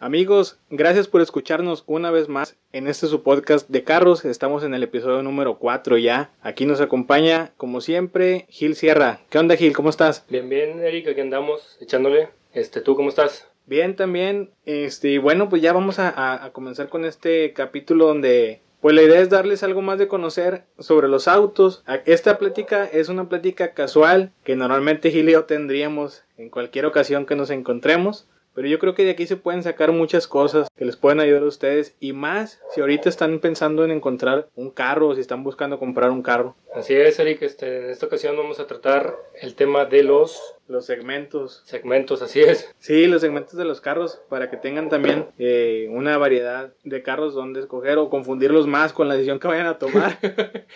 Amigos, 0.00 0.60
gracias 0.70 1.08
por 1.08 1.22
escucharnos 1.22 1.82
una 1.88 2.12
vez 2.12 2.28
más 2.28 2.56
en 2.72 2.86
este 2.86 3.08
su 3.08 3.24
podcast 3.24 3.68
de 3.68 3.82
carros. 3.82 4.24
Estamos 4.24 4.62
en 4.62 4.72
el 4.72 4.84
episodio 4.84 5.24
número 5.24 5.58
4 5.58 5.98
ya. 5.98 6.30
Aquí 6.40 6.66
nos 6.66 6.80
acompaña, 6.80 7.50
como 7.56 7.80
siempre, 7.80 8.46
Gil 8.48 8.76
Sierra. 8.76 9.18
¿Qué 9.28 9.40
onda, 9.40 9.56
Gil? 9.56 9.72
¿Cómo 9.72 9.90
estás? 9.90 10.24
Bien, 10.28 10.48
bien, 10.48 10.78
Eric, 10.84 11.08
aquí 11.08 11.20
andamos 11.20 11.78
echándole. 11.80 12.28
Este, 12.54 12.80
¿tú 12.80 12.94
cómo 12.94 13.08
estás? 13.08 13.48
Bien, 13.66 13.96
también. 13.96 14.50
Este, 14.66 15.18
bueno, 15.18 15.48
pues 15.48 15.62
ya 15.62 15.72
vamos 15.72 15.98
a, 15.98 16.44
a 16.44 16.52
comenzar 16.52 16.88
con 16.88 17.04
este 17.04 17.52
capítulo 17.52 18.06
donde 18.06 18.62
pues 18.80 18.94
la 18.94 19.02
idea 19.02 19.20
es 19.20 19.28
darles 19.28 19.64
algo 19.64 19.82
más 19.82 19.98
de 19.98 20.06
conocer 20.06 20.62
sobre 20.78 21.08
los 21.08 21.26
autos. 21.26 21.82
Esta 22.06 22.38
plática 22.38 22.84
es 22.84 23.08
una 23.08 23.28
plática 23.28 23.74
casual 23.74 24.30
que 24.44 24.54
normalmente 24.54 25.10
Gil 25.10 25.28
y 25.28 25.32
yo 25.32 25.46
tendríamos 25.46 26.22
en 26.36 26.50
cualquier 26.50 26.86
ocasión 26.86 27.26
que 27.26 27.34
nos 27.34 27.50
encontremos. 27.50 28.28
Pero 28.58 28.70
yo 28.70 28.80
creo 28.80 28.92
que 28.92 29.04
de 29.04 29.12
aquí 29.12 29.24
se 29.24 29.36
pueden 29.36 29.62
sacar 29.62 29.92
muchas 29.92 30.26
cosas 30.26 30.66
que 30.76 30.84
les 30.84 30.96
pueden 30.96 31.20
ayudar 31.20 31.44
a 31.44 31.46
ustedes 31.46 31.94
y 32.00 32.12
más 32.12 32.60
si 32.74 32.80
ahorita 32.80 33.08
están 33.08 33.38
pensando 33.38 33.84
en 33.84 33.92
encontrar 33.92 34.48
un 34.56 34.72
carro 34.72 35.06
o 35.06 35.14
si 35.14 35.20
están 35.20 35.44
buscando 35.44 35.78
comprar 35.78 36.10
un 36.10 36.22
carro. 36.22 36.56
Así 36.74 36.92
es, 36.92 37.20
Eric. 37.20 37.40
Este, 37.42 37.84
en 37.84 37.90
esta 37.90 38.06
ocasión 38.06 38.36
vamos 38.36 38.58
a 38.58 38.66
tratar 38.66 39.14
el 39.40 39.54
tema 39.54 39.84
de 39.84 40.02
los... 40.02 40.56
Los 40.66 40.86
segmentos. 40.86 41.62
Segmentos, 41.66 42.20
así 42.20 42.40
es. 42.40 42.68
Sí, 42.80 43.06
los 43.06 43.20
segmentos 43.20 43.56
de 43.56 43.64
los 43.64 43.80
carros 43.80 44.20
para 44.28 44.50
que 44.50 44.56
tengan 44.56 44.88
también 44.88 45.26
eh, 45.38 45.86
una 45.92 46.18
variedad 46.18 46.74
de 46.82 47.02
carros 47.04 47.34
donde 47.34 47.60
escoger 47.60 47.98
o 47.98 48.10
confundirlos 48.10 48.66
más 48.66 48.92
con 48.92 49.06
la 49.06 49.14
decisión 49.14 49.38
que 49.38 49.46
vayan 49.46 49.68
a 49.68 49.78
tomar. 49.78 50.18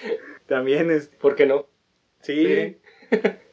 también 0.46 0.88
es... 0.92 1.08
¿Por 1.08 1.34
qué 1.34 1.46
no? 1.46 1.66
Sí. 2.20 2.46
sí. 2.46 2.76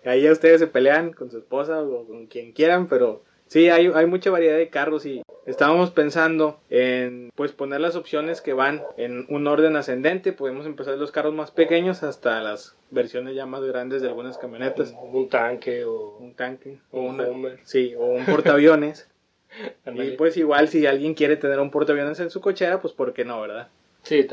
Ahí 0.05 0.21
ya 0.21 0.31
ustedes 0.31 0.59
se 0.59 0.67
pelean 0.67 1.13
con 1.13 1.31
su 1.31 1.39
esposa 1.39 1.81
o 1.81 2.05
con 2.05 2.27
quien 2.27 2.53
quieran, 2.53 2.87
pero 2.87 3.23
Sí, 3.49 3.67
hay, 3.69 3.91
hay 3.95 4.05
mucha 4.05 4.29
variedad 4.29 4.57
de 4.57 4.69
carros 4.69 5.07
y 5.07 5.23
estábamos 5.47 5.89
pensando 5.89 6.59
en 6.69 7.31
pues 7.33 7.51
poner 7.51 7.81
las 7.81 7.95
opciones 7.95 8.41
que 8.41 8.53
van 8.53 8.83
en 8.95 9.25
un 9.27 9.47
orden 9.47 9.75
ascendente. 9.75 10.33
Podemos 10.33 10.67
empezar 10.67 10.95
los 10.99 11.11
carros 11.11 11.33
más 11.33 11.49
pequeños 11.49 12.03
hasta 12.03 12.41
las 12.41 12.75
versiones 12.91 13.33
ya 13.33 13.47
más 13.47 13.63
grandes 13.63 14.03
de 14.03 14.07
algunas 14.07 14.37
camionetas. 14.37 14.93
Un, 15.01 15.29
tanque 15.29 15.83
o 15.83 16.17
un 16.19 16.35
tanque 16.35 16.77
o 16.91 17.01
un 17.01 17.57
sí, 17.63 17.95
o 17.97 18.05
un 18.05 18.23
portaaviones. 18.25 19.09
y 19.95 20.11
pues 20.11 20.37
igual 20.37 20.67
si 20.67 20.85
alguien 20.85 21.15
quiere 21.15 21.35
tener 21.35 21.59
un 21.59 21.71
portaaviones 21.71 22.19
en 22.19 22.29
su 22.29 22.41
cochera, 22.41 22.79
pues 22.79 22.93
por 22.93 23.13
qué 23.13 23.25
no, 23.25 23.41
¿verdad? 23.41 23.69
Sí, 24.03 24.27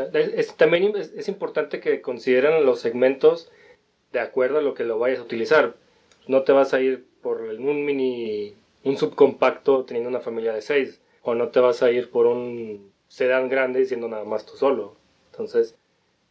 también 0.59 0.95
es, 0.95 1.15
es 1.15 1.29
importante 1.29 1.81
que 1.81 2.03
consideren 2.03 2.67
los 2.67 2.81
segmentos 2.81 3.51
de 4.13 4.21
acuerdo 4.21 4.59
a 4.59 4.63
lo 4.63 4.75
que 4.75 4.85
lo 4.85 4.99
vayas 4.99 5.21
a 5.21 5.23
utilizar. 5.23 5.75
No 6.29 6.43
te 6.43 6.53
vas 6.53 6.75
a 6.75 6.83
ir 6.83 7.07
por 7.23 7.41
un 7.41 7.87
mini 7.87 8.55
un 8.87 8.97
subcompacto 8.97 9.85
teniendo 9.85 10.09
una 10.09 10.21
familia 10.21 10.53
de 10.55 10.63
seis. 10.63 11.01
O 11.23 11.35
no 11.35 11.49
te 11.49 11.59
vas 11.59 11.83
a 11.83 11.91
ir 11.91 12.11
por 12.11 12.27
un 12.27 12.93
sedán 13.09 13.49
grande 13.49 13.85
siendo 13.85 14.09
nada 14.09 14.25
más 14.25 14.47
tú 14.47 14.57
solo. 14.57 14.97
Entonces, 15.33 15.77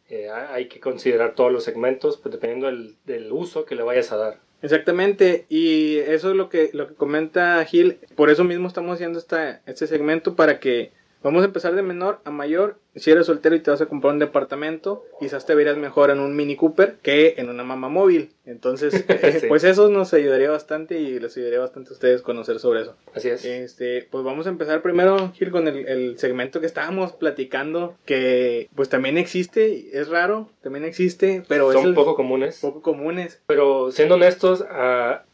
eh, 0.08 0.30
hay 0.30 0.68
que 0.68 0.80
considerar 0.80 1.34
todos 1.34 1.52
los 1.52 1.64
segmentos 1.64 2.16
pues, 2.16 2.32
dependiendo 2.32 2.66
del, 2.66 2.96
del, 3.04 3.30
uso 3.30 3.66
que 3.66 3.74
le 3.74 3.82
vayas 3.82 4.10
a 4.12 4.16
dar. 4.16 4.40
Exactamente, 4.62 5.44
y 5.50 5.98
eso 5.98 6.30
es 6.30 6.36
lo 6.36 6.48
que, 6.48 6.70
lo 6.72 6.88
que 6.88 6.94
comenta 6.94 7.62
Gil. 7.66 7.98
Por 8.14 8.30
eso 8.30 8.42
mismo 8.42 8.68
estamos 8.68 8.94
haciendo 8.94 9.18
esta, 9.18 9.60
este 9.66 9.86
segmento 9.86 10.34
para 10.34 10.60
que 10.60 10.92
vamos 11.22 11.42
a 11.42 11.46
empezar 11.46 11.74
de 11.74 11.82
menor 11.82 12.20
a 12.24 12.30
mayor 12.30 12.76
si 12.96 13.10
eres 13.10 13.26
soltero 13.26 13.54
y 13.54 13.60
te 13.60 13.70
vas 13.70 13.80
a 13.82 13.86
comprar 13.86 14.14
un 14.14 14.18
departamento, 14.18 15.04
quizás 15.20 15.44
te 15.44 15.54
verías 15.54 15.76
mejor 15.76 16.10
en 16.10 16.18
un 16.18 16.34
Mini 16.34 16.56
Cooper 16.56 16.96
que 17.02 17.34
en 17.36 17.50
una 17.50 17.62
mamá 17.62 17.88
móvil. 17.88 18.30
Entonces, 18.46 18.94
eh, 19.08 19.42
pues 19.48 19.64
eso 19.64 19.90
nos 19.90 20.14
ayudaría 20.14 20.50
bastante 20.50 20.98
y 20.98 21.20
les 21.20 21.36
ayudaría 21.36 21.60
bastante 21.60 21.90
a 21.90 21.92
ustedes 21.92 22.22
conocer 22.22 22.58
sobre 22.58 22.82
eso. 22.82 22.96
Así 23.14 23.28
es. 23.28 23.44
Este, 23.44 24.08
pues 24.10 24.24
vamos 24.24 24.46
a 24.46 24.50
empezar 24.50 24.80
primero, 24.80 25.32
Gil, 25.34 25.50
con 25.50 25.68
el, 25.68 26.18
segmento 26.18 26.60
que 26.60 26.66
estábamos 26.66 27.12
platicando, 27.12 27.96
que 28.06 28.70
pues 28.74 28.88
también 28.88 29.18
existe, 29.18 29.98
es 29.98 30.08
raro, 30.08 30.48
también 30.62 30.84
existe, 30.84 31.42
pero 31.48 31.70
son 31.72 31.90
es 31.90 31.94
poco 31.94 32.14
comunes. 32.14 32.60
Poco 32.60 32.80
comunes. 32.80 33.42
Pero 33.46 33.92
siendo 33.92 34.14
honestos, 34.14 34.64
a 34.70 35.24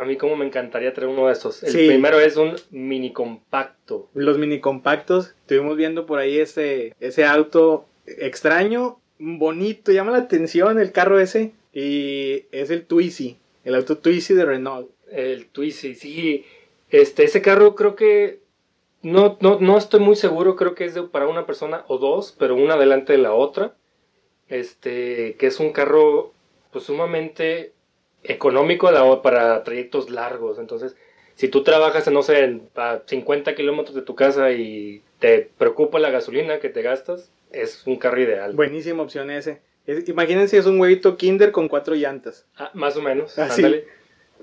a 0.00 0.04
mí 0.04 0.16
como 0.16 0.36
me 0.36 0.46
encantaría 0.46 0.92
traer 0.92 1.10
uno 1.10 1.26
de 1.26 1.32
estos. 1.32 1.62
El 1.62 1.72
primero 1.72 2.18
es 2.20 2.36
un 2.36 2.56
mini 2.70 3.12
compacto. 3.12 4.08
Los 4.14 4.38
mini 4.38 4.60
compactos, 4.60 5.34
estuvimos 5.40 5.76
viendo 5.76 6.06
por 6.06 6.18
ahí 6.18 6.38
ese, 6.38 6.94
ese 7.00 7.24
auto 7.24 7.86
extraño, 8.06 9.00
bonito, 9.18 9.92
llama 9.92 10.12
la 10.12 10.18
atención 10.18 10.78
el 10.78 10.92
carro 10.92 11.18
ese. 11.20 11.52
Y 11.72 12.46
es 12.50 12.70
el 12.70 12.86
Twizy, 12.86 13.36
el 13.64 13.74
auto 13.74 13.98
Twizy 13.98 14.34
de 14.34 14.44
Renault. 14.44 14.90
El 15.10 15.46
Twizy, 15.46 15.94
sí. 15.94 16.44
Este, 16.90 17.24
ese 17.24 17.42
carro 17.42 17.74
creo 17.74 17.94
que 17.94 18.40
no, 19.02 19.36
no, 19.40 19.60
no 19.60 19.78
estoy 19.78 20.00
muy 20.00 20.16
seguro, 20.16 20.56
creo 20.56 20.74
que 20.74 20.86
es 20.86 20.98
para 21.12 21.28
una 21.28 21.46
persona 21.46 21.84
o 21.88 21.98
dos, 21.98 22.34
pero 22.38 22.56
una 22.56 22.76
delante 22.76 23.12
de 23.12 23.18
la 23.18 23.32
otra. 23.34 23.74
Este, 24.48 25.36
que 25.38 25.46
es 25.46 25.60
un 25.60 25.72
carro 25.72 26.32
pues 26.72 26.84
sumamente 26.84 27.72
económico 28.22 28.90
para 29.22 29.62
trayectos 29.64 30.10
largos. 30.10 30.58
Entonces, 30.58 30.96
si 31.34 31.48
tú 31.48 31.62
trabajas, 31.62 32.10
no 32.10 32.22
sé, 32.22 32.60
a 32.74 33.02
50 33.06 33.54
kilómetros 33.54 33.94
de 33.94 34.02
tu 34.02 34.14
casa 34.14 34.50
y 34.52 35.02
te 35.18 35.50
preocupa 35.56 35.98
la 35.98 36.10
gasolina 36.10 36.58
que 36.58 36.68
te 36.68 36.82
gastas, 36.82 37.30
es 37.52 37.86
un 37.86 37.96
carro 37.96 38.20
ideal. 38.20 38.54
Buenísima 38.54 39.02
opción 39.02 39.30
ese. 39.30 39.60
imagínense, 40.06 40.58
es 40.58 40.66
un 40.66 40.80
huevito 40.80 41.16
Kinder 41.16 41.52
con 41.52 41.68
cuatro 41.68 41.94
llantas. 41.94 42.46
Ah, 42.56 42.70
más 42.74 42.96
o 42.96 43.02
menos. 43.02 43.38
Ah, 43.38 43.48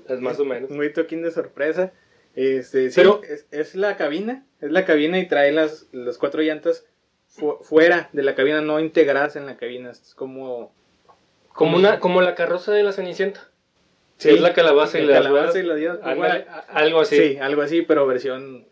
es 0.08 0.20
más 0.20 0.38
o 0.38 0.44
menos. 0.44 0.70
Un 0.70 0.78
huevito 0.78 1.06
Kinder 1.06 1.32
sorpresa. 1.32 1.92
Este, 2.34 2.90
Pero 2.94 3.22
es, 3.50 3.74
la 3.74 3.96
cabina, 3.96 4.46
es 4.60 4.70
la 4.70 4.84
cabina 4.84 5.18
y 5.18 5.26
trae 5.26 5.52
las, 5.52 5.88
las 5.92 6.18
cuatro 6.18 6.42
llantas 6.42 6.86
fuera 7.62 8.08
de 8.12 8.22
la 8.22 8.34
cabina, 8.34 8.60
no 8.60 8.80
integradas 8.80 9.36
en 9.36 9.46
la 9.46 9.56
cabina. 9.56 9.90
Es 9.90 10.14
como... 10.14 10.72
Como, 11.52 11.76
una, 11.76 12.00
como 12.00 12.20
la 12.20 12.34
carroza 12.34 12.72
de 12.72 12.82
la 12.82 12.92
Cenicienta. 12.92 13.50
Sí, 14.16 14.30
es 14.30 14.40
la 14.40 14.54
calabaza 14.54 14.98
y 14.98 15.06
la, 15.06 15.14
calabaza 15.14 15.58
y 15.58 15.62
la 15.62 15.74
dios. 15.74 15.98
algo 16.68 17.00
así. 17.00 17.16
Sí, 17.16 17.38
algo 17.38 17.62
así, 17.62 17.82
pero 17.82 18.06
versión 18.06 18.66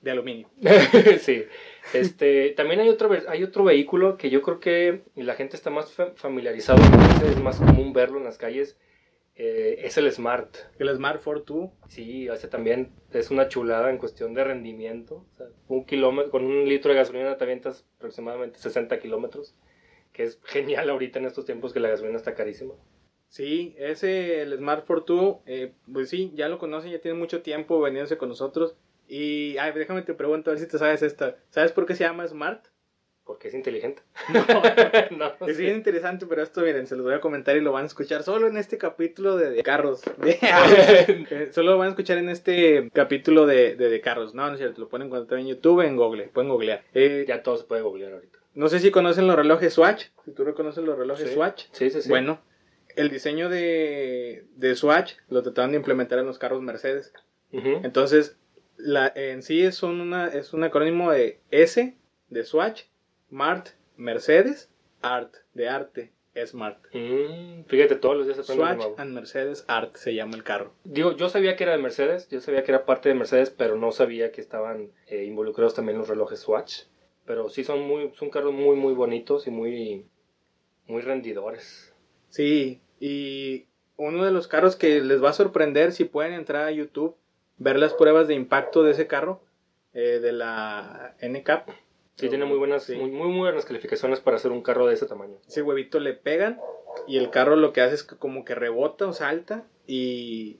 de 0.00 0.10
aluminio. 0.10 0.48
sí. 1.20 1.44
Este, 1.92 2.50
también 2.50 2.80
hay 2.80 2.88
otro, 2.88 3.10
hay 3.28 3.42
otro 3.42 3.64
vehículo 3.64 4.16
que 4.16 4.30
yo 4.30 4.42
creo 4.42 4.60
que 4.60 5.02
la 5.16 5.34
gente 5.34 5.56
está 5.56 5.70
más 5.70 5.94
familiarizado, 6.16 6.80
es 7.24 7.40
más 7.40 7.58
común 7.58 7.92
verlo 7.92 8.18
en 8.18 8.24
las 8.24 8.38
calles, 8.38 8.76
eh, 9.36 9.86
es 9.86 9.96
el 9.96 10.10
Smart. 10.12 10.56
El 10.78 10.94
Smart 10.94 11.22
42. 11.22 11.70
Sí, 11.88 12.26
ese 12.28 12.48
también 12.48 12.90
es 13.12 13.30
una 13.30 13.48
chulada 13.48 13.88
en 13.90 13.98
cuestión 13.98 14.34
de 14.34 14.42
rendimiento. 14.42 15.24
un 15.68 15.84
kilómetro, 15.84 16.32
con 16.32 16.44
un 16.44 16.68
litro 16.68 16.90
de 16.90 16.98
gasolina 16.98 17.36
te 17.36 17.44
avientas 17.44 17.86
aproximadamente 17.98 18.58
60 18.58 18.98
kilómetros, 18.98 19.54
que 20.12 20.24
es 20.24 20.40
genial 20.44 20.90
ahorita 20.90 21.20
en 21.20 21.26
estos 21.26 21.44
tiempos 21.44 21.72
que 21.72 21.80
la 21.80 21.88
gasolina 21.88 22.16
está 22.16 22.34
carísima. 22.34 22.74
Sí, 23.28 23.74
ese, 23.78 24.42
el 24.42 24.56
Smart 24.56 24.86
Fortwo, 24.86 25.42
eh, 25.46 25.72
pues 25.92 26.08
sí, 26.08 26.32
ya 26.34 26.48
lo 26.48 26.58
conocen, 26.58 26.90
ya 26.90 27.00
tiene 27.00 27.18
mucho 27.18 27.42
tiempo 27.42 27.80
veniéndose 27.80 28.16
con 28.16 28.30
nosotros. 28.30 28.74
Y, 29.06 29.56
ay, 29.58 29.72
déjame 29.72 30.02
te 30.02 30.14
pregunto, 30.14 30.50
a 30.50 30.54
ver 30.54 30.60
si 30.60 30.68
te 30.68 30.78
sabes 30.78 31.02
esta. 31.02 31.36
¿Sabes 31.50 31.72
por 31.72 31.86
qué 31.86 31.94
se 31.94 32.04
llama 32.04 32.26
Smart? 32.26 32.66
Porque 33.24 33.48
es 33.48 33.54
inteligente. 33.54 34.02
No, 35.10 35.32
es 35.46 35.58
bien 35.58 35.76
interesante, 35.76 36.26
pero 36.26 36.42
esto, 36.42 36.62
miren, 36.62 36.86
se 36.86 36.96
los 36.96 37.04
voy 37.04 37.14
a 37.14 37.20
comentar 37.20 37.56
y 37.56 37.60
lo 37.60 37.72
van 37.72 37.84
a 37.84 37.86
escuchar 37.86 38.22
solo 38.22 38.46
en 38.46 38.56
este 38.56 38.78
capítulo 38.78 39.36
de, 39.36 39.62
carros. 39.62 40.02
Eh, 40.24 41.50
solo 41.52 41.72
lo 41.72 41.78
van 41.78 41.88
a 41.88 41.90
escuchar 41.90 42.18
en 42.18 42.30
este 42.30 42.90
capítulo 42.94 43.46
de, 43.46 43.76
de, 43.76 44.00
carros. 44.00 44.34
No, 44.34 44.46
no 44.46 44.52
es 44.52 44.58
cierto, 44.58 44.80
lo 44.80 44.88
pueden 44.88 45.08
encontrar 45.08 45.40
en 45.40 45.48
YouTube, 45.48 45.82
en 45.82 45.96
Google, 45.96 46.28
pueden 46.28 46.50
googlear. 46.50 46.82
Eh, 46.94 47.26
ya 47.28 47.42
todo 47.42 47.58
se 47.58 47.64
puede 47.64 47.82
googlear 47.82 48.14
ahorita. 48.14 48.38
No 48.54 48.68
sé 48.68 48.78
si 48.78 48.90
conocen 48.90 49.26
los 49.26 49.36
relojes 49.36 49.74
Swatch, 49.74 50.06
si 50.24 50.32
tú 50.32 50.44
reconoces 50.44 50.82
los 50.82 50.98
relojes 50.98 51.32
Swatch. 51.32 51.66
Sí, 51.72 51.90
sí, 51.90 52.02
sí. 52.02 52.08
Bueno, 52.08 52.40
el 52.98 53.10
diseño 53.10 53.48
de, 53.48 54.44
de 54.56 54.74
Swatch 54.74 55.14
lo 55.28 55.42
trataron 55.42 55.70
de 55.70 55.76
implementar 55.76 56.18
en 56.18 56.26
los 56.26 56.38
carros 56.38 56.62
Mercedes. 56.62 57.12
Entonces, 57.52 58.36
la, 58.76 59.10
en 59.14 59.42
sí 59.42 59.62
es, 59.62 59.82
una, 59.82 60.26
es 60.28 60.52
un 60.52 60.64
acrónimo 60.64 61.10
de 61.10 61.40
S 61.50 61.96
de 62.28 62.44
Swatch, 62.44 62.84
Mart, 63.30 63.68
Mercedes, 63.96 64.70
Art, 65.00 65.34
de 65.54 65.68
arte, 65.68 66.12
Smart. 66.44 66.78
Mm, 66.92 67.64
fíjate, 67.66 67.96
todos 67.96 68.16
los 68.16 68.26
días 68.26 68.44
Swatch 68.44 68.84
and 68.96 69.12
Mercedes 69.12 69.64
Art 69.68 69.96
se 69.96 70.14
llama 70.14 70.36
el 70.36 70.44
carro. 70.44 70.74
Digo, 70.84 71.16
yo 71.16 71.28
sabía 71.28 71.56
que 71.56 71.64
era 71.64 71.72
de 71.72 71.82
Mercedes, 71.82 72.28
yo 72.28 72.40
sabía 72.40 72.64
que 72.64 72.72
era 72.72 72.84
parte 72.84 73.08
de 73.08 73.14
Mercedes, 73.14 73.50
pero 73.50 73.76
no 73.76 73.92
sabía 73.92 74.32
que 74.32 74.40
estaban 74.40 74.90
eh, 75.06 75.24
involucrados 75.24 75.74
también 75.74 75.98
los 75.98 76.08
relojes 76.08 76.40
Swatch. 76.40 76.82
Pero 77.26 77.48
sí 77.48 77.62
son 77.62 77.86
muy, 77.86 78.12
son 78.14 78.30
carros 78.30 78.54
muy, 78.54 78.76
muy 78.76 78.94
bonitos 78.94 79.46
y 79.46 79.50
muy, 79.50 80.06
muy 80.86 81.02
rendidores. 81.02 81.94
Sí, 82.30 82.80
y 83.00 83.66
uno 83.96 84.24
de 84.24 84.30
los 84.30 84.48
carros 84.48 84.76
que 84.76 85.00
les 85.00 85.22
va 85.22 85.30
a 85.30 85.34
sorprender 85.34 85.92
si 85.92 86.04
pueden 86.04 86.32
entrar 86.32 86.64
a 86.64 86.70
YouTube, 86.70 87.16
ver 87.58 87.78
las 87.78 87.94
pruebas 87.94 88.28
de 88.28 88.34
impacto 88.34 88.82
de 88.82 88.92
ese 88.92 89.06
carro, 89.06 89.40
eh, 89.92 90.20
de 90.20 90.32
la 90.32 91.16
NCAP. 91.20 91.68
Sí, 92.16 92.28
tiene 92.28 92.44
muy 92.46 92.58
buenas, 92.58 92.88
Muy, 92.90 93.10
muy, 93.10 93.36
buenas 93.36 93.64
calificaciones 93.64 94.20
para 94.20 94.36
hacer 94.36 94.50
un 94.50 94.62
carro 94.62 94.86
de 94.86 94.94
ese 94.94 95.06
tamaño. 95.06 95.36
Ese 95.46 95.62
huevito 95.62 96.00
le 96.00 96.14
pegan 96.14 96.60
y 97.06 97.16
el 97.16 97.30
carro 97.30 97.54
lo 97.56 97.72
que 97.72 97.80
hace 97.80 97.94
es 97.94 98.02
que 98.02 98.16
como 98.16 98.44
que 98.44 98.54
rebota 98.54 99.06
o 99.06 99.12
salta 99.12 99.66
y 99.86 100.58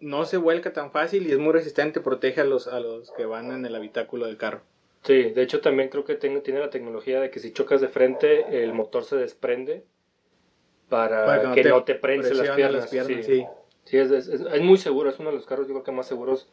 no 0.00 0.24
se 0.26 0.36
vuelca 0.36 0.72
tan 0.72 0.90
fácil 0.90 1.26
y 1.26 1.32
es 1.32 1.38
muy 1.38 1.52
resistente, 1.52 2.00
protege 2.00 2.42
a 2.42 2.44
los, 2.44 2.68
a 2.68 2.80
los 2.80 3.10
que 3.12 3.24
van 3.24 3.52
en 3.52 3.64
el 3.64 3.74
habitáculo 3.74 4.26
del 4.26 4.36
carro. 4.36 4.60
Sí, 5.02 5.30
de 5.30 5.42
hecho 5.42 5.60
también 5.60 5.88
creo 5.88 6.04
que 6.04 6.14
tiene, 6.14 6.40
tiene 6.40 6.60
la 6.60 6.70
tecnología 6.70 7.20
de 7.20 7.30
que 7.30 7.40
si 7.40 7.52
chocas 7.52 7.80
de 7.80 7.88
frente, 7.88 8.62
el 8.62 8.72
motor 8.72 9.04
se 9.04 9.16
desprende 9.16 9.84
para, 10.92 11.24
Para 11.24 11.40
que 11.40 11.46
no 11.48 11.54
que 11.54 11.62
te 11.62 11.68
no 11.70 11.84
te 11.84 11.94
prense 11.94 12.34
las 12.34 12.50
piernas. 12.54 12.82
las 12.82 12.90
piernas, 12.90 13.24
sí. 13.24 13.40
sí. 13.40 13.46
Sí, 13.84 13.96
es, 13.96 14.10
es- 14.10 14.28
es- 14.28 14.60
muy 14.60 14.76
seguro, 14.76 15.08
es 15.08 15.18
uno 15.18 15.30
de 15.30 15.36
los 15.36 15.46
carros 15.46 15.66
yo 15.66 15.72
creo 15.72 15.82
que 15.84 15.90
más 15.90 16.06
seguros, 16.06 16.50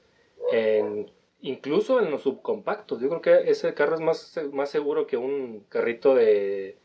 en, 0.54 1.12
incluso 1.42 2.00
en 2.00 2.10
los 2.10 2.22
subcompactos. 2.24 3.02
Yo 3.02 3.10
creo 3.10 3.22
que 3.22 3.52
ese 3.52 3.74
carro 3.74 3.96
es 3.96 4.02
más, 4.02 4.40
más 4.54 4.70
seguro 4.70 5.06
que 5.08 5.18
un 5.18 5.66
carrito 5.68 6.16
de, 6.16 6.78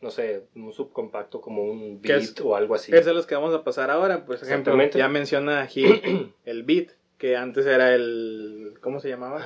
no 0.00 0.10
sé, 0.12 0.44
un 0.54 0.72
subcompacto 0.72 1.40
como 1.40 1.64
un 1.64 2.00
Beat 2.00 2.22
es- 2.22 2.40
o 2.40 2.54
algo 2.54 2.76
así. 2.76 2.94
Es 2.94 3.04
de 3.04 3.12
los 3.12 3.26
que 3.26 3.34
vamos 3.34 3.52
a 3.54 3.64
pasar 3.64 3.90
ahora. 3.90 4.24
Por 4.24 4.36
ejemplo, 4.36 4.54
Exactamente. 4.54 4.98
ya 4.98 5.08
menciona 5.08 5.66
Gil 5.66 6.32
el 6.44 6.62
Beat, 6.62 6.90
que 7.18 7.36
antes 7.36 7.66
era 7.66 7.92
el. 7.94 8.74
¿Cómo 8.80 9.00
se 9.00 9.08
llamaba? 9.08 9.42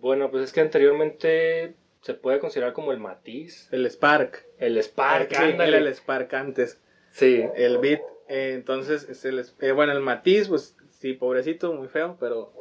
Bueno, 0.00 0.30
pues 0.30 0.44
es 0.44 0.52
que 0.52 0.60
anteriormente 0.60 1.74
se 2.02 2.14
puede 2.14 2.38
considerar 2.38 2.72
como 2.72 2.92
el 2.92 2.98
Matiz, 3.00 3.68
El 3.72 3.84
Spark. 3.86 4.44
el 4.58 4.78
Spark, 4.78 5.30
Sí, 5.34 5.42
ándale. 5.42 5.76
era 5.78 5.88
el 5.88 5.92
Spark 5.94 6.32
antes. 6.34 6.80
Sí, 7.10 7.44
El 7.56 7.78
Beat. 7.78 8.00
eh, 8.28 8.52
entonces, 8.54 9.08
es 9.08 9.24
el, 9.24 9.44
eh, 9.60 9.72
bueno, 9.72 9.92
el 9.92 10.00
Matiz, 10.00 10.48
pues 10.48 10.76
sí, 10.90 11.14
pobrecito, 11.14 11.72
muy 11.72 11.88
feo, 11.88 12.16
pero 12.20 12.52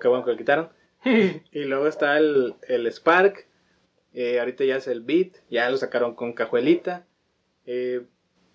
qué 0.00 0.08
bueno 0.08 0.24
que 0.24 0.32
lo 0.32 0.36
quitaron. 0.36 0.68
y 1.04 1.64
luego 1.64 1.86
está 1.86 2.18
el, 2.18 2.54
el 2.68 2.86
Spark. 2.92 3.46
eh, 4.14 4.38
ahorita 4.40 4.64
ya 4.64 4.76
es 4.76 4.86
el 4.88 5.00
Beat. 5.02 5.32
Ya 5.50 5.68
lo 5.70 5.76
sacaron 5.76 6.14
con 6.14 6.32
cajuelita. 6.32 7.06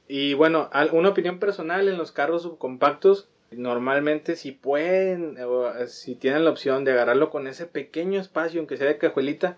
y 0.07 0.33
bueno, 0.33 0.69
una 0.91 1.09
opinión 1.09 1.39
personal 1.39 1.87
en 1.87 1.97
los 1.97 2.11
carros 2.11 2.43
subcompactos. 2.43 3.29
Normalmente 3.51 4.37
si 4.37 4.51
pueden, 4.53 5.37
o, 5.43 5.71
si 5.87 6.15
tienen 6.15 6.45
la 6.45 6.51
opción 6.51 6.85
de 6.85 6.91
agarrarlo 6.93 7.29
con 7.29 7.47
ese 7.47 7.65
pequeño 7.65 8.19
espacio, 8.21 8.59
aunque 8.61 8.77
sea 8.77 8.87
de 8.87 8.97
cajuelita, 8.97 9.57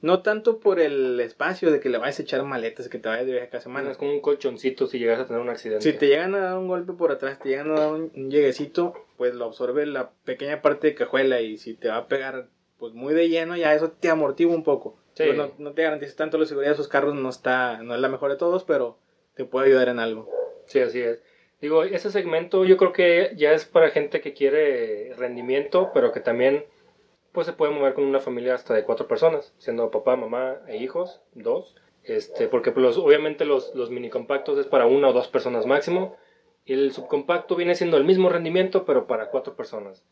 no 0.00 0.22
tanto 0.22 0.60
por 0.60 0.78
el 0.78 1.18
espacio 1.20 1.70
de 1.70 1.80
que 1.80 1.88
le 1.88 1.98
vayas 1.98 2.18
a 2.18 2.22
echar 2.22 2.42
maletas, 2.42 2.88
que 2.88 2.98
te 2.98 3.08
vayas 3.08 3.26
de 3.26 3.32
viaje 3.32 3.48
cada 3.48 3.62
semana. 3.62 3.90
es 3.90 3.96
como 3.96 4.12
un 4.12 4.20
colchoncito 4.20 4.86
si 4.86 4.98
llegas 4.98 5.20
a 5.20 5.26
tener 5.26 5.40
un 5.40 5.48
accidente. 5.48 5.82
Si 5.82 5.96
te 5.96 6.08
llegan 6.08 6.34
a 6.34 6.40
dar 6.40 6.58
un 6.58 6.68
golpe 6.68 6.92
por 6.92 7.12
atrás, 7.12 7.38
te 7.38 7.48
llegan 7.48 7.70
a 7.70 7.80
dar 7.80 7.92
un, 7.92 8.12
un 8.14 8.30
lleguecito, 8.30 8.94
pues 9.16 9.34
lo 9.34 9.46
absorbe 9.46 9.86
la 9.86 10.10
pequeña 10.24 10.62
parte 10.62 10.88
de 10.88 10.94
cajuela 10.94 11.40
y 11.40 11.56
si 11.58 11.74
te 11.74 11.88
va 11.88 11.96
a 11.96 12.08
pegar 12.08 12.48
pues 12.78 12.92
muy 12.92 13.14
de 13.14 13.28
lleno, 13.28 13.56
ya 13.56 13.74
eso 13.74 13.90
te 13.90 14.10
amortigua 14.10 14.54
un 14.54 14.64
poco. 14.64 14.98
Sí. 15.14 15.24
Pues, 15.24 15.36
no, 15.36 15.50
no 15.58 15.72
te 15.72 15.82
garantiza 15.82 16.14
tanto 16.14 16.36
la 16.36 16.44
seguridad 16.44 16.70
de 16.70 16.74
esos 16.74 16.88
carros, 16.88 17.14
no 17.14 17.30
está 17.30 17.82
no 17.82 17.94
es 17.94 18.00
la 18.00 18.08
mejor 18.08 18.30
de 18.30 18.36
todos, 18.36 18.64
pero 18.64 18.98
te 19.34 19.44
puede 19.44 19.68
ayudar 19.68 19.88
en 19.88 19.98
algo. 19.98 20.28
Sí, 20.66 20.80
así 20.80 21.00
es. 21.00 21.22
Digo, 21.60 21.84
ese 21.84 22.10
segmento 22.10 22.64
yo 22.64 22.76
creo 22.76 22.92
que 22.92 23.32
ya 23.34 23.52
es 23.52 23.64
para 23.64 23.90
gente 23.90 24.20
que 24.20 24.34
quiere 24.34 25.14
rendimiento, 25.16 25.90
pero 25.94 26.12
que 26.12 26.20
también 26.20 26.66
pues 27.36 27.46
se 27.46 27.52
puede 27.52 27.70
mover 27.70 27.92
con 27.92 28.04
una 28.04 28.18
familia 28.18 28.54
hasta 28.54 28.72
de 28.72 28.84
cuatro 28.84 29.06
personas, 29.06 29.52
siendo 29.58 29.90
papá, 29.90 30.16
mamá 30.16 30.56
e 30.68 30.78
hijos, 30.78 31.20
dos. 31.34 31.76
Este, 32.02 32.48
porque 32.48 32.72
pues, 32.72 32.82
los, 32.82 32.96
obviamente 32.96 33.44
los, 33.44 33.74
los 33.74 33.90
mini 33.90 34.08
compactos 34.08 34.56
es 34.56 34.64
para 34.64 34.86
una 34.86 35.08
o 35.08 35.12
dos 35.12 35.28
personas 35.28 35.66
máximo. 35.66 36.16
Y 36.64 36.72
el 36.72 36.94
subcompacto 36.94 37.54
viene 37.54 37.74
siendo 37.74 37.98
el 37.98 38.04
mismo 38.04 38.30
rendimiento, 38.30 38.86
pero 38.86 39.06
para 39.06 39.28
cuatro 39.28 39.54
personas. 39.54 40.02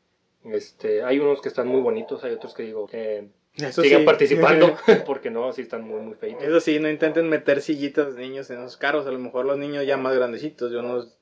Este, 0.45 1.03
hay 1.03 1.19
unos 1.19 1.41
que 1.41 1.49
están 1.49 1.67
muy 1.67 1.81
bonitos, 1.81 2.23
hay 2.25 2.35
otros 2.35 2.53
que 2.53 2.65
digo 2.65 2.87
que 2.87 3.31
Eso 3.55 3.81
sigan 3.81 4.01
sí. 4.01 4.05
participando, 4.05 4.77
porque 5.07 5.31
no, 5.31 5.51
sí 5.55 5.63
están 5.63 5.81
muy, 5.89 6.03
muy 6.03 6.17
feitos. 6.17 6.45
Eso 6.45 6.61
sí, 6.61 6.79
no 6.79 6.91
intenten 6.91 7.27
meter 7.31 7.63
sillitas 7.63 8.17
de 8.17 8.21
niños 8.21 8.51
en 8.51 8.59
esos 8.59 8.77
carros, 8.77 9.07
a 9.07 9.11
lo 9.11 9.19
mejor 9.19 9.47
los 9.47 9.57
niños 9.57 9.87
ya 9.87 9.97
más 9.97 10.15
grandecitos, 10.15 10.71
de 10.71 10.77
unos 10.77 11.17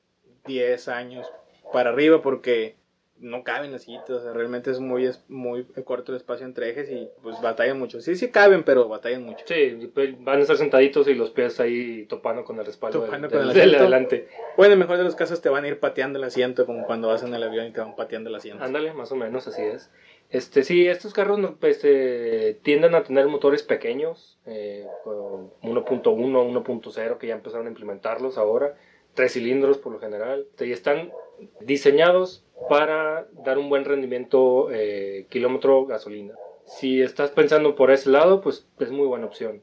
10 0.47 0.85
años 0.89 1.31
para 1.71 1.91
arriba, 1.91 2.21
porque 2.21 2.75
no 3.23 3.43
caben 3.43 3.71
las 3.71 3.83
sillitas, 3.83 4.09
o 4.11 4.21
sea, 4.21 4.33
realmente 4.33 4.69
es 4.69 4.79
muy, 4.79 5.05
es 5.05 5.23
muy 5.29 5.63
corto 5.85 6.11
el 6.11 6.17
espacio 6.17 6.45
entre 6.45 6.69
ejes 6.69 6.91
y 6.91 7.09
pues 7.23 7.41
batallan 7.41 7.79
mucho. 7.79 8.01
Sí, 8.01 8.15
sí 8.15 8.29
caben, 8.29 8.63
pero 8.63 8.87
batallan 8.87 9.23
mucho. 9.23 9.45
Sí, 9.47 9.89
pues, 9.93 10.21
van 10.23 10.39
a 10.39 10.41
estar 10.41 10.57
sentaditos 10.57 11.07
y 11.07 11.15
los 11.15 11.31
pies 11.31 11.59
ahí 11.59 12.05
topando 12.05 12.43
con 12.43 12.59
el 12.59 12.65
respaldo 12.65 12.99
del, 12.99 13.07
Topando 13.07 13.29
con 13.29 13.39
del- 13.39 13.47
el 13.49 13.53
del 13.55 13.61
asiento. 13.69 13.83
adelante. 13.83 14.27
Bueno, 14.57 14.73
en 14.73 14.79
el 14.79 14.85
mejor 14.85 14.97
de 14.97 15.03
los 15.05 15.15
casos 15.15 15.41
te 15.41 15.49
van 15.49 15.63
a 15.63 15.67
ir 15.69 15.79
pateando 15.79 16.19
el 16.19 16.25
asiento, 16.25 16.65
como 16.65 16.85
cuando 16.85 17.07
vas 17.07 17.23
en 17.23 17.33
el 17.33 17.41
avión 17.41 17.65
y 17.67 17.71
te 17.71 17.79
van 17.79 17.95
pateando 17.95 18.29
el 18.29 18.35
asiento. 18.35 18.63
Ándale, 18.63 18.93
más 18.93 19.11
o 19.11 19.15
menos, 19.15 19.47
así 19.47 19.61
es. 19.63 19.89
Este, 20.29 20.63
sí, 20.63 20.87
estos 20.87 21.13
carros 21.13 21.39
pues, 21.59 21.79
eh, 21.83 22.59
tienden 22.63 22.95
a 22.95 23.03
tener 23.03 23.27
motores 23.27 23.63
pequeños, 23.63 24.37
eh, 24.47 24.85
con 25.03 25.51
1.1, 25.61 26.43
1.0, 26.43 27.17
que 27.19 27.27
ya 27.27 27.35
empezaron 27.35 27.67
a 27.67 27.69
implementarlos 27.69 28.37
ahora, 28.37 28.75
tres 29.13 29.33
cilindros 29.33 29.77
por 29.77 29.93
lo 29.93 29.99
general, 29.99 30.47
y 30.59 30.71
están 30.71 31.11
diseñados 31.61 32.45
para 32.69 33.27
dar 33.43 33.57
un 33.57 33.69
buen 33.69 33.85
rendimiento 33.85 34.69
eh, 34.71 35.27
kilómetro 35.29 35.85
gasolina. 35.85 36.35
Si 36.65 37.01
estás 37.01 37.31
pensando 37.31 37.75
por 37.75 37.91
ese 37.91 38.09
lado, 38.09 38.41
pues 38.41 38.67
es 38.79 38.91
muy 38.91 39.05
buena 39.05 39.25
opción. 39.25 39.61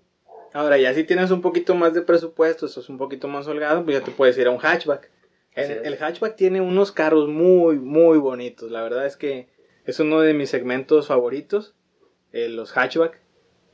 Ahora, 0.53 0.79
ya 0.79 0.93
si 0.95 1.05
tienes 1.05 1.31
un 1.31 1.41
poquito 1.41 1.75
más 1.75 1.95
de 1.95 2.03
presupuesto, 2.03 2.69
sos 2.69 2.89
un 2.89 2.99
poquito 2.99 3.29
más 3.29 3.47
holgado, 3.47 3.85
pues 3.85 3.99
ya 3.99 4.05
te 4.05 4.11
puedes 4.11 4.37
ir 4.37 4.49
a 4.49 4.51
un 4.51 4.59
hatchback. 4.59 5.11
El, 5.55 5.97
hatchback 6.01 6.37
tiene 6.37 6.61
unos 6.61 6.93
carros 6.93 7.29
muy, 7.29 7.79
muy 7.79 8.19
bonitos. 8.19 8.71
La 8.71 8.83
verdad 8.83 9.07
es 9.07 9.17
que 9.17 9.49
es 9.85 9.99
uno 10.01 10.21
de 10.21 10.35
mis 10.35 10.51
segmentos 10.51 11.09
favoritos. 11.09 11.75
eh, 12.33 12.49
los 12.49 12.73
hatchback. 12.73 13.21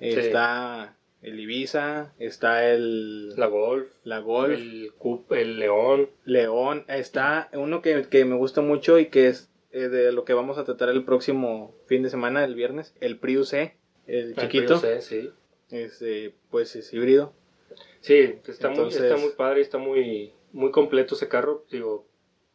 Eh, 0.00 0.12
Sí. 0.12 0.20
Está 0.20 0.95
el 1.26 1.40
Ibiza, 1.40 2.14
está 2.20 2.70
el 2.72 3.30
La 3.36 3.46
Golf, 3.46 3.88
la 4.04 4.20
Golf, 4.20 4.54
el 4.54 4.92
Cup, 4.96 5.32
el 5.32 5.58
León, 5.58 6.08
León. 6.24 6.84
Está 6.88 7.50
uno 7.52 7.82
que, 7.82 8.06
que 8.08 8.24
me 8.24 8.36
gusta 8.36 8.60
mucho 8.60 8.98
y 8.98 9.06
que 9.06 9.26
es 9.26 9.50
eh, 9.72 9.88
de 9.88 10.12
lo 10.12 10.24
que 10.24 10.34
vamos 10.34 10.56
a 10.56 10.64
tratar 10.64 10.88
el 10.88 11.04
próximo 11.04 11.74
fin 11.86 12.02
de 12.04 12.10
semana, 12.10 12.44
el 12.44 12.54
viernes. 12.54 12.94
El 13.00 13.18
Prius 13.18 13.48
C, 13.48 13.76
el 14.06 14.28
el 14.30 14.36
chiquito. 14.36 14.80
Prius 14.80 14.80
C, 14.80 15.00
sí. 15.02 15.30
Este, 15.70 16.34
pues 16.50 16.76
es 16.76 16.92
híbrido. 16.94 17.32
Sí, 18.00 18.36
está, 18.46 18.68
Entonces- 18.68 19.00
muy, 19.00 19.08
está 19.10 19.20
muy 19.20 19.32
padre, 19.36 19.60
está 19.62 19.78
muy, 19.78 20.32
muy 20.52 20.70
completo 20.70 21.16
ese 21.16 21.28
carro. 21.28 21.64
Digo, 21.72 22.06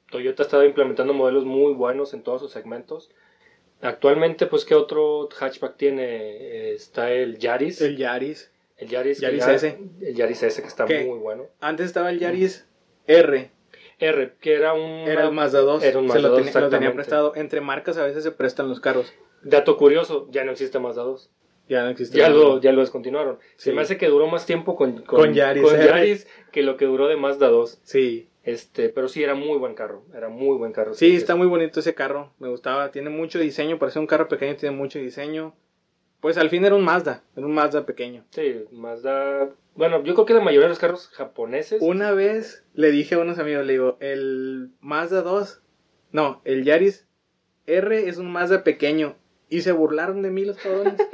Toyota 0.10 0.44
ha 0.44 0.46
estado 0.46 0.64
implementando 0.64 1.14
modelos 1.14 1.44
muy 1.44 1.74
buenos 1.74 2.14
en 2.14 2.24
todos 2.24 2.42
sus 2.42 2.52
segmentos. 2.52 3.12
Actualmente, 3.82 4.46
pues, 4.46 4.64
¿qué 4.64 4.76
otro 4.76 5.28
hatchback 5.38 5.76
tiene? 5.76 6.06
Eh, 6.06 6.74
está 6.74 7.12
el 7.12 7.38
Yaris. 7.40 7.82
El 7.82 7.98
Yaris. 7.98 8.51
El 8.82 8.88
Yaris, 8.90 9.20
que 9.20 9.26
Yaris 9.28 9.46
ya- 9.46 9.54
S. 9.54 9.78
El 10.02 10.16
Yaris 10.16 10.44
S, 10.44 10.62
que 10.62 10.68
está 10.68 10.86
muy 10.86 11.20
bueno. 11.20 11.46
Antes 11.60 11.86
estaba 11.86 12.10
el 12.10 12.20
Yaris 12.20 12.68
R. 13.08 13.52
R, 14.00 14.34
que 14.42 14.54
era 14.56 14.74
un... 14.74 15.08
Era 15.08 15.26
el 15.26 15.32
Mazda 15.32 15.62
2. 15.62 15.84
Era 15.84 16.00
un 16.00 16.10
se 16.10 16.20
lo, 16.20 16.30
2, 16.30 16.38
tenía, 16.38 16.38
lo 16.38 16.42
tenía 16.42 16.50
exactamente. 16.90 16.96
prestado. 16.96 17.36
Entre 17.36 17.62
marcas 17.62 17.98
a 17.98 18.04
veces 18.06 18.24
se 18.24 18.32
prestan 18.32 18.68
los 18.68 18.80
carros. 18.80 19.14
Dato 19.44 19.78
curioso, 19.78 20.28
ya 20.32 20.44
no 20.44 20.52
existe 20.52 20.80
Mazda 20.80 21.04
2. 21.04 21.30
Ya 21.70 21.84
no 21.84 21.90
existe. 21.90 22.18
Ya 22.18 22.30
lo, 22.30 22.60
ya 22.60 22.72
lo 22.72 22.82
descontinuaron. 22.82 23.38
Se 23.58 23.72
me 23.72 23.82
hace 23.82 23.98
que 23.98 24.08
duró 24.08 24.28
más 24.28 24.46
tiempo 24.48 24.76
con, 24.76 25.04
Con 25.04 25.34
Yaris 25.34 25.64
con. 25.64 25.80
Yaris 25.80 26.28
que 26.52 26.64
lo 26.64 26.76
que 26.78 26.86
duró 26.86 27.08
de 27.08 27.16
Mazda 27.16 27.48
2. 27.50 27.80
Sí. 27.84 28.28
Este, 28.44 28.90
pero 28.90 29.08
sí, 29.08 29.24
era 29.24 29.36
muy 29.36 29.58
buen 29.60 29.76
carro. 29.76 30.04
Era 30.16 30.28
muy 30.30 30.58
buen 30.58 30.72
carro. 30.74 30.96
Sí, 30.96 31.16
está 31.16 31.36
muy 31.36 31.46
bonito 31.48 31.80
ese 31.80 31.94
carro. 31.94 32.34
Me 32.40 32.50
gustaba. 32.50 32.92
Tiene 32.92 33.12
mucho 33.12 33.38
diseño. 33.40 33.78
Parece 33.78 34.00
un 34.00 34.08
carro 34.08 34.28
pequeño. 34.28 34.56
Tiene 34.56 34.76
mucho 34.76 34.98
diseño. 35.00 35.54
Pues 36.22 36.38
al 36.38 36.50
fin 36.50 36.64
era 36.64 36.76
un 36.76 36.84
Mazda. 36.84 37.24
Era 37.36 37.46
un 37.46 37.54
Mazda 37.54 37.86
pequeño. 37.86 38.24
Sí, 38.30 38.66
Mazda. 38.72 39.50
Bueno, 39.76 40.04
yo 40.04 40.14
creo 40.14 40.26
que 40.26 40.34
la 40.34 40.42
mayoría 40.42 40.68
de 40.68 40.70
los 40.70 40.80
carros 40.80 41.08
japoneses. 41.10 41.82
Una 41.82 42.12
vez 42.12 42.64
le 42.74 42.92
dije 42.92 43.16
a 43.16 43.20
unos 43.20 43.40
amigos, 43.40 43.66
le 43.66 43.74
digo, 43.74 43.98
el 44.00 44.70
Mazda 44.82 45.22
2, 45.24 45.62
no, 46.12 46.42
el 46.46 46.64
Yaris 46.64 47.08
R 47.66 48.08
es 48.08 48.18
un 48.18 48.32
Mazda 48.32 48.64
pequeño. 48.64 49.18
Y 49.50 49.62
se 49.62 49.72
burlaron 49.74 50.22
de 50.22 50.32
mí 50.32 50.46
los 50.46 50.58
cabrones. 50.58 50.96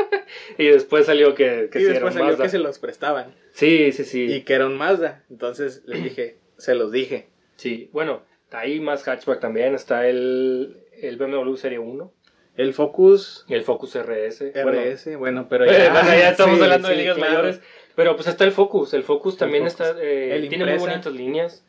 Y 0.57 0.65
después 0.65 1.05
salió 1.05 1.33
que, 1.35 1.69
que 1.71 1.79
y 1.79 1.81
sí 1.83 1.85
era 1.85 1.93
después 1.93 2.13
un 2.13 2.19
salió 2.19 2.31
Mazda. 2.33 2.43
que 2.43 2.49
se 2.49 2.59
los 2.59 2.79
prestaban. 2.79 3.33
Sí, 3.53 3.93
sí, 3.93 4.03
sí. 4.03 4.25
Y 4.25 4.41
que 4.41 4.53
era 4.53 4.65
un 4.65 4.77
Mazda. 4.77 5.23
Entonces 5.29 5.83
les 5.85 6.03
dije, 6.03 6.37
se 6.57 6.75
los 6.75 6.91
dije. 6.91 7.29
Sí, 7.55 7.89
bueno, 7.93 8.23
ahí 8.51 8.81
más 8.81 9.03
hatchback 9.07 9.39
también. 9.39 9.73
Está 9.73 10.07
el, 10.07 10.83
el 11.01 11.15
BMW 11.17 11.55
Serie 11.55 11.79
1 11.79 12.13
El 12.57 12.73
Focus 12.73 13.45
el 13.47 13.61
Focus 13.63 13.95
RS. 13.95 14.51
Bueno, 14.63 14.71
RS, 14.81 15.15
bueno, 15.17 15.47
pero 15.49 15.65
eh, 15.65 15.67
ya, 15.85 15.93
bueno, 15.93 16.09
ya 16.09 16.29
estamos 16.31 16.57
sí, 16.57 16.63
hablando 16.63 16.87
de 16.89 16.95
ligas 16.95 17.15
claro. 17.17 17.31
mayores. 17.33 17.61
Pero 17.95 18.15
pues 18.15 18.27
está 18.27 18.43
el 18.43 18.51
Focus. 18.51 18.93
El 18.93 19.03
Focus 19.03 19.37
también 19.37 19.63
Focus. 19.69 19.87
está. 19.87 20.01
eh, 20.01 20.35
El 20.35 20.49
tiene 20.49 20.65
muy 20.65 20.73
Impreza. 20.73 20.91
bonitas 20.91 21.13
líneas. 21.13 21.63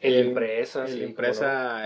El, 0.00 0.14
El- 0.14 0.26
Impresa. 0.28 0.86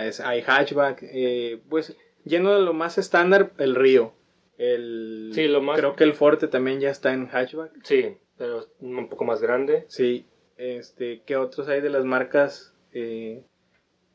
El 0.02 0.08
es, 0.08 0.20
hay 0.20 0.42
hatchback, 0.42 1.00
eh, 1.02 1.60
pues 1.68 1.96
lleno 2.24 2.54
de 2.54 2.62
lo 2.62 2.72
más 2.74 2.98
estándar, 2.98 3.52
el 3.58 3.74
Río. 3.74 4.12
El, 4.58 5.30
Sí, 5.34 5.46
lo 5.48 5.60
más- 5.62 5.78
Creo 5.78 5.94
que 5.96 6.04
el 6.04 6.14
Forte 6.14 6.48
también 6.48 6.80
ya 6.80 6.90
está 6.90 7.12
en 7.12 7.28
hatchback. 7.28 7.72
Sí, 7.84 8.16
pero 8.36 8.66
un 8.80 9.08
poco 9.08 9.24
más 9.24 9.40
grande. 9.40 9.84
Sí, 9.88 10.26
este, 10.56 11.22
¿qué 11.24 11.36
otros 11.36 11.68
hay 11.68 11.80
de 11.80 11.90
las 11.90 12.04
marcas? 12.04 12.74
Eh, 12.92 13.42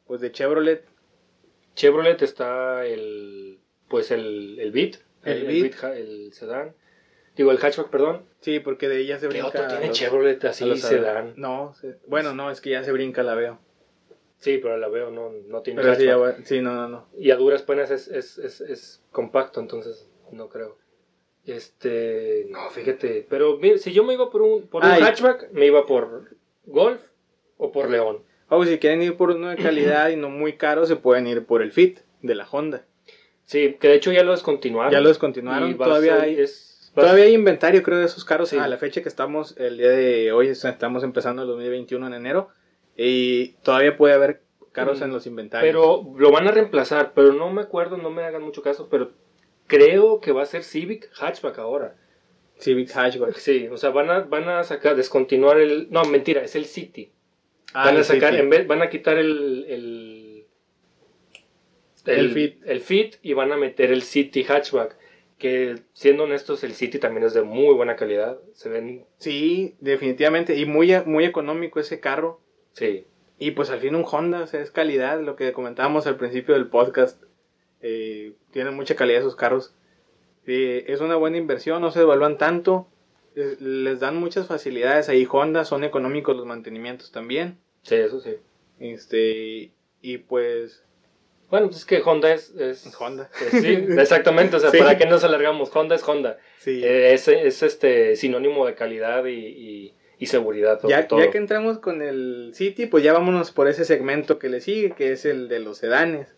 pues 0.06 0.20
de 0.22 0.32
Chevrolet, 0.32 0.84
Chevrolet 1.76 2.22
está 2.22 2.86
el. 2.86 3.60
Pues 3.88 4.12
el, 4.12 4.60
el 4.60 4.72
Beat. 4.72 4.96
El 5.24 5.46
el, 5.48 5.62
Beat. 5.70 5.84
el 5.96 6.34
sedán. 6.34 6.76
Digo, 7.36 7.52
el 7.52 7.58
hatchback, 7.58 7.90
perdón. 7.90 8.26
sí, 8.42 8.60
porque 8.60 8.88
de 8.90 9.00
ella 9.00 9.18
se 9.18 9.28
¿Qué 9.28 9.42
brinca. 9.42 9.48
otro 9.48 9.64
a 9.64 9.68
tiene 9.68 9.88
los- 9.88 9.98
Chevrolet 9.98 10.44
así 10.46 10.78
sedán? 10.78 11.34
No, 11.36 11.74
se- 11.74 11.98
bueno, 12.08 12.34
no, 12.36 12.52
es 12.52 12.62
que 12.62 12.70
ya 12.72 12.84
se 12.84 12.92
brinca 12.92 13.24
la 13.24 13.34
veo. 13.36 13.60
Sí, 14.38 14.60
pero 14.62 14.78
la 14.78 14.90
veo, 14.90 15.10
no, 15.10 15.32
no 15.48 15.62
tiene 15.62 15.82
Pero 15.82 15.96
sí, 15.96 16.06
ya 16.06 16.18
sí, 16.44 16.62
no, 16.62 16.74
no, 16.76 16.88
no. 16.90 17.08
Y 17.18 17.32
a 17.32 17.38
duras 17.38 17.62
penas 17.64 17.90
es, 17.92 18.08
es, 18.10 18.38
es, 18.38 18.62
es 18.62 19.04
compacto, 19.12 19.60
entonces 19.62 20.08
no 20.32 20.50
creo. 20.50 20.78
Este, 21.46 22.48
no, 22.50 22.70
fíjate, 22.70 23.26
pero 23.30 23.58
mira, 23.58 23.78
si 23.78 23.92
yo 23.94 24.04
me 24.04 24.14
iba 24.14 24.30
por 24.30 24.42
un, 24.42 24.68
por 24.68 24.84
un 24.84 24.92
hatchback, 24.92 25.52
me 25.52 25.66
iba 25.66 25.86
por 25.86 26.30
Golf 26.66 27.02
o 27.58 27.72
por 27.72 27.90
León. 27.90 28.24
O 28.50 28.64
si 28.66 28.78
quieren 28.80 29.02
ir 29.02 29.18
por 29.18 29.32
uno 29.32 29.50
de 29.50 29.56
calidad 29.58 30.10
y 30.10 30.16
no 30.16 30.30
muy 30.30 30.54
caro, 30.58 30.86
se 30.86 30.96
pueden 30.96 31.26
ir 31.28 31.46
por 31.46 31.62
el 31.62 31.72
Fit 31.72 32.00
de 32.22 32.36
la 32.36 32.48
Honda. 32.50 32.86
Sí, 33.46 33.78
que 33.80 33.90
de 33.90 33.96
hecho 33.96 34.12
ya 34.12 34.24
lo 34.24 34.32
descontinuaron. 34.32 34.92
Ya 34.92 35.02
lo 35.02 35.10
descontinuaron, 35.10 35.78
todavía 35.78 36.22
hay- 36.22 36.40
es- 36.40 36.70
Todavía 36.96 37.24
hay 37.26 37.34
inventario, 37.34 37.82
creo, 37.82 37.98
de 37.98 38.06
esos 38.06 38.24
carros 38.24 38.50
Sí. 38.50 38.58
a 38.60 38.68
la 38.68 38.78
fecha 38.78 39.02
que 39.02 39.10
estamos, 39.10 39.56
el 39.58 39.78
día 39.80 39.90
de 39.90 40.32
hoy, 40.32 40.50
estamos 40.50 41.04
empezando 41.04 41.42
el 41.42 41.48
2021 41.48 42.06
en 42.06 42.14
enero, 42.14 42.50
y 42.96 43.54
todavía 43.64 43.98
puede 43.98 44.14
haber 44.14 44.42
carros 44.72 45.00
Mm, 45.00 45.04
en 45.06 45.12
los 45.12 45.26
inventarios. 45.26 45.68
Pero 45.74 46.04
lo 46.20 46.32
van 46.32 46.48
a 46.48 46.52
reemplazar, 46.52 47.14
pero 47.16 47.34
no 47.34 47.52
me 47.52 47.62
acuerdo, 47.64 47.98
no 47.98 48.12
me 48.12 48.24
hagan 48.24 48.44
mucho 48.44 48.62
caso, 48.62 48.90
pero 48.92 49.12
creo 49.66 50.20
que 50.20 50.32
va 50.32 50.44
a 50.44 50.46
ser 50.46 50.64
Civic 50.64 51.10
Hatchback 51.20 51.58
ahora. 51.58 51.96
Civic 52.60 52.92
Hatchback. 52.96 53.38
Sí, 53.38 53.68
o 53.72 53.78
sea, 53.78 53.90
van 53.90 54.12
a, 54.12 54.20
van 54.20 54.48
a 54.48 54.64
sacar, 54.64 54.96
descontinuar 54.96 55.60
el... 55.60 55.88
No, 55.90 56.04
mentira, 56.06 56.44
es 56.44 56.56
el 56.56 56.66
City. 56.66 57.12
Ah, 57.74 57.86
van 57.86 57.98
a 57.98 58.04
sacar, 58.04 58.36
en 58.36 58.50
vez, 58.52 58.68
van 58.68 58.84
a 58.84 58.90
quitar 58.90 59.18
el... 59.18 59.66
El, 59.68 60.13
El 62.06 62.32
Fit. 62.32 62.62
El 62.66 62.82
Fit 62.82 63.16
y 63.22 63.34
van 63.34 63.52
a 63.52 63.58
meter 63.58 63.92
el 63.92 64.02
City 64.02 64.44
Hatchback. 64.44 64.98
Que 65.38 65.76
siendo 65.94 66.24
honestos, 66.24 66.64
el 66.64 66.74
City 66.74 67.00
también 67.00 67.26
es 67.26 67.34
de 67.34 67.42
muy 67.42 67.74
buena 67.74 67.96
calidad. 67.96 68.40
Se 68.54 68.70
ven... 68.70 69.06
Sí, 69.18 69.76
definitivamente, 69.82 70.56
y 70.56 70.66
muy, 70.66 70.94
muy 71.06 71.26
económico 71.26 71.80
ese 71.80 72.00
carro. 72.00 72.40
Sí. 72.74 73.06
Y 73.40 73.52
pues 73.52 73.70
al 73.70 73.80
fin 73.80 73.96
un 73.96 74.06
Honda, 74.10 74.44
o 74.44 74.48
sea, 74.48 74.62
es 74.62 74.72
calidad, 74.72 75.22
lo 75.22 75.36
que 75.36 75.52
comentábamos 75.52 76.08
al 76.08 76.18
principio 76.18 76.54
del 76.54 76.68
podcast. 76.68 77.22
Eh, 77.82 78.34
tienen 78.52 78.74
mucha 78.76 78.96
calidad 78.96 79.20
esos 79.20 79.36
carros. 79.36 79.76
Eh, 80.46 80.86
es 80.88 81.02
una 81.02 81.16
buena 81.16 81.38
inversión, 81.38 81.82
no 81.82 81.92
se 81.92 82.00
devalúan 82.00 82.38
tanto. 82.38 82.88
eh, 83.36 83.58
les 83.60 84.00
dan 84.00 84.18
muchas 84.18 84.48
facilidades 84.48 85.10
ahí 85.10 85.28
Honda, 85.30 85.66
son 85.66 85.84
económicos 85.84 86.36
los 86.38 86.46
mantenimientos 86.46 87.12
también. 87.12 87.58
Sí, 87.82 87.96
eso 87.96 88.20
sí. 88.20 88.36
Este, 88.80 89.72
y 90.02 90.18
pues 90.20 90.86
Bueno, 91.54 91.68
pues 91.68 91.82
es 91.82 91.86
que 91.86 92.02
Honda 92.04 92.34
es... 92.34 92.50
es 92.56 92.90
Honda. 93.00 93.30
es- 93.46 93.52
sí, 93.62 93.86
exactamente. 94.00 94.56
O 94.56 94.60
sea, 94.60 94.72
Sí. 94.72 94.80
¿para 94.80 94.98
qué 94.98 95.06
nos 95.06 95.24
alargamos? 95.24 95.70
Honda 95.76 95.94
es 95.96 96.04
Honda. 96.08 96.40
sí. 96.58 96.82
Eh, 96.84 97.14
es, 97.14 97.28
es 97.28 97.62
este 97.62 98.16
sinónimo 98.16 98.66
de 98.66 98.74
calidad 98.74 99.24
y, 99.26 99.34
y- 99.36 99.94
y 100.18 100.26
seguridad. 100.26 100.82
sobre 100.82 100.96
ya, 100.96 101.08
todo. 101.08 101.20
ya 101.24 101.30
que 101.30 101.38
entramos 101.38 101.78
con 101.78 102.02
el 102.02 102.54
City, 102.56 102.88
pues 102.88 103.04
ya 103.04 103.14
vámonos 103.14 103.52
por 103.52 103.68
ese 103.68 103.86
segmento 103.86 104.40
que 104.40 104.50
le 104.50 104.62
sigue, 104.62 104.94
que 104.98 105.12
es 105.12 105.26
el 105.26 105.48
de 105.48 105.60
los 105.60 105.78
sedanes. 105.78 106.34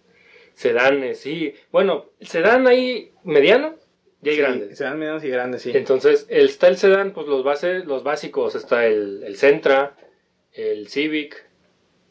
Sedanes, 0.54 1.20
sí. 1.22 1.54
Bueno, 1.72 2.10
sedán 2.20 2.68
ahí 2.68 3.12
mediano 3.24 3.76
y 4.22 4.30
hay 4.30 4.36
Sí, 4.36 4.42
grandes. 4.42 4.78
Sedan 4.78 5.00
medianos 5.00 5.24
y 5.24 5.30
grandes, 5.30 5.62
sí. 5.62 5.72
Entonces, 5.74 6.26
el, 6.30 6.48
está 6.48 6.68
el 6.68 6.76
sedán, 6.76 7.14
pues 7.14 7.28
los, 7.28 7.44
bases, 7.46 7.86
los 7.86 8.04
básicos. 8.04 8.54
Está 8.56 8.86
el, 8.86 9.24
el 9.24 9.38
Sentra, 9.38 9.96
el 10.52 10.88
Civic, 10.90 11.46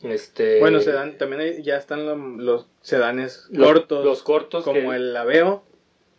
este... 0.05 0.61
Bueno, 0.61 0.81
sedan, 0.81 1.17
también 1.19 1.41
hay- 1.43 1.63
ya 1.63 1.77
están 1.77 2.05
lo- 2.07 2.17
los 2.17 2.67
sedanes 2.81 3.47
los, 3.51 3.67
cortos, 3.69 4.05
Los 4.05 4.23
cortos. 4.23 4.65
como 4.65 4.91
que- 4.91 4.97
el 4.97 5.17
Aveo, 5.17 5.65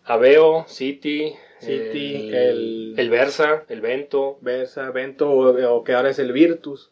Aveo, 0.03 0.65
City, 0.67 1.33
City, 1.59 2.15
el, 2.29 2.33
el- 2.35 2.93
el 2.97 3.09
Versa, 3.09 3.63
el 3.69 3.81
Vento. 3.81 4.37
Versa, 4.41 4.91
Vento, 4.91 5.29
o, 5.31 5.73
o 5.75 5.83
que 5.83 5.93
ahora 5.93 6.09
es 6.09 6.19
el 6.19 6.31
Virtus. 6.31 6.91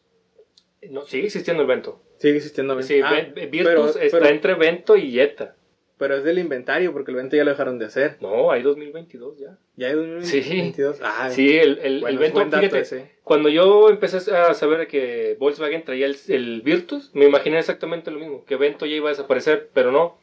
No, 0.90 1.02
sigue 1.06 1.26
existiendo 1.26 1.62
el 1.62 1.68
Vento. 1.68 2.00
Sigue 2.18 2.36
existiendo 2.36 2.74
Vento. 2.76 2.88
Sí, 2.88 3.00
Ah, 3.02 3.20
Virtus 3.34 3.62
pero, 3.64 3.88
está 3.88 4.18
pero- 4.18 4.26
entre 4.30 4.54
Vento 4.54 4.96
y 4.96 5.12
Jetta. 5.12 5.56
Pero 5.98 6.16
es 6.16 6.24
del 6.24 6.38
inventario, 6.38 6.92
porque 6.92 7.10
el 7.12 7.16
Vento 7.16 7.36
ya 7.36 7.44
lo 7.44 7.50
dejaron 7.50 7.78
de 7.78 7.86
hacer. 7.86 8.16
No, 8.20 8.50
hay 8.50 8.62
2022 8.62 9.38
ya. 9.38 9.58
Ya 9.76 9.88
hay 9.88 9.94
2022. 9.94 10.98
Ah, 11.02 11.30
Sí, 11.30 11.56
el, 11.56 11.78
el, 11.78 12.00
bueno, 12.00 12.22
el 12.22 12.50
fíjate, 12.50 12.78
ese. 12.80 13.10
cuando 13.22 13.48
yo 13.48 13.88
empecé 13.90 14.18
a 14.34 14.54
saber 14.54 14.86
que 14.88 15.36
Volkswagen 15.38 15.84
traía 15.84 16.06
el, 16.06 16.16
el 16.28 16.62
Virtus, 16.62 17.10
me 17.14 17.24
imaginé 17.26 17.58
exactamente 17.58 18.10
lo 18.10 18.18
mismo, 18.18 18.44
que 18.44 18.56
Vento 18.56 18.86
ya 18.86 18.96
iba 18.96 19.08
a 19.08 19.12
desaparecer, 19.12 19.70
pero 19.72 19.92
no, 19.92 20.18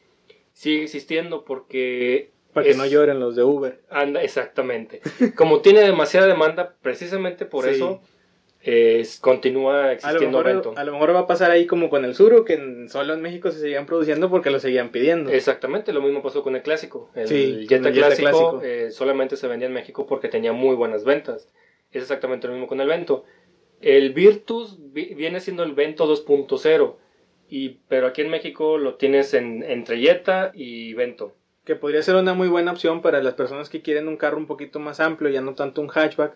sigue 0.54 0.84
existiendo 0.84 1.46
porque 1.46 2.32
Para 2.54 2.68
que 2.68 2.76
no 2.76 2.86
lloren 2.86 3.20
los 3.22 3.36
de 3.38 3.44
Uber. 3.44 3.80
anda 3.90 4.22
exactamente. 4.24 5.02
Como 5.36 5.62
tiene 5.62 5.80
demasiada 5.82 6.28
demanda, 6.28 6.76
precisamente 6.82 7.46
por 7.46 7.64
Sí. 7.66 7.72
eso 7.72 8.02
continúa 9.20 9.82
A 9.82 9.86
lo, 9.86 9.92
existiendo 9.92 10.38
mejor, 10.40 10.46
Vento. 10.54 10.74
a 10.76 10.84
lo 10.84 10.92
mejor 10.94 11.16
va 11.16 11.20
a 11.22 11.28
pasar 11.28 11.52
ahí 11.52 11.66
como 11.66 11.90
con 11.90 12.06
el 12.06 12.14
Suru, 12.16 12.46
que 12.46 12.54
en- 12.54 12.90
solo 12.90 13.14
en 13.14 13.22
México 13.22 13.52
se 13.52 13.60
seguían 13.60 13.86
produciendo 13.86 14.30
porque 14.30 14.52
lo 14.52 14.60
seguían 14.60 14.90
pidiendo. 14.92 15.32
Exactamente, 15.32 15.94
lo 15.94 16.02
mismo 16.02 16.22
pasó 16.22 16.44
con 16.44 16.56
el 16.56 16.62
clásico. 16.62 17.10
El 17.16 17.28
Sí, 17.28 17.66
Jetta 17.68 17.78
con 17.78 17.88
el 17.88 17.94
Jetta 17.94 18.08
clásico, 18.08 18.30
clásico. 18.30 18.62
eh, 18.64 18.92
solamente 18.92 19.36
se 19.36 19.48
vendía 19.48 19.68
en 19.68 19.74
México 19.74 20.06
porque 20.06 20.28
tenía 20.28 20.54
muy 20.54 20.76
buenas 20.76 21.04
ventas. 21.06 21.48
Es 21.92 22.04
exactamente 22.04 22.48
lo 22.48 22.54
mismo 22.54 22.68
con 22.68 22.80
el 22.82 22.88
Vento. 22.88 23.26
El 23.82 24.14
Virtus 24.14 24.78
vi- 24.94 25.14
viene 25.16 25.40
siendo 25.40 25.64
el 25.64 25.74
Vento 25.74 26.06
2.0, 26.06 26.98
y, 27.50 27.80
pero 27.90 28.08
aquí 28.08 28.22
en 28.22 28.30
México 28.30 28.78
lo 28.78 28.94
tienes 28.96 29.34
en, 29.34 29.64
entre 29.64 30.00
Jetta 30.00 30.52
y 30.54 30.94
Vento. 30.94 31.34
Que 31.66 31.76
podría 31.76 32.02
ser 32.02 32.16
una 32.16 32.34
muy 32.34 32.48
buena 32.48 32.72
opción 32.72 33.02
para 33.02 33.22
las 33.22 33.34
personas 33.34 33.70
que 33.70 33.82
quieren 33.82 34.08
un 34.08 34.18
carro 34.18 34.38
un 34.38 34.48
poquito 34.48 34.80
más 34.80 35.00
amplio, 35.00 35.30
ya 35.30 35.42
no 35.42 35.54
tanto 35.56 35.82
un 35.82 35.90
hatchback. 35.90 36.36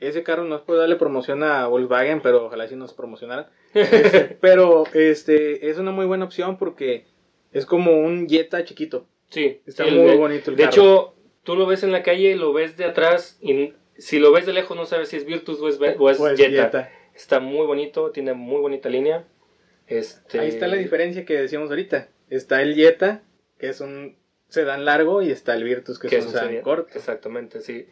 Ese 0.00 0.22
carro 0.22 0.44
no 0.44 0.56
es 0.56 0.62
por 0.62 0.76
darle 0.76 0.96
promoción 0.96 1.42
a 1.42 1.66
Volkswagen, 1.66 2.20
pero 2.22 2.46
ojalá 2.46 2.68
sí 2.68 2.76
nos 2.76 2.92
promocionaran. 2.94 3.46
Este, 3.74 4.38
pero 4.40 4.84
este 4.94 5.68
es 5.68 5.78
una 5.78 5.90
muy 5.90 6.06
buena 6.06 6.24
opción 6.24 6.56
porque 6.56 7.04
es 7.52 7.66
como 7.66 7.92
un 8.00 8.28
Jetta 8.28 8.64
chiquito. 8.64 9.06
Sí, 9.30 9.60
Está 9.66 9.84
el- 9.84 9.96
muy 9.98 10.16
bonito 10.16 10.50
el 10.50 10.56
De 10.56 10.62
carro. 10.64 10.72
hecho, 10.72 11.14
tú 11.42 11.56
lo 11.56 11.66
ves 11.66 11.82
en 11.82 11.92
la 11.92 12.02
calle, 12.02 12.34
lo 12.36 12.52
ves 12.52 12.76
de 12.76 12.84
atrás, 12.86 13.38
y 13.42 13.74
si 13.98 14.18
lo 14.20 14.32
ves 14.32 14.46
de 14.46 14.52
lejos 14.52 14.76
no 14.76 14.86
sabes 14.86 15.08
si 15.08 15.16
es 15.16 15.24
Virtus 15.26 15.60
o 15.60 15.68
es, 15.68 15.78
o 15.98 16.08
es 16.10 16.18
Jetta. 16.38 16.62
Jetta. 16.64 16.90
Está 17.14 17.40
muy 17.40 17.66
bonito, 17.66 18.10
tiene 18.10 18.32
muy 18.32 18.60
bonita 18.60 18.88
línea. 18.88 19.24
Este... 19.86 20.38
Ahí 20.40 20.48
está 20.48 20.66
la 20.68 20.76
diferencia 20.76 21.24
que 21.24 21.34
decíamos 21.34 21.70
ahorita. 21.70 22.08
Está 22.30 22.62
el 22.62 22.74
Jetta, 22.74 23.22
que 23.58 23.68
es 23.68 23.80
un 23.80 24.16
sedán 24.48 24.84
largo, 24.84 25.20
y 25.22 25.30
está 25.30 25.54
el 25.54 25.64
Virtus, 25.64 25.98
que, 25.98 26.08
que 26.08 26.18
es 26.18 26.26
un 26.26 26.32
sedán. 26.32 26.60
corto. 26.62 26.90
Exactamente, 26.94 27.60
sí. 27.60 27.86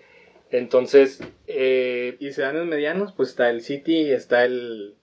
Entonces, 0.57 1.21
eh, 1.47 2.17
Y 2.19 2.33
sedanes 2.33 2.65
medianos, 2.65 3.13
pues 3.13 3.31
está 3.31 3.51
el 3.51 3.61
City, 3.61 4.11
está 4.11 4.45
el 4.45 4.97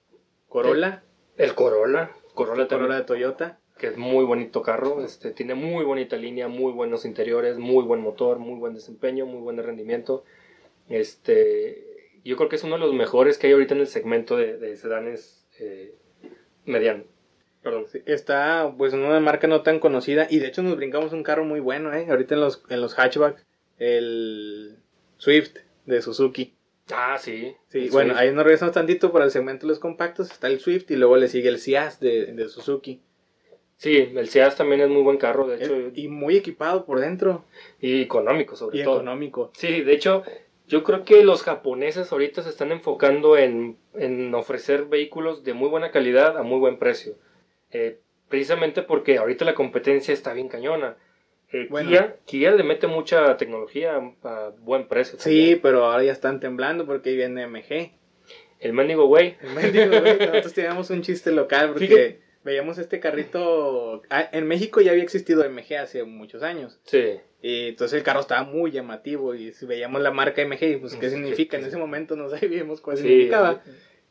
Corolla, 0.49 1.03
el 1.37 1.53
Corolla, 1.53 2.11
Corolla 2.33 2.63
el 2.63 2.67
también, 2.67 2.87
Corolla 2.87 2.99
de 2.99 3.05
Toyota. 3.05 3.59
que 3.77 3.87
es 3.87 3.97
muy 3.97 4.25
bonito 4.25 4.63
carro, 4.63 5.03
este, 5.03 5.31
tiene 5.31 5.53
muy 5.53 5.85
bonita 5.85 6.15
línea, 6.15 6.47
muy 6.47 6.71
buenos 6.73 7.05
interiores, 7.05 7.57
muy 7.59 7.83
buen 7.83 8.01
motor, 8.01 8.39
muy 8.39 8.57
buen 8.59 8.73
desempeño, 8.73 9.25
muy 9.27 9.41
buen 9.41 9.57
rendimiento. 9.57 10.23
Este, 10.89 11.85
yo 12.23 12.35
creo 12.35 12.49
que 12.49 12.55
es 12.55 12.63
uno 12.63 12.75
de 12.75 12.81
los 12.81 12.93
mejores 12.93 13.37
que 13.37 13.47
hay 13.47 13.53
ahorita 13.53 13.75
en 13.75 13.81
el 13.81 13.87
segmento 13.87 14.37
de, 14.37 14.57
de 14.57 14.75
sedanes 14.75 15.47
eh, 15.59 15.93
mediano. 16.65 17.03
Perdón. 17.61 17.85
Sí, 17.91 18.01
Está 18.05 18.73
pues 18.77 18.93
en 18.93 19.01
una 19.01 19.19
marca 19.19 19.47
no 19.47 19.61
tan 19.61 19.79
conocida 19.79 20.27
y 20.29 20.39
de 20.39 20.47
hecho 20.47 20.63
nos 20.63 20.75
brincamos 20.77 21.13
un 21.13 21.23
carro 21.23 21.45
muy 21.45 21.59
bueno, 21.59 21.93
¿eh? 21.93 22.07
Ahorita 22.09 22.33
en 22.35 22.41
los, 22.41 22.63
en 22.69 22.81
los 22.81 22.95
hatchback, 22.95 23.45
el 23.77 24.82
Swift 25.17 25.57
de 25.85 26.01
Suzuki. 26.01 26.53
Ah, 26.93 27.17
sí. 27.19 27.55
Sí, 27.69 27.89
bueno, 27.91 28.13
Swift. 28.13 28.21
ahí 28.21 28.31
nos 28.33 28.43
regresamos 28.43 28.73
tantito 28.73 29.11
para 29.11 29.25
el 29.25 29.31
segmento 29.31 29.65
de 29.65 29.71
los 29.71 29.79
compactos, 29.79 30.31
está 30.31 30.47
el 30.47 30.59
Swift 30.59 30.89
y 30.91 30.95
luego 30.95 31.15
le 31.17 31.27
sigue 31.27 31.49
el 31.49 31.59
Ciaz 31.59 31.99
de, 31.99 32.27
de 32.33 32.49
Suzuki. 32.49 33.01
Sí, 33.77 34.11
el 34.15 34.29
Ciaz 34.29 34.55
también 34.55 34.81
es 34.81 34.89
muy 34.89 35.01
buen 35.01 35.17
carro, 35.17 35.47
de 35.47 35.57
hecho, 35.57 35.75
Eh, 35.75 35.91
y 35.95 36.07
muy 36.07 36.37
equipado 36.37 36.85
por 36.85 36.99
dentro 36.99 37.43
y 37.81 38.01
económico 38.01 38.55
sobre 38.55 38.79
y 38.79 38.83
todo. 38.83 38.95
económico. 38.97 39.51
Sí, 39.55 39.81
de 39.81 39.93
hecho, 39.93 40.23
yo 40.67 40.83
creo 40.83 41.03
que 41.03 41.23
los 41.23 41.43
japoneses 41.43 42.11
ahorita 42.11 42.43
se 42.43 42.49
están 42.49 42.71
enfocando 42.71 43.37
en, 43.37 43.77
en 43.95 44.33
ofrecer 44.35 44.85
vehículos 44.85 45.43
de 45.43 45.53
muy 45.53 45.67
buena 45.69 45.91
calidad 45.91 46.37
a 46.37 46.43
muy 46.43 46.59
buen 46.59 46.77
precio. 46.79 47.15
Eh, 47.71 47.99
precisamente 48.29 48.83
porque 48.83 49.17
ahorita 49.17 49.43
la 49.45 49.55
competencia 49.55 50.13
está 50.13 50.33
bien 50.33 50.47
cañona. 50.47 50.95
Eh, 51.53 51.67
Bueno. 51.69 51.89
Kia, 51.89 52.15
Kia 52.25 52.51
le 52.51 52.63
mete 52.63 52.87
mucha 52.87 53.37
tecnología 53.37 54.01
a, 54.23 54.51
buen 54.59 54.87
precio. 54.87 55.17
Sí, 55.19 55.29
también. 55.29 55.59
pero 55.61 55.85
ahora 55.85 56.03
ya 56.03 56.11
están 56.11 56.39
temblando 56.39 56.85
porque 56.85 57.11
ahí 57.11 57.15
viene 57.15 57.47
MG. 57.47 57.91
El 58.59 58.73
mendigo 58.73 59.05
güey. 59.07 59.35
El 59.41 59.49
mendigo, 59.51 59.99
güey, 60.01 60.17
nosotros 60.19 60.53
teníamos 60.53 60.89
un 60.89 61.01
chiste 61.01 61.31
local 61.31 61.69
porque 61.73 61.85
Fíjate. 61.87 62.19
veíamos 62.43 62.77
este 62.77 62.99
carrito. 62.99 64.01
ah, 64.09 64.27
En 64.31 64.47
México 64.47 64.81
ya 64.81 64.91
había 64.91 65.03
existido 65.03 65.43
MG 65.49 65.75
hace 65.77 66.03
muchos 66.03 66.43
años. 66.43 66.79
Sí. 66.85 67.19
Y 67.41 67.67
entonces 67.69 67.97
el 67.97 68.03
carro 68.03 68.21
estaba 68.21 68.43
muy 68.45 68.71
llamativo. 68.71 69.35
Y 69.35 69.51
si 69.51 69.65
veíamos 69.65 70.01
la 70.01 70.11
marca 70.11 70.41
MG, 70.45 70.63
y 70.63 70.75
pues 70.77 70.95
qué 70.95 71.09
significa. 71.09 71.57
En 71.57 71.65
ese 71.65 71.77
momento 71.77 72.15
no 72.15 72.29
sabíamos 72.35 72.79
cuál 72.81 72.97
Sí. 72.97 73.03
significaba. 73.03 73.61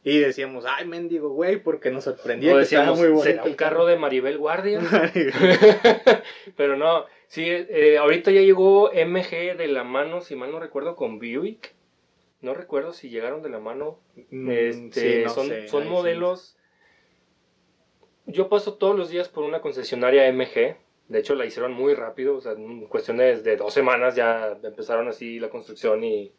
Y 0.05 0.19
decíamos, 0.19 0.65
ay, 0.67 0.85
mendigo, 0.87 1.31
güey, 1.31 1.63
porque 1.63 1.91
nos 1.93 2.05
sorprendía 2.05 2.53
O 2.53 2.57
que 2.57 2.63
estaba 2.65 2.83
decíamos, 2.87 2.99
muy 2.99 3.09
bonito. 3.09 3.25
¿será 3.25 3.45
un 3.45 3.55
carro 3.55 3.87
de 3.87 3.97
Maribel 3.97 4.37
Guardia? 4.37 4.81
Pero 6.57 6.77
no, 6.77 7.07
sí, 7.33 7.45
eh, 7.49 7.97
ahorita 7.99 8.31
ya 8.31 8.41
llegó 8.43 8.91
MG 8.93 9.57
de 9.57 9.69
la 9.69 9.85
mano, 9.85 10.21
si 10.21 10.37
mal 10.37 10.51
no 10.53 10.61
recuerdo, 10.61 10.95
con 10.97 11.19
Buick. 11.19 11.75
No 12.43 12.55
recuerdo 12.55 12.93
si 12.93 13.09
llegaron 13.09 13.41
de 13.43 13.49
la 13.49 13.59
mano. 13.59 13.99
Mm, 14.31 14.51
Este, 14.51 15.01
sí, 15.01 15.25
no 15.25 15.31
son 15.31 15.47
sé, 15.49 15.69
son 15.69 15.83
ahí 15.83 15.89
sí. 15.89 15.95
modelos. 15.95 16.57
yo 18.27 18.49
paso 18.49 18.75
todos 18.75 18.97
los 18.97 19.11
días 19.11 19.29
por 19.29 19.45
una 19.45 19.61
concesionaria 19.61 20.31
MG. 20.33 20.77
De 21.09 21.19
hecho, 21.19 21.35
la 21.35 21.45
hicieron 21.47 21.73
muy 21.73 21.95
rápido. 21.95 22.37
O 22.37 22.41
sea, 22.41 22.53
en 22.53 22.87
cuestiones 22.87 23.45
de 23.45 23.57
dos 23.57 23.73
semanas 23.75 24.15
ya 24.17 24.59
empezaron 24.63 25.09
así 25.09 25.39
la 25.39 25.51
construcción 25.51 26.03
y, 26.05 26.33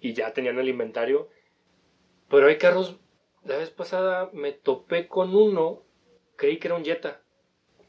y 0.00 0.12
ya 0.14 0.32
tenían 0.32 0.58
el 0.58 0.68
inventario. 0.68 1.28
Pero 2.30 2.46
hay 2.46 2.58
carros. 2.58 2.98
La 3.44 3.56
vez 3.56 3.70
pasada 3.70 4.30
me 4.32 4.52
topé 4.52 5.08
con 5.08 5.34
uno. 5.34 5.82
Creí 6.36 6.58
que 6.58 6.68
era 6.68 6.76
un 6.76 6.84
Jetta. 6.84 7.20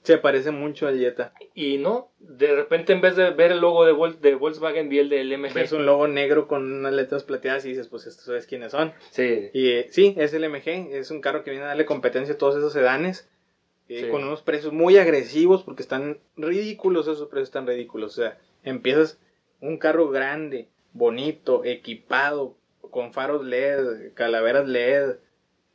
Se 0.04 0.18
parece 0.18 0.52
mucho 0.52 0.88
al 0.88 0.98
Jetta. 0.98 1.34
Y 1.54 1.78
no, 1.78 2.12
de 2.20 2.56
repente 2.56 2.94
en 2.94 3.02
vez 3.02 3.16
de 3.16 3.32
ver 3.32 3.52
el 3.52 3.60
logo 3.60 3.86
de, 3.86 3.94
Vol- 3.94 4.20
de 4.20 4.34
Volkswagen 4.36 4.88
vi 4.90 5.00
el 5.00 5.10
del 5.10 5.38
MG. 5.38 5.54
Ves 5.54 5.72
un 5.74 5.86
logo 5.86 6.08
negro 6.08 6.48
con 6.48 6.72
unas 6.72 6.94
letras 6.94 7.24
plateadas 7.24 7.66
y 7.66 7.70
dices, 7.70 7.88
pues 7.88 8.08
estos 8.08 8.26
sabes 8.26 8.48
quiénes 8.48 8.72
son. 8.72 8.94
Sí, 9.12 9.50
Y 9.54 9.70
eh, 9.72 9.88
sí, 9.92 10.16
es 10.18 10.34
el 10.34 10.46
MG, 10.50 10.94
es 10.96 11.12
un 11.12 11.20
carro 11.22 11.44
que 11.44 11.52
viene 11.52 11.66
a 11.66 11.70
darle 11.70 11.86
competencia 11.86 12.36
a 12.36 12.38
todos 12.38 12.56
esos 12.56 12.72
sedanes. 12.74 13.30
eh, 13.90 14.04
Sí. 14.06 14.10
Con 14.10 14.24
unos 14.24 14.42
precios 14.42 14.72
muy 14.72 14.98
agresivos 14.98 15.64
porque 15.64 15.82
están 15.84 16.20
ridículos, 16.38 17.08
esos 17.08 17.28
precios 17.28 17.50
están 17.50 17.68
ridículos. 17.68 18.14
O 18.18 18.22
sea, 18.22 18.38
empiezas 18.64 19.20
un 19.62 19.78
carro 19.78 20.10
grande, 20.10 20.70
bonito, 20.94 21.66
equipado, 21.66 22.56
con 22.92 23.14
faros 23.14 23.44
LED, 23.46 24.14
calaveras 24.14 24.68
LED. 24.68 25.16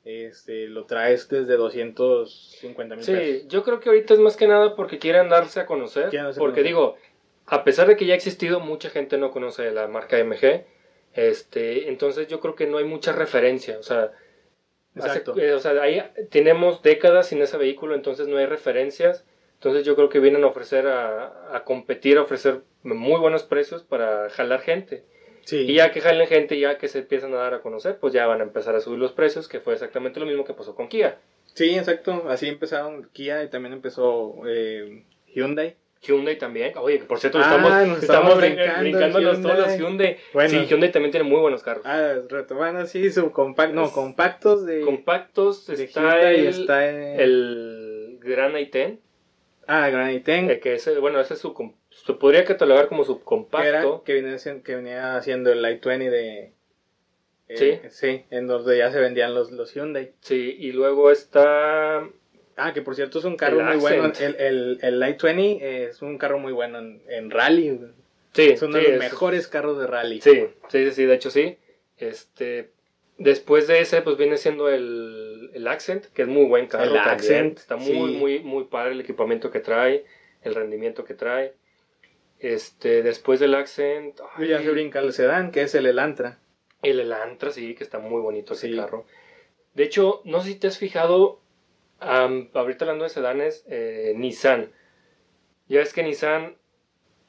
Este, 0.04 0.68
lo 0.68 0.84
traes 0.84 1.28
desde 1.28 1.56
250 1.56 2.94
mil 2.96 3.04
Sí, 3.04 3.12
pesos. 3.12 3.48
yo 3.48 3.62
creo 3.64 3.80
que 3.80 3.88
ahorita 3.88 4.14
es 4.14 4.20
más 4.20 4.36
que 4.36 4.46
nada 4.46 4.76
porque 4.76 4.98
quieren 4.98 5.28
darse 5.28 5.60
a 5.60 5.66
conocer. 5.66 6.10
Darse 6.12 6.38
porque 6.38 6.62
conocer. 6.62 6.64
digo, 6.64 6.96
a 7.46 7.64
pesar 7.64 7.86
de 7.88 7.96
que 7.96 8.04
ya 8.06 8.12
ha 8.12 8.16
existido, 8.16 8.60
mucha 8.60 8.90
gente 8.90 9.16
no 9.18 9.30
conoce 9.30 9.70
la 9.70 9.88
marca 9.88 10.18
MG. 10.22 10.64
Este, 11.14 11.88
entonces 11.88 12.28
yo 12.28 12.40
creo 12.40 12.54
que 12.54 12.66
no 12.66 12.78
hay 12.78 12.84
mucha 12.84 13.12
referencia. 13.12 13.78
O 13.78 13.82
sea, 13.82 14.12
Exacto. 14.94 15.32
o 15.32 15.58
sea, 15.58 15.72
ahí 15.82 16.02
tenemos 16.30 16.82
décadas 16.82 17.28
sin 17.28 17.40
ese 17.40 17.56
vehículo, 17.56 17.94
entonces 17.94 18.28
no 18.28 18.36
hay 18.36 18.46
referencias. 18.46 19.24
Entonces 19.54 19.84
yo 19.84 19.96
creo 19.96 20.10
que 20.10 20.20
vienen 20.20 20.44
a 20.44 20.48
ofrecer, 20.48 20.86
a, 20.86 21.56
a 21.56 21.64
competir, 21.64 22.18
a 22.18 22.22
ofrecer 22.22 22.60
muy 22.82 23.18
buenos 23.18 23.44
precios 23.44 23.82
para 23.82 24.28
jalar 24.28 24.60
gente. 24.60 25.04
Sí. 25.44 25.58
Y 25.68 25.74
ya 25.74 25.92
que 25.92 26.00
jalen 26.00 26.26
gente, 26.26 26.58
ya 26.58 26.78
que 26.78 26.88
se 26.88 27.00
empiezan 27.00 27.32
a 27.34 27.36
dar 27.36 27.54
a 27.54 27.60
conocer, 27.60 27.98
pues 27.98 28.12
ya 28.14 28.26
van 28.26 28.40
a 28.40 28.44
empezar 28.44 28.74
a 28.76 28.80
subir 28.80 28.98
los 28.98 29.12
precios, 29.12 29.46
que 29.48 29.60
fue 29.60 29.74
exactamente 29.74 30.18
lo 30.20 30.26
mismo 30.26 30.44
que 30.44 30.54
pasó 30.54 30.74
con 30.74 30.88
Kia. 30.88 31.18
Sí, 31.52 31.76
exacto. 31.76 32.24
Así 32.28 32.48
empezaron 32.48 33.08
Kia 33.12 33.42
y 33.44 33.48
también 33.50 33.72
empezó 33.74 34.36
eh, 34.46 35.04
Hyundai. 35.34 35.76
Hyundai 36.00 36.36
también. 36.38 36.72
Oye, 36.76 36.98
que 36.98 37.04
por 37.06 37.18
cierto, 37.18 37.38
Ah, 37.38 37.42
estamos, 37.42 37.70
estamos 37.72 38.02
estamos 38.02 38.34
brin- 38.38 38.54
brincando 38.56 38.80
brincándonos 38.80 39.42
todos 39.42 39.58
los 39.58 39.78
Hyundai. 39.78 40.16
Bueno. 40.32 40.50
Sí, 40.50 40.66
Hyundai 40.66 40.92
también 40.92 41.12
tiene 41.12 41.28
muy 41.28 41.40
buenos 41.40 41.62
carros. 41.62 41.84
Ah, 41.86 42.14
retomando 42.28 42.80
así 42.80 43.10
su 43.10 43.30
compact, 43.30 43.72
no, 43.72 43.86
Es- 43.86 43.92
compactos 43.92 44.66
de, 44.66 44.80
Compactos, 44.82 45.66
de 45.66 45.82
está 45.84 46.00
Hyundai, 46.00 46.40
el, 46.40 46.46
está 46.48 46.86
el, 46.88 47.20
el 47.20 48.18
Gran 48.22 48.52
i10, 48.54 48.98
ah, 49.66 49.90
Ten, 50.24 50.50
eh, 50.50 50.60
que 50.60 50.74
ese, 50.74 50.98
bueno, 50.98 51.20
ese 51.20 51.34
es 51.34 51.40
su, 51.40 51.54
com- 51.54 51.74
se 52.04 52.12
podría 52.14 52.44
catalogar 52.44 52.88
como 52.88 53.02
que 53.04 53.10
era 53.10 53.14
subcompacto. 53.18 54.02
que 54.04 54.14
venía 54.14 54.34
haciendo, 54.34 54.62
que 54.62 54.76
venía 54.76 55.16
haciendo 55.16 55.52
el 55.52 55.64
i20 55.64 56.10
de 56.10 56.52
eh, 57.48 57.56
Sí. 57.56 57.88
sí, 57.90 58.24
en 58.30 58.46
donde 58.46 58.78
ya 58.78 58.90
se 58.90 58.98
vendían 59.00 59.34
los 59.34 59.50
los 59.52 59.74
Hyundai. 59.74 60.12
Sí, 60.20 60.56
y 60.58 60.72
luego 60.72 61.10
está 61.10 62.08
Ah, 62.56 62.72
que 62.72 62.82
por 62.82 62.94
cierto 62.94 63.18
es 63.18 63.24
un 63.24 63.36
carro 63.36 63.58
El 63.60 63.66
muy 63.66 63.76
bueno, 63.78 64.12
el, 64.20 64.34
el, 64.36 64.78
el 64.82 65.02
i20 65.02 65.58
es 65.60 66.02
un 66.02 66.18
carro 66.18 66.38
muy 66.38 66.52
bueno 66.52 66.78
en, 66.78 67.02
en 67.08 67.30
rally. 67.30 67.80
Sí, 68.32 68.50
es 68.50 68.62
uno 68.62 68.78
sí, 68.78 68.84
de 68.84 68.92
los 68.92 69.04
es- 69.04 69.12
mejores 69.12 69.48
carros 69.48 69.78
de 69.78 69.86
rally. 69.88 70.20
Sí, 70.20 70.46
sí, 70.68 70.84
sí, 70.84 70.90
sí, 70.92 71.04
de 71.04 71.14
hecho 71.14 71.30
sí. 71.30 71.58
Este, 71.98 72.70
después 73.18 73.66
de 73.66 73.80
ese, 73.80 74.02
pues 74.02 74.16
viene 74.16 74.36
siendo 74.36 74.68
el, 74.68 75.50
el 75.52 75.66
Accent, 75.68 76.06
que 76.06 76.22
es 76.22 76.28
muy 76.28 76.44
buen 76.46 76.66
carro 76.66 76.84
El 76.84 76.92
también. 76.92 77.10
Accent, 77.14 77.58
Está 77.58 77.76
muy, 77.76 77.86
sí. 78.12 78.16
muy, 78.16 78.38
muy 78.40 78.64
padre 78.64 78.92
el 78.92 79.00
equipamiento 79.00 79.50
que 79.50 79.60
trae, 79.60 80.04
el 80.42 80.54
rendimiento 80.54 81.04
que 81.04 81.14
trae. 81.14 81.54
Este, 82.38 83.02
después 83.02 83.40
del 83.40 83.54
Accent, 83.54 84.20
Y 84.38 84.48
ya 84.48 84.58
ay, 84.58 84.64
se 84.64 84.70
brinca 84.70 84.98
el 85.00 85.12
sedán, 85.12 85.50
que 85.50 85.62
es 85.62 85.74
el 85.74 85.86
Elantra. 85.86 86.38
el 86.82 87.00
Elantra, 87.00 87.50
sí, 87.50 87.74
que 87.74 87.84
está 87.84 87.98
muy 87.98 88.20
bonito 88.20 88.52
ese 88.52 88.68
Sí. 88.68 88.76
carro. 88.76 89.06
De 89.74 89.84
hecho, 89.84 90.20
no 90.24 90.40
sé 90.40 90.48
si 90.50 90.54
te 90.56 90.66
has 90.66 90.78
fijado, 90.78 91.40
ahorita 92.00 92.84
hablando 92.84 93.04
de 93.04 93.10
sedanes, 93.10 93.64
eh, 93.68 94.12
Nissan. 94.16 94.70
Ya 95.68 95.78
ves 95.78 95.92
que 95.94 96.02
Nissan 96.02 96.56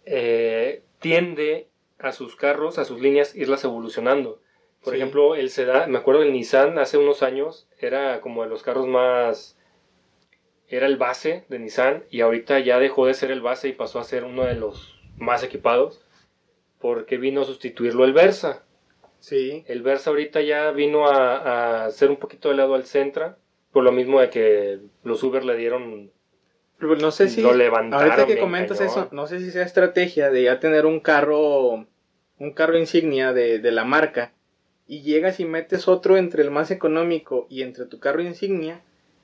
eh, 0.05 0.83
tiende 0.99 1.67
a 1.97 2.11
sus 2.11 2.35
carros, 2.35 2.77
a 2.77 2.85
sus 2.85 2.99
líneas, 3.01 3.35
irlas 3.35 3.63
evolucionando. 3.63 4.39
Por 4.83 4.93
Sí. 4.93 4.99
ejemplo, 4.99 5.35
el 5.35 5.49
sedán, 5.49 5.89
me 5.89 5.97
acuerdo 5.97 6.21
del 6.21 6.33
Nissan 6.33 6.77
hace 6.77 6.97
unos 6.97 7.23
años, 7.23 7.67
era 7.79 8.21
como 8.21 8.43
de 8.43 8.49
los 8.49 8.61
carros 8.63 8.85
más... 8.87 9.57
Era 10.67 10.87
el 10.87 10.97
base 10.97 11.45
de 11.47 11.59
Nissan 11.59 12.03
y 12.11 12.21
ahorita 12.21 12.59
ya 12.59 12.79
dejó 12.79 13.05
de 13.07 13.13
ser 13.13 13.31
el 13.31 13.41
base 13.41 13.67
y 13.69 13.73
pasó 13.73 13.99
a 13.99 14.03
ser 14.03 14.23
uno 14.25 14.43
de 14.45 14.55
los 14.55 14.94
más 15.17 15.43
equipados 15.43 16.01
porque 16.79 17.17
vino 17.17 17.41
a 17.41 17.45
sustituirlo 17.45 18.05
el 18.05 18.13
Versa. 18.13 18.63
Sí. 19.19 19.63
El 19.67 19.81
Versa 19.81 20.11
ahorita 20.11 20.41
ya 20.41 20.71
vino 20.71 21.07
a, 21.07 21.85
a 21.85 21.91
ser 21.91 22.09
un 22.11 22.17
poquito 22.17 22.49
de 22.49 22.55
lado 22.55 22.75
al 22.75 22.85
Centra, 22.85 23.37
por 23.71 23.83
lo 23.83 23.91
mismo 23.91 24.19
de 24.19 24.29
que 24.29 24.79
los 25.03 25.23
Uber 25.23 25.43
le 25.43 25.57
dieron... 25.57 26.11
No 26.79 27.09
sé 27.11 27.29
si 27.29 27.41
Lo 27.41 27.53
levantaron 27.53 28.11
ahorita 28.11 28.27
que 28.27 28.39
comentas 28.39 28.77
cañón. 28.77 28.91
eso, 28.91 29.09
no 29.11 29.27
sé 29.27 29.39
si 29.39 29.49
sea 29.49 29.63
estrategia 29.63 30.29
de 30.29 30.43
ya 30.43 30.59
tener 30.59 30.85
un 30.85 30.99
carro 30.99 31.87
un 32.37 32.51
carro 32.53 32.77
insignia 32.77 33.31
de, 33.33 33.59
de 33.59 33.71
la 33.71 33.85
marca 33.85 34.33
y 34.85 35.01
llegas 35.01 35.39
y 35.39 35.45
metes 35.45 35.87
otro 35.87 36.17
entre 36.17 36.43
el 36.43 36.51
más 36.51 36.69
económico 36.71 37.47
y 37.49 37.63
entre 37.63 37.85
tu 37.85 37.99
carro 37.99 38.21
insignia 38.21 38.81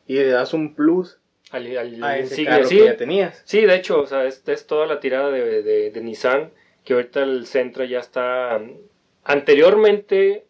y 0.08 0.16
le 0.16 0.28
das 0.30 0.54
un 0.54 0.74
plus 0.74 1.20
Al, 1.52 1.78
al 1.78 2.04
a 2.04 2.18
ese 2.18 2.46
carro 2.46 2.66
Sí, 2.66 2.78
que 2.80 2.86
ya 2.86 2.98
tenías. 2.98 3.42
sí, 3.46 3.66
de 3.66 3.76
hecho, 3.76 4.00
o 4.02 4.06
sea, 4.08 4.26
es, 4.26 4.48
es 4.48 4.66
toda 4.68 4.86
la 4.88 5.00
tirada 5.00 5.30
de, 5.32 5.62
de- 5.64 5.92
de 5.92 6.02
Nissan, 6.02 6.52
que 6.86 6.94
ahorita 6.94 7.24
el 7.24 7.46
Centra 7.46 7.86
ya 7.86 8.00
está... 8.00 8.62
Anteriormente 9.24 10.46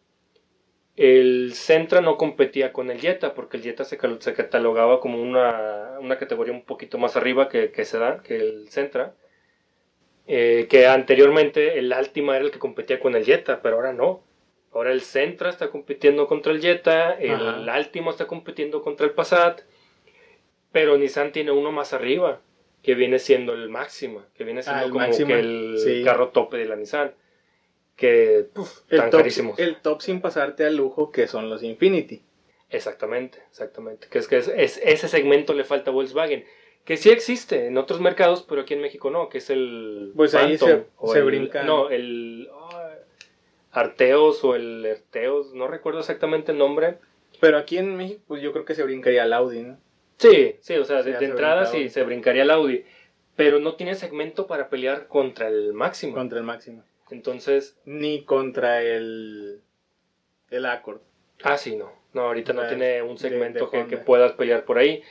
el 0.97 1.53
Centra 1.55 2.01
no 2.01 2.17
competía 2.17 2.71
con 2.73 2.91
el 2.91 2.99
Jetta, 2.99 3.33
porque 3.33 3.57
el 3.57 3.63
Jetta 3.63 3.83
se, 3.85 3.97
se 4.19 4.33
catalogaba 4.33 4.99
como 4.99 5.21
una, 5.21 5.97
una 5.99 6.17
categoría 6.17 6.53
un 6.53 6.63
poquito 6.63 6.97
más 6.97 7.15
arriba 7.15 7.49
que, 7.49 7.71
que 7.71 7.85
Sedan, 7.85 8.21
que 8.21 8.35
el 8.35 8.69
Centra. 8.69 9.13
Eh, 10.27 10.67
que 10.69 10.85
anteriormente 10.87 11.79
el 11.79 11.91
Altima 11.93 12.35
era 12.35 12.45
el 12.45 12.51
que 12.51 12.59
competía 12.59 12.99
con 12.99 13.15
el 13.15 13.25
Jetta, 13.25 13.61
pero 13.61 13.77
ahora 13.77 13.93
no. 13.93 14.23
Ahora 14.73 14.91
el 14.91 15.01
Centra 15.01 15.49
está 15.49 15.69
compitiendo 15.69 16.27
contra 16.27 16.51
el 16.53 16.61
Jetta, 16.61 17.13
el. 17.13 17.67
Altima 17.67 18.11
está 18.11 18.27
compitiendo 18.27 18.81
contra 18.81 19.05
el 19.07 19.13
Passat, 19.13 19.61
pero 20.71 20.97
Nissan 20.97 21.31
tiene 21.31 21.51
uno 21.51 21.71
más 21.71 21.93
arriba, 21.93 22.41
que 22.83 22.95
viene 22.95 23.19
siendo 23.19 23.53
el 23.53 23.69
Máxima, 23.69 24.25
que 24.35 24.43
viene 24.43 24.63
siendo 24.63 24.81
Ah, 24.81 24.85
el 24.85 24.91
como 24.91 25.05
que 25.27 25.39
el 25.39 25.75
sí. 25.77 26.03
carro 26.03 26.29
tope 26.29 26.57
de 26.57 26.65
la 26.65 26.75
Nissan, 26.75 27.13
que 27.95 28.47
El 28.89 28.99
tan 28.99 29.09
top, 29.11 29.19
carísimos. 29.19 29.59
el 29.59 29.75
top 29.77 30.01
sin 30.01 30.21
pasarte 30.21 30.65
al 30.65 30.75
lujo 30.75 31.11
que 31.11 31.27
son 31.27 31.49
los 31.49 31.61
Infinity. 31.63 32.23
Exactamente, 32.69 33.39
exactamente. 33.49 34.07
Que 34.09 34.17
es 34.19 34.27
que 34.27 34.37
es, 34.37 34.47
es- 34.47 34.79
ese 34.83 35.07
segmento 35.09 35.53
le 35.53 35.63
falta 35.65 35.91
a 35.91 35.93
Volkswagen. 35.93 36.45
Que 36.85 36.97
sí 36.97 37.09
existe 37.11 37.67
en 37.67 37.77
otros 37.77 37.99
mercados, 38.01 38.43
pero 38.47 38.61
aquí 38.61 38.73
en 38.73 38.81
México 38.81 39.11
no, 39.11 39.29
que 39.29 39.37
es 39.39 39.49
el. 39.51 40.13
Pues 40.15 40.33
ahí 40.33 40.57
se- 40.57 40.85
o 40.97 41.11
se 41.13 41.19
el- 41.19 41.25
brincan. 41.25 41.67
No, 41.67 41.89
el. 41.91 42.49
ah, 42.53 42.89
Arteos 43.71 44.43
o 44.43 44.55
el 44.55 44.85
Erteos, 44.85 45.53
no 45.53 45.67
recuerdo 45.67 45.99
exactamente 45.99 46.51
el 46.53 46.57
nombre. 46.57 46.97
Pero 47.39 47.57
aquí 47.57 47.77
en 47.77 47.95
México 47.95 48.21
pues 48.27 48.41
yo 48.41 48.51
creo 48.51 48.65
que 48.65 48.73
se 48.75 48.83
brincaría 48.83 49.23
al 49.23 49.33
Audi, 49.33 49.61
¿no? 49.63 49.77
Sí, 50.21 50.55
sí, 50.59 50.75
o 50.75 50.85
sea, 50.85 51.03
de, 51.03 51.11
ya 51.13 51.19
de 51.19 51.25
se 51.25 51.31
entrada 51.31 51.61
brincaba. 51.61 51.77
sí 51.83 51.89
se 51.89 52.03
brincaría 52.03 52.43
el 52.43 52.51
Audi. 52.51 52.85
Pero 53.35 53.59
no 53.59 53.75
tiene 53.75 53.95
segmento 53.95 54.45
para 54.45 54.69
pelear 54.69 55.07
contra 55.07 55.47
el 55.47 55.73
máximo. 55.73 56.13
Contra 56.13 56.37
el 56.37 56.43
máximo. 56.45 56.83
Entonces, 57.09 57.77
Ni 57.85 58.23
contra 58.23 58.81
el 58.83 59.61
el 60.49 60.65
Accord. 60.65 61.01
Ah, 61.43 61.57
sí, 61.57 61.75
no. 61.75 61.91
No, 62.13 62.23
ahorita 62.23 62.53
no 62.53 62.67
tiene 62.67 63.01
un 63.01 63.17
segmento 63.17 63.67
de 63.67 63.71
que, 63.71 63.87
que 63.87 63.97
puedas 63.97 64.33
pelear 64.33 64.65
por 64.65 64.77
ahí. 64.77 65.01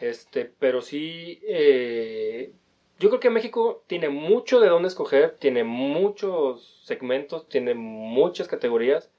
Este, 0.00 0.44
pero 0.58 0.82
sí, 0.82 1.40
eh, 1.44 2.52
yo 2.98 3.08
creo 3.08 3.20
que 3.20 3.30
México 3.30 3.84
tiene 3.86 4.08
mucho 4.08 4.60
de 4.60 4.68
dónde 4.68 4.88
escoger, 4.88 5.36
tiene 5.38 5.64
muchos 5.64 6.82
segmentos, 6.84 7.48
tiene 7.48 7.74
muchas 7.74 8.48
categorías, 8.48 9.10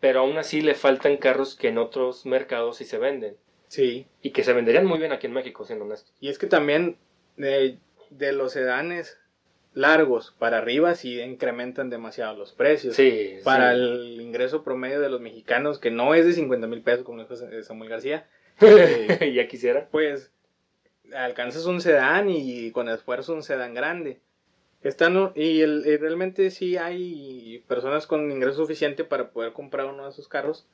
pero 0.00 0.20
aún 0.20 0.38
así 0.38 0.60
le 0.62 0.74
faltan 0.74 1.18
carros 1.18 1.56
que 1.56 1.68
en 1.68 1.78
otros 1.78 2.24
mercados 2.26 2.78
sí 2.78 2.84
se 2.84 2.98
venden. 2.98 3.36
Sí. 3.68 4.06
Y 4.22 4.30
que 4.30 4.44
se 4.44 4.52
venderían 4.52 4.86
muy 4.86 4.98
bien 4.98 5.12
aquí 5.12 5.26
en 5.26 5.32
México, 5.32 5.64
siendo 5.64 5.84
honesto. 5.84 6.10
Y 6.20 6.28
es 6.28 6.38
que 6.38 6.46
también 6.46 6.96
de, 7.36 7.78
de 8.10 8.32
los 8.32 8.52
sedanes 8.52 9.18
largos 9.74 10.34
para 10.38 10.58
arriba 10.58 10.94
sí 10.94 11.20
incrementan 11.20 11.90
demasiado 11.90 12.36
los 12.36 12.52
precios. 12.52 12.94
Sí, 12.96 13.36
Para 13.44 13.72
sí. 13.74 13.80
el 13.80 14.20
ingreso 14.20 14.62
promedio 14.62 15.00
de 15.00 15.10
los 15.10 15.20
mexicanos, 15.20 15.78
que 15.78 15.90
no 15.90 16.14
es 16.14 16.24
de 16.24 16.32
50 16.32 16.66
mil 16.66 16.80
pesos, 16.82 17.04
como 17.04 17.20
dijo 17.22 17.36
Samuel 17.62 17.90
García, 17.90 18.26
eh, 18.62 19.32
ya 19.34 19.46
quisiera. 19.48 19.88
pues 19.90 20.32
alcanzas 21.14 21.66
un 21.66 21.80
sedán 21.80 22.28
y 22.30 22.70
con 22.72 22.88
esfuerzo 22.88 23.34
un 23.34 23.42
sedán 23.42 23.74
grande. 23.74 24.20
Están, 24.82 25.32
y, 25.34 25.60
el- 25.62 25.82
y 25.86 25.96
realmente 25.96 26.50
sí 26.50 26.76
hay 26.76 27.62
personas 27.66 28.06
con 28.06 28.30
ingreso 28.30 28.56
suficiente 28.58 29.04
para 29.04 29.30
poder 29.30 29.52
comprar 29.52 29.86
uno 29.86 30.04
de 30.04 30.10
esos 30.10 30.28
carros, 30.28 30.66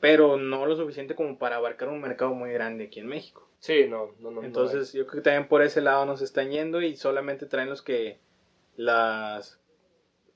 pero 0.00 0.36
no 0.36 0.66
lo 0.66 0.76
suficiente 0.76 1.14
como 1.14 1.38
para 1.38 1.56
abarcar 1.56 1.88
un 1.88 2.00
mercado 2.00 2.34
muy 2.34 2.52
grande 2.52 2.84
aquí 2.84 3.00
en 3.00 3.06
México. 3.06 3.48
Sí, 3.58 3.86
no, 3.88 4.14
no, 4.20 4.30
no. 4.30 4.42
Entonces 4.42 4.92
yo 4.92 5.06
creo 5.06 5.22
que 5.22 5.30
también 5.30 5.48
por 5.48 5.62
ese 5.62 5.80
lado 5.80 6.04
nos 6.04 6.22
están 6.22 6.50
yendo 6.50 6.82
y 6.82 6.96
solamente 6.96 7.46
traen 7.46 7.70
los 7.70 7.82
que 7.82 8.18
las, 8.76 9.60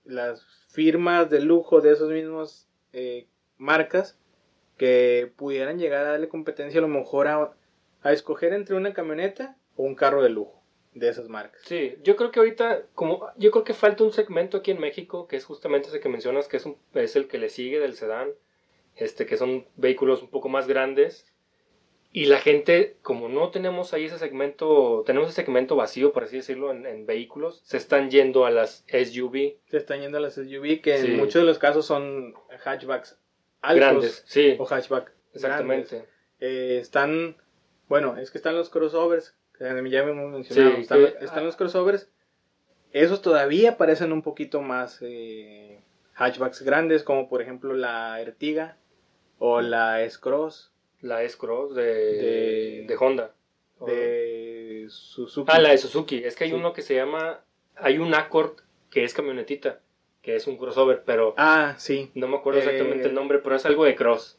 las 0.04 0.44
firmas 0.68 1.28
de 1.30 1.40
lujo 1.40 1.80
de 1.80 1.92
esos 1.92 2.10
mismos 2.10 2.68
eh, 2.92 3.26
marcas 3.58 4.18
que 4.78 5.30
pudieran 5.36 5.78
llegar 5.78 6.06
a 6.06 6.12
darle 6.12 6.28
competencia 6.28 6.78
a 6.78 6.82
lo 6.82 6.88
mejor 6.88 7.28
a, 7.28 7.52
a 8.02 8.12
escoger 8.12 8.54
entre 8.54 8.76
una 8.76 8.94
camioneta 8.94 9.56
o 9.76 9.82
un 9.82 9.94
carro 9.94 10.22
de 10.22 10.30
lujo 10.30 10.60
de 10.94 11.08
esas 11.08 11.28
marcas. 11.28 11.60
Sí, 11.64 11.96
yo 12.02 12.16
creo 12.16 12.30
que 12.30 12.40
ahorita, 12.40 12.82
como 12.94 13.28
yo 13.36 13.50
creo 13.50 13.64
que 13.64 13.74
falta 13.74 14.04
un 14.04 14.12
segmento 14.12 14.56
aquí 14.56 14.70
en 14.70 14.80
México, 14.80 15.28
que 15.28 15.36
es 15.36 15.44
justamente 15.44 15.88
ese 15.88 16.00
que 16.00 16.08
mencionas, 16.08 16.48
que 16.48 16.56
es, 16.56 16.66
un, 16.66 16.76
es 16.94 17.14
el 17.14 17.28
que 17.28 17.38
le 17.38 17.48
sigue 17.48 17.78
del 17.78 17.94
sedán, 17.94 18.30
este, 19.00 19.26
que 19.26 19.36
son 19.36 19.66
vehículos 19.76 20.22
un 20.22 20.28
poco 20.30 20.48
más 20.48 20.68
grandes. 20.68 21.26
Y 22.12 22.24
la 22.26 22.38
gente, 22.40 22.96
como 23.02 23.28
no 23.28 23.50
tenemos 23.50 23.94
ahí 23.94 24.06
ese 24.06 24.18
segmento, 24.18 25.04
tenemos 25.06 25.28
ese 25.28 25.42
segmento 25.42 25.76
vacío, 25.76 26.12
por 26.12 26.24
así 26.24 26.36
decirlo, 26.36 26.72
en, 26.72 26.84
en 26.84 27.06
vehículos, 27.06 27.60
se 27.64 27.76
están 27.76 28.10
yendo 28.10 28.44
a 28.46 28.50
las 28.50 28.84
SUV. 28.88 29.58
Se 29.66 29.76
están 29.76 30.00
yendo 30.00 30.18
a 30.18 30.20
las 30.20 30.34
SUV, 30.34 30.80
que 30.82 30.98
Sí. 30.98 31.06
en 31.06 31.16
muchos 31.16 31.34
de 31.42 31.44
los 31.44 31.58
casos 31.60 31.86
son 31.86 32.34
hatchbacks 32.64 33.16
altos 33.62 33.80
Grandes, 33.80 34.22
sí, 34.26 34.56
o 34.58 34.64
hatchback 34.66 35.12
exactamente. 35.34 36.04
Eh, 36.40 36.78
están, 36.80 37.36
bueno, 37.88 38.16
es 38.16 38.30
que 38.32 38.38
están 38.38 38.56
los 38.56 38.70
crossovers, 38.70 39.36
que 39.56 39.64
ya 39.64 40.00
hemos 40.00 40.32
mencionado, 40.32 40.74
Sí, 40.76 40.80
están, 40.82 40.98
que- 41.04 41.24
están 41.24 41.44
los 41.44 41.54
crossovers, 41.56 42.10
esos 42.92 43.22
todavía 43.22 43.76
parecen 43.76 44.10
un 44.12 44.22
poquito 44.22 44.62
más 44.62 44.98
eh, 45.02 45.78
hatchbacks 46.14 46.62
grandes, 46.62 47.04
como 47.04 47.28
por 47.28 47.40
ejemplo 47.40 47.72
la 47.74 48.20
Ertiga 48.20 48.78
o 49.40 49.60
la 49.60 50.02
S-Cross 50.04 50.70
La 51.02 51.24
S-Cross 51.24 51.74
de, 51.74 51.82
De- 51.82 52.84
de 52.86 52.96
Honda. 53.00 53.32
de 53.86 54.86
Suzuki. 54.90 55.50
Ah, 55.52 55.58
la 55.58 55.70
de 55.70 55.78
Suzuki. 55.78 56.22
Es 56.24 56.36
que 56.36 56.44
hay 56.44 56.50
Sí. 56.50 56.56
uno 56.56 56.72
que 56.72 56.82
se 56.82 56.94
llama. 56.94 57.40
Hay 57.76 57.98
un 57.98 58.14
Accord 58.14 58.58
que 58.90 59.04
es 59.04 59.14
camionetita, 59.14 59.80
que 60.22 60.36
es 60.36 60.46
un 60.46 60.56
crossover, 60.58 61.02
pero 61.06 61.32
Ah, 61.38 61.74
sí, 61.78 62.10
no 62.14 62.28
me 62.28 62.36
acuerdo 62.36 62.58
exactamente 62.60 63.04
Eh, 63.04 63.08
el 63.08 63.14
nombre, 63.14 63.38
pero 63.38 63.56
es 63.56 63.64
algo 63.64 63.84
de 63.84 63.94
cross. 63.96 64.38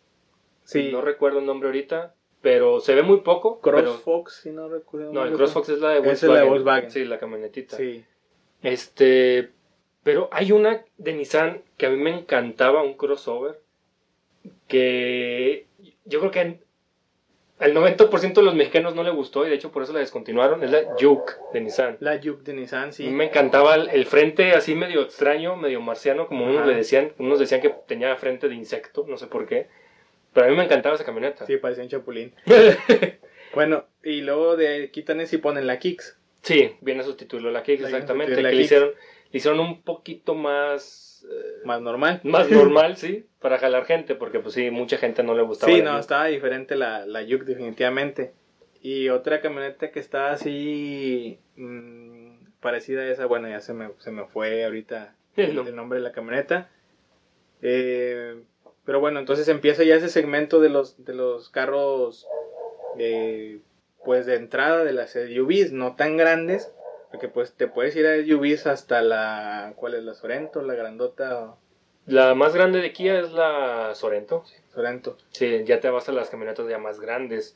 sí. 0.64 0.92
No 0.92 1.02
recuerdo 1.02 1.40
el 1.40 1.46
nombre 1.48 1.70
ahorita, 1.70 2.14
pero 2.42 2.80
se 2.80 2.94
ve 2.94 3.02
muy 3.02 3.22
poco. 3.22 3.60
CrossFox, 3.62 4.42
si 4.44 4.52
no 4.52 4.70
recuerdo. 4.70 5.12
no, 5.14 5.24
el 5.26 5.34
CrossFox 5.34 5.70
es 5.70 5.80
la 5.80 5.90
de 5.90 5.96
Esa 6.00 6.04
Volkswagen. 6.06 6.30
es 6.30 6.34
la 6.36 6.44
de 6.44 6.50
Volkswagen. 6.50 6.92
Sí, 6.92 7.06
la 7.06 7.18
camionetita. 7.20 7.78
Sí. 7.78 8.06
Este. 8.62 9.50
Pero 10.04 10.30
hay 10.32 10.52
una 10.52 10.84
de 10.98 11.14
Nissan 11.14 11.64
que 11.78 11.86
a 11.86 11.90
mí 11.90 11.98
me 11.98 12.12
encantaba, 12.16 12.84
un 12.84 12.96
crossover. 12.96 13.60
Que 14.68 15.66
yo 16.06 16.20
creo 16.20 16.32
que 16.32 16.60
al 17.60 17.74
90% 17.76 18.34
de 18.34 18.42
los 18.42 18.56
mexicanos 18.56 18.96
no 18.96 19.04
le 19.04 19.12
gustó 19.12 19.46
y 19.46 19.50
de 19.50 19.56
hecho 19.56 19.72
por 19.72 19.84
eso 19.84 19.94
la 19.94 20.00
descontinuaron. 20.00 20.64
Es 20.64 20.72
la 20.72 20.84
Juke 21.00 21.34
de 21.54 21.62
Nissan. 21.62 21.98
La 22.00 22.20
Juke 22.24 22.44
de 22.44 22.54
Nissan, 22.54 22.90
A 22.90 22.92
sí. 22.92 23.04
mí 23.04 23.12
me 23.12 23.26
encantaba 23.26 23.76
el, 23.76 23.90
el 23.90 24.06
frente 24.06 24.54
así 24.54 24.74
medio 24.76 25.02
extraño, 25.02 25.56
medio 25.56 25.82
marciano, 25.82 26.28
como 26.28 26.46
unos 26.46 26.66
le 26.66 26.74
decían. 26.76 27.14
Unos 27.20 27.40
decían 27.40 27.62
que 27.62 27.70
tenía 27.88 28.16
frente 28.16 28.50
de 28.50 28.56
insecto, 28.56 29.06
no 29.08 29.18
sé 29.18 29.28
por 29.28 29.46
qué. 29.48 29.68
Pero 30.34 30.48
a 30.48 30.50
mí 30.50 30.56
me 30.56 30.64
encantaba 30.64 30.96
esa 30.96 31.06
camioneta. 31.06 31.46
Sí, 31.46 31.58
parecía 31.58 31.84
un 31.84 31.90
chapulín. 31.90 32.34
Bueno, 33.54 33.86
y 34.04 34.22
luego 34.22 34.56
de 34.56 34.92
quitan 34.92 35.22
y 35.22 35.38
ponen 35.38 35.68
la 35.68 35.78
Kicks. 35.80 36.18
Sí, 36.42 36.76
viene 36.82 37.02
a 37.02 37.04
sustituirlo 37.04 37.52
la 37.52 37.64
Kicks, 37.64 37.84
exactamente. 37.84 38.42
la 38.42 38.50
que 38.50 38.56
le 38.56 38.62
hicieron, 38.62 38.92
le 39.32 39.38
hicieron 39.38 39.60
un 39.60 39.82
poquito 39.82 40.36
más, 40.36 41.11
eh, 41.24 41.62
Más 41.66 41.82
normal. 41.82 42.20
más 42.24 42.50
normal, 42.50 42.98
sí, 42.98 43.26
para 43.40 43.58
jalar 43.58 43.86
gente, 43.86 44.16
porque 44.16 44.40
pues 44.40 44.54
sí, 44.56 44.72
mucha 44.72 44.98
gente 44.98 45.24
no 45.24 45.34
le 45.36 45.42
gustaba. 45.44 45.72
Sí, 45.72 45.82
no, 45.82 45.92
Juke. 45.92 46.00
estaba 46.02 46.26
diferente 46.26 46.76
la, 46.76 47.06
la 47.06 47.22
Juke, 47.22 47.46
definitivamente. 47.46 48.34
Y 48.82 49.10
otra 49.10 49.42
camioneta 49.42 49.92
que 49.92 50.00
estaba 50.00 50.32
así 50.32 51.40
mm, 51.56 52.32
parecida 52.62 53.02
a 53.02 53.12
esa, 53.12 53.26
bueno, 53.28 53.48
ya 53.48 53.60
se 53.60 53.74
me, 53.74 53.90
se 54.00 54.12
me 54.12 54.26
fue 54.26 54.66
ahorita 54.66 55.16
El 55.36 55.50
el, 55.50 55.56
nombre. 55.56 55.70
el 55.72 55.76
nombre 55.76 56.00
de 56.00 56.04
la 56.04 56.12
camioneta. 56.12 56.70
Eh, 57.62 58.42
pero 58.86 59.00
bueno, 59.00 59.20
entonces 59.20 59.48
empieza 59.48 59.84
ya 59.84 59.96
ese 59.96 60.10
segmento 60.10 60.60
de 60.60 60.70
los, 60.70 61.04
de 61.06 61.14
los 61.14 61.50
carros, 61.50 62.28
eh, 62.98 63.60
pues 64.04 64.26
de 64.26 64.36
entrada 64.36 64.84
de 64.84 64.94
las 64.94 65.12
SUVs, 65.12 65.72
no 65.72 65.96
tan 65.96 66.18
grandes, 66.18 66.74
porque 67.12 67.28
pues 67.28 67.54
te 67.54 67.68
puedes 67.68 67.96
ir 67.96 68.06
a 68.08 68.16
SUVs 68.24 68.68
hasta 68.68 69.02
la, 69.02 69.74
¿cuál 69.76 69.96
es 69.96 70.04
la 70.04 70.14
Sorento? 70.14 70.62
La 70.62 70.76
grandota 70.76 71.56
La 72.06 72.34
más 72.36 72.56
grande 72.56 72.80
de 72.82 72.92
Kia 72.94 73.20
es 73.20 73.32
la 73.34 73.92
Sorento. 73.96 74.44
Sorento, 74.74 75.18
Sí, 75.32 75.64
ya 75.66 75.80
te 75.80 75.90
vas 75.90 76.08
a 76.10 76.14
las 76.14 76.30
camionetas 76.30 76.68
ya 76.70 76.78
más 76.78 77.00
grandes. 77.00 77.56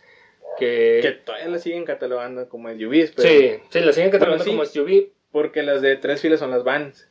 Que, 0.59 0.99
que 1.01 1.11
todavía 1.11 1.47
la 1.49 1.57
siguen 1.59 1.85
catalogando 1.85 2.47
como 2.49 2.69
SUVs, 2.69 3.11
pero 3.15 3.27
sí, 3.29 3.59
sí, 3.69 3.79
la 3.79 3.91
siguen 3.93 4.11
catalogando 4.11 4.43
Bueno, 4.45 4.65
sí. 4.65 4.79
como 4.79 4.87
SUV. 4.87 5.09
porque 5.31 5.63
las 5.63 5.81
de 5.81 5.95
tres 5.97 6.21
filas 6.21 6.39
son 6.39 6.51
las 6.51 6.63
vans. 6.63 7.09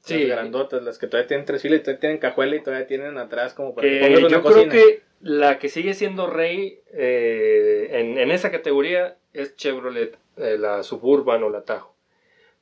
Sí, 0.00 0.24
Las 0.24 0.38
grandotas, 0.38 0.82
las 0.82 0.98
que 0.98 1.06
todavía 1.06 1.28
tienen 1.28 1.46
tres 1.46 1.62
filas 1.62 1.78
y 1.78 1.82
todavía 1.82 2.00
tienen 2.00 2.18
cajuela 2.18 2.56
y 2.56 2.60
todavía 2.62 2.86
tienen 2.88 3.18
atrás 3.18 3.54
como 3.54 3.72
para 3.74 3.86
que, 3.88 4.00
que 4.00 4.16
una 4.16 4.28
yo 4.28 4.42
creo 4.42 4.68
que 4.68 5.02
la 5.20 5.58
que 5.60 5.68
sigue 5.68 5.94
siendo 5.94 6.26
rey 6.28 6.80
eh, 6.92 7.88
en, 7.92 8.18
en 8.18 8.30
esa 8.32 8.50
categoría 8.50 9.16
es 9.32 9.54
Chevrolet, 9.54 10.16
eh, 10.36 10.56
la 10.58 10.82
Suburban 10.82 11.42
o 11.42 11.48
la 11.50 11.62
Tahoe. 11.62 11.90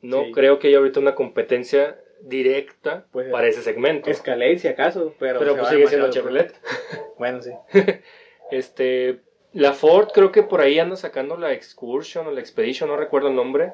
No 0.03 0.25
Sí. 0.25 0.33
creo 0.33 0.59
que 0.59 0.69
haya 0.69 0.79
ahorita 0.79 1.01
una 1.01 1.15
competencia 1.15 1.99
directa 2.23 3.07
Pues, 3.13 3.31
para 3.31 3.47
ese 3.49 3.63
segmento. 3.63 4.11
Escalade 4.11 4.59
si 4.59 4.69
acaso, 4.69 5.15
pero, 5.19 5.39
pues 5.57 5.69
sigue 5.69 5.87
siendo. 5.87 6.11
Chevrolet. 6.11 6.55
Bueno, 7.19 7.43
sí. 7.43 7.53
Este, 8.51 9.21
la 9.53 9.73
Ford 9.75 10.09
creo 10.13 10.33
que 10.33 10.43
por 10.43 10.61
ahí 10.61 10.79
anda 10.79 10.97
sacando 10.97 11.37
la 11.37 11.53
Excursion 11.53 12.27
o 12.27 12.31
la 12.33 12.41
Expedition, 12.41 12.89
no 12.89 12.97
recuerdo 12.97 13.29
el 13.29 13.37
nombre. 13.37 13.73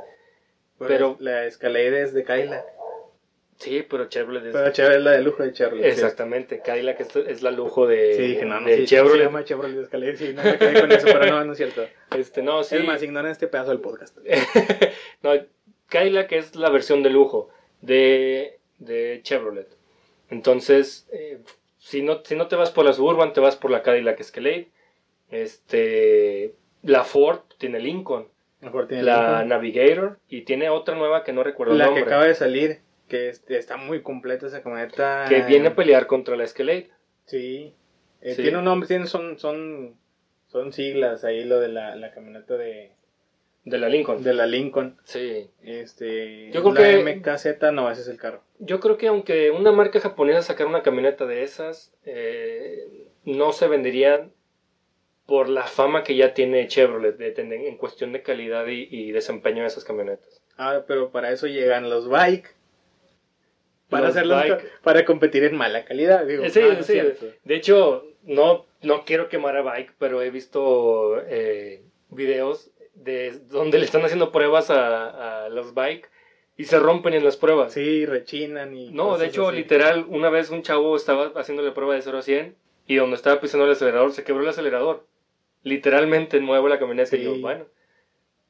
Pero- 0.79 1.17
la 1.21 1.47
Escalade 1.47 2.03
es 2.03 2.13
de 2.13 2.25
Cadillac. 2.25 2.65
Sí, 3.59 3.85
pero 3.89 4.07
Chevrolet 4.09 4.45
es... 4.47 4.53
Pero 4.53 4.71
Chevrolet 4.71 4.99
es 4.99 5.05
la 5.05 5.11
de 5.13 5.23
lujo 5.23 5.43
de 5.43 5.53
Chevrolet. 5.53 5.85
sí. 5.85 5.91
Exactamente, 5.91 6.61
Cadillac 6.61 7.01
es, 7.01 7.17
es 7.17 7.43
la 7.43 7.51
lujo 7.51 7.87
de, 7.87 8.15
Sí, 8.15 8.23
dije, 8.23 8.45
no, 8.45 8.61
no, 8.61 8.67
de 8.69 8.77
sí, 8.79 8.87
Chevrolet. 8.87 9.19
se 9.19 9.25
llama 9.25 9.45
Chevrolet 9.45 9.83
Escalade, 9.85 10.17
sí, 10.17 10.33
no 10.35 10.43
me 10.43 10.59
quedé 10.59 10.81
con 10.81 10.93
eso, 10.93 11.07
pero 11.07 11.27
no, 11.27 11.45
no 11.45 11.53
es 11.53 11.59
cierto. 11.59 11.87
Este, 12.17 12.43
no, 12.43 12.63
sí. 12.65 12.77
Es 12.77 12.85
más, 12.85 13.03
ignoran 13.03 13.31
este 13.31 13.47
pedazo 13.49 13.71
del 13.71 13.81
podcast. 13.81 14.17
no, 15.23 15.31
Cadillac 15.89 16.31
es 16.33 16.55
la 16.57 16.69
versión 16.71 17.03
de 17.03 17.11
lujo 17.11 17.49
de, 17.81 18.59
de 18.79 19.21
Chevrolet. 19.23 19.69
Entonces, 20.29 21.07
eh, 21.13 21.39
si, 21.79 22.03
no, 22.03 22.23
si 22.25 22.35
no 22.37 22.49
te 22.49 22.57
vas 22.57 22.71
por 22.71 22.85
la 22.85 22.93
Suburban, 22.93 23.33
te 23.33 23.41
vas 23.41 23.57
por 23.57 23.71
la 23.71 23.83
Cadillac 23.83 24.21
Escalade. 24.21 24.69
Este, 25.31 26.55
la 26.83 27.05
Ford 27.05 27.41
tiene 27.59 27.81
Lincoln, 27.81 28.29
tiene 28.89 29.03
la 29.03 29.43
Lincoln. 29.43 29.49
Navigator 29.49 30.19
y 30.29 30.43
tiene 30.43 30.69
otra 30.71 30.95
nueva 30.95 31.25
que 31.25 31.33
no 31.33 31.43
recuerdo 31.43 31.73
el 31.73 31.79
la 31.79 31.85
que 31.87 31.91
nombre. 31.91 32.07
acaba 32.07 32.25
de 32.27 32.35
salir, 32.35 32.81
que 33.09 33.29
este, 33.29 33.59
está 33.59 33.77
muy 33.77 34.03
completa 34.03 34.47
esa 34.47 34.63
camioneta. 34.63 35.27
que 35.29 35.43
viene 35.43 35.69
a 35.69 35.75
pelear 35.77 36.07
contra 36.07 36.37
la 36.37 36.45
Escalade. 36.45 36.91
Sí. 37.25 37.75
Eh, 38.21 38.35
Sí. 38.35 38.43
Tiene 38.43 38.59
un 38.59 38.65
nombre, 38.65 38.89
tiene, 38.89 39.07
son, 39.07 39.39
son, 39.39 39.95
son 40.49 40.73
siglas 40.73 41.25
ahí 41.25 41.45
lo 41.45 41.61
de 41.61 41.69
la, 41.69 41.95
la 41.97 42.11
camioneta 42.13 42.57
de, 42.57 42.91
De 43.65 43.79
la 43.79 43.89
Lincoln. 43.89 44.23
de 44.23 44.35
la 44.35 44.47
Lincoln. 44.47 44.97
Sí. 45.05 45.49
Este, 45.63 46.51
Yo 46.51 46.63
creo 46.63 46.73
la 46.75 46.81
que- 47.05 47.15
MKZ, 47.17 47.73
no, 47.73 47.91
ese 47.91 48.01
es 48.03 48.09
el 48.09 48.17
carro. 48.19 48.43
Yo 48.59 48.81
creo 48.81 48.97
que 48.97 49.09
aunque 49.09 49.51
una 49.51 49.71
marca 49.71 50.01
japonesa 50.01 50.43
sacara 50.43 50.69
una 50.71 50.83
camioneta 50.83 51.27
de 51.27 51.43
esas, 51.43 51.93
eh, 52.05 53.07
no 53.25 53.53
se 53.53 53.69
venderían 53.69 54.33
por 55.27 55.49
la 55.49 55.65
fama 55.65 56.05
que 56.05 56.15
ya 56.17 56.35
tiene 56.35 56.67
Chevrolet 56.69 57.17
de 57.17 57.35
en 57.69 57.77
cuestión 57.77 58.13
de 58.13 58.23
calidad 58.23 58.67
y, 58.69 58.89
y 58.91 59.11
desempeño 59.13 59.63
de 59.63 59.69
esas 59.69 59.85
camionetas. 59.85 60.41
Ah, 60.57 60.83
pero 60.87 61.11
para 61.11 61.33
eso 61.33 61.47
llegan 61.49 61.91
los 61.91 62.09
bike. 62.09 62.55
Para 63.89 64.07
Los 64.09 64.17
hacerlos 64.17 64.45
para 64.83 65.05
competir 65.05 65.45
en 65.45 65.57
mala 65.57 65.85
calidad, 65.85 66.27
digo. 66.27 66.49
Sí, 66.49 66.61
ah, 66.61 66.83
sí. 66.83 67.01
De 67.45 67.55
hecho, 67.55 68.05
no, 68.25 68.67
no 68.83 69.05
quiero 69.05 69.29
quemar 69.29 69.57
a 69.57 69.63
Bike, 69.63 69.95
pero 69.99 70.23
he 70.23 70.31
visto 70.31 71.21
eh, 71.29 71.83
videos 72.11 72.71
de 72.95 73.39
donde 73.49 73.79
le 73.79 73.85
están 73.85 74.03
haciendo 74.05 74.33
pruebas 74.33 74.71
a, 74.71 75.45
a 75.45 75.49
los 75.51 75.73
Bike 75.75 76.11
y 76.57 76.65
se 76.65 76.79
rompen 76.81 77.15
en 77.15 77.23
las 77.25 77.37
pruebas. 77.37 77.75
Sí, 77.75 78.07
rechinan 78.07 78.75
y. 78.77 78.91
No, 78.91 79.19
de 79.19 79.27
hecho, 79.27 79.49
así. 79.49 79.59
literal, 79.59 80.07
una 80.09 80.31
vez 80.31 80.51
un 80.51 80.63
chavo 80.63 80.97
estaba 80.97 81.33
haciéndole 81.37 81.71
prueba 81.71 81.95
de 81.95 82.03
0 82.03 82.19
a 82.19 82.23
100 82.23 82.57
y 82.89 82.97
donde 82.97 83.15
estaba 83.17 83.41
pisando 83.41 83.67
el 83.67 83.73
acelerador 83.73 84.13
se 84.13 84.25
quebró 84.25 84.43
el 84.43 84.49
acelerador. 84.49 85.07
Literalmente 85.63 86.41
nuevo 86.41 86.69
la 86.69 86.79
camioneta. 86.79 87.15
Y 87.15 87.19
Sí. 87.21 87.25
yo, 87.25 87.39
bueno, 87.39 87.67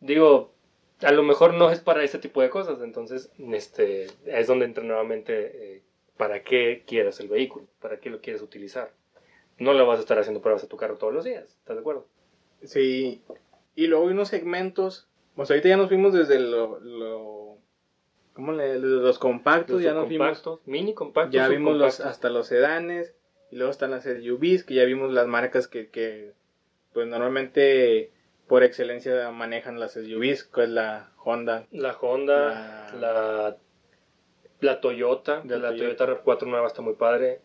digo, 0.00 0.54
a 1.02 1.12
lo 1.12 1.22
mejor 1.22 1.54
no 1.54 1.70
es 1.70 1.80
para 1.80 2.02
ese 2.04 2.18
tipo 2.18 2.40
de 2.42 2.50
cosas, 2.50 2.80
entonces 2.80 3.30
este 3.52 4.06
es 4.24 4.46
donde 4.46 4.64
entra 4.64 4.82
nuevamente 4.82 5.76
eh, 5.76 5.82
para 6.16 6.42
qué 6.42 6.84
quieres 6.86 7.20
el 7.20 7.28
vehículo, 7.28 7.66
para 7.80 7.98
qué 8.00 8.10
lo 8.10 8.20
quieres 8.20 8.42
utilizar. 8.42 8.92
No 9.58 9.72
le 9.72 9.82
vas 9.82 9.98
a 9.98 10.02
estar 10.02 10.18
haciendo 10.18 10.42
pruebas 10.42 10.64
a 10.64 10.68
tu 10.68 10.76
carro 10.76 10.96
todos 10.96 11.12
los 11.14 11.24
días, 11.24 11.44
¿estás 11.44 11.76
de 11.76 11.80
acuerdo? 11.80 12.06
Sí. 12.62 13.22
Y 13.74 13.86
luego 13.86 14.06
hay 14.06 14.12
unos 14.12 14.28
segmentos. 14.28 15.06
Pues 15.34 15.50
ahorita 15.50 15.68
ya 15.68 15.76
nos 15.76 15.88
fuimos 15.88 16.12
desde 16.14 16.40
lo. 16.40 16.80
lo 16.80 17.58
¿Cómo 18.32 18.52
le.? 18.52 18.74
Desde 18.74 18.86
los 18.86 19.18
compactos, 19.18 19.76
Los 19.76 19.82
ya 19.82 19.92
nos 19.92 20.08
vimos. 20.08 20.42
mini 20.66 20.94
compactos, 20.94 21.34
Ya 21.34 21.48
vimos 21.48 21.76
los, 21.76 22.00
hasta 22.00 22.30
los 22.30 22.46
sedanes. 22.46 23.14
Y 23.50 23.56
luego 23.56 23.70
están 23.70 23.90
las 23.92 24.04
SUVs, 24.04 24.64
que 24.64 24.74
ya 24.74 24.84
vimos 24.84 25.12
las 25.12 25.26
marcas 25.26 25.68
que, 25.68 25.88
que 25.88 26.32
pues 26.92 27.06
normalmente 27.06 28.10
por 28.48 28.62
excelencia 28.62 29.30
manejan 29.30 29.80
las 29.80 29.92
SUVs, 29.92 30.44
que 30.44 30.64
es 30.64 30.68
la 30.68 31.10
Honda. 31.24 31.66
La 31.70 31.96
Honda, 31.96 32.92
la, 32.98 33.56
la, 34.60 34.80
Toyota, 34.80 35.40
De 35.42 35.58
la 35.58 35.70
Toyota. 35.70 36.06
Toyota 36.06 36.24
RAV4 36.24 36.46
nueva 36.46 36.66
está 36.66 36.82
muy 36.82 36.94
padre. 36.94 37.40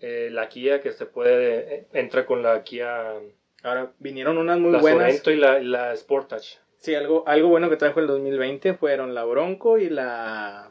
Eh, 0.00 0.28
la 0.30 0.48
Kia 0.48 0.80
que 0.80 0.92
se 0.92 1.06
puede, 1.06 1.74
eh, 1.74 1.86
entra 1.92 2.26
con 2.26 2.42
la 2.42 2.62
Kia, 2.62 3.14
Ahora 3.62 3.92
vinieron 3.98 4.38
unas 4.38 4.58
muy 4.58 4.72
la 4.72 4.78
buenas. 4.78 5.02
Sorento 5.02 5.30
y 5.30 5.36
la, 5.36 5.58
la 5.60 5.96
Sportage. 5.96 6.58
Sí, 6.78 6.94
algo, 6.94 7.24
algo 7.26 7.48
bueno 7.48 7.68
que 7.68 7.76
trajo 7.76 8.00
el 8.00 8.06
2020 8.06 8.74
fueron 8.74 9.14
la 9.14 9.24
Bronco 9.24 9.78
y 9.78 9.90
la 9.90 10.70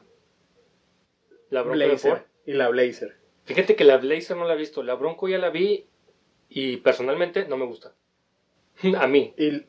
La 1.50 1.62
Bronco. 1.62 1.78
Blazer. 1.78 2.24
Y 2.46 2.54
la 2.54 2.70
Blazer. 2.70 3.18
Fíjate 3.44 3.76
que 3.76 3.84
la 3.84 3.98
Blazer 3.98 4.38
no 4.38 4.46
la 4.46 4.54
he 4.54 4.58
visto, 4.58 4.82
la 4.82 4.96
Bronco 4.96 5.28
ya 5.28 5.38
la 5.38 5.50
vi 5.50 5.88
y 6.48 6.78
personalmente 6.78 7.48
no 7.48 7.58
me 7.58 7.66
gusta. 7.66 7.94
A 8.98 9.08
mí. 9.08 9.34
Y, 9.38 9.66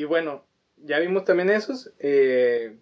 y 0.00 0.04
bueno, 0.04 0.44
ya 0.76 1.00
vimos 1.00 1.24
también 1.24 1.50
esos. 1.50 1.90
Eh, 1.98 2.76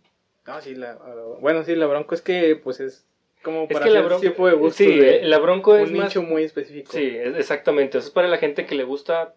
no, 0.47 0.61
sí, 0.61 0.75
la, 0.75 0.97
bueno, 1.41 1.65
sí, 1.65 1.75
la 1.75 1.87
Bronco 1.87 2.15
es 2.15 2.21
que 2.21 2.57
pues 2.57 2.79
es 2.81 3.07
como 3.43 3.63
Es 3.63 3.69
para 3.73 3.87
que 3.87 3.91
la 3.91 4.01
cierto 4.01 4.09
Bronco, 4.19 4.31
tipo 4.33 4.47
de 4.49 4.53
gusto 4.55 4.77
sí, 4.77 4.99
de 4.99 5.23
la 5.23 5.39
Bronco 5.39 5.77
es 5.77 5.91
un 5.91 5.97
más 5.97 6.09
nicho 6.09 6.23
muy 6.23 6.43
específico. 6.45 6.93
Sí, 6.93 7.17
es- 7.17 7.37
exactamente. 7.37 7.97
Eso 7.99 8.09
es 8.09 8.13
para 8.13 8.29
la 8.29 8.37
gente 8.39 8.67
que 8.67 8.75
le 8.75 8.85
gusta 8.85 9.35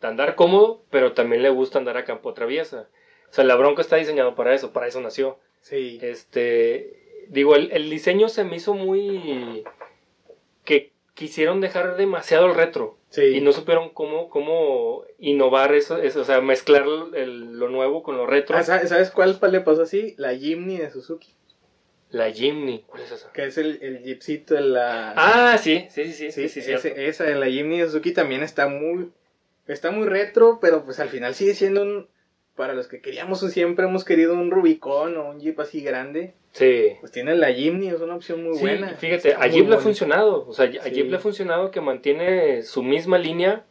andar 0.00 0.36
cómodo, 0.36 0.84
pero 0.90 1.12
también 1.12 1.42
le 1.42 1.50
gusta 1.50 1.78
andar 1.78 1.96
a 1.96 2.04
campo 2.04 2.34
traviesa. 2.34 2.88
O 3.30 3.32
sea, 3.32 3.42
la 3.44 3.56
Bronco 3.56 3.80
está 3.80 3.96
diseñado 3.96 4.34
para 4.36 4.54
eso, 4.54 4.72
para 4.72 4.86
eso 4.86 5.00
nació. 5.00 5.40
Sí. 5.60 5.98
Este, 6.00 7.24
digo, 7.30 7.56
el, 7.56 7.72
el 7.72 7.90
diseño 7.90 8.28
se 8.28 8.44
me 8.44 8.56
hizo 8.56 8.74
muy 8.74 9.64
que 10.64 10.92
quisieron 11.14 11.60
dejar 11.60 11.96
demasiado 11.96 12.46
el 12.46 12.54
retro 12.54 12.97
sí. 13.10 13.22
y 13.22 13.40
no 13.40 13.52
supieron 13.52 13.90
cómo 13.90 14.28
cómo 14.28 15.04
innovar 15.18 15.74
eso, 15.74 15.98
eso, 15.98 16.20
o 16.20 16.24
sea, 16.24 16.40
mezclar 16.40 16.84
el- 17.14 17.58
lo 17.58 17.68
nuevo 17.68 18.02
con 18.02 18.16
lo 18.16 18.26
retro. 18.26 18.56
Ah, 18.56 18.62
¿sa- 18.62 18.86
¿Sabes 18.86 19.10
cuál 19.10 19.38
le 19.50 19.60
pasó 19.60 19.82
así? 19.82 20.14
La 20.18 20.34
Jimny 20.34 20.78
de 20.78 20.90
Suzuki. 20.90 21.28
La 22.10 22.30
Jimny, 22.30 22.84
¿cuál 22.86 23.02
es 23.02 23.12
esa? 23.12 23.30
Que 23.32 23.44
es 23.46 23.58
el, 23.58 23.78
el 23.82 23.98
jeepcito 24.02 24.54
de 24.54 24.62
la... 24.62 25.12
Ah, 25.14 25.58
sí, 25.58 25.86
sí, 25.90 26.04
sí, 26.04 26.12
sí, 26.12 26.32
sí, 26.32 26.48
sí, 26.48 26.62
sí, 26.62 26.72
ese- 26.72 26.80
cierto. 26.80 27.00
esa 27.00 27.24
de 27.24 27.34
la 27.34 27.46
Jimny 27.46 27.80
de 27.80 27.86
Suzuki 27.86 28.12
también 28.12 28.42
está 28.42 28.66
muy... 28.68 29.10
Está 29.66 29.90
muy 29.90 30.06
retro, 30.08 30.58
pero 30.62 30.84
pues 30.86 31.00
al 31.00 31.10
final 31.10 31.34
sigue 31.34 31.54
siendo 31.54 31.82
un... 31.82 32.08
Para 32.56 32.72
los 32.72 32.88
que 32.88 33.00
queríamos 33.02 33.42
o 33.42 33.48
siempre 33.50 33.84
hemos 33.84 34.04
querido 34.04 34.32
un 34.34 34.50
Rubicon 34.50 35.16
o 35.18 35.28
un 35.30 35.38
Jeep 35.38 35.60
así 35.60 35.80
grande, 35.82 36.32
Sí. 36.58 36.96
pues 37.00 37.12
tiene 37.12 37.34
la 37.36 37.52
Jimny, 37.52 37.88
es 37.88 38.00
una 38.00 38.16
opción 38.16 38.42
muy 38.44 38.54
Sí, 38.54 38.60
buena. 38.60 38.88
fíjate, 38.90 39.34
a 39.34 39.46
Jeep 39.46 39.68
le 39.68 39.76
ha 39.76 39.78
funcionado. 39.78 40.46
O 40.48 40.52
sea, 40.52 40.66
a 40.66 40.84
Sí. 40.84 40.90
Jeep 40.90 41.10
le 41.10 41.16
ha 41.16 41.20
funcionado 41.20 41.70
que 41.70 41.80
mantiene 41.80 42.62
su 42.62 42.82
misma 42.82 43.18
línea 43.18 43.64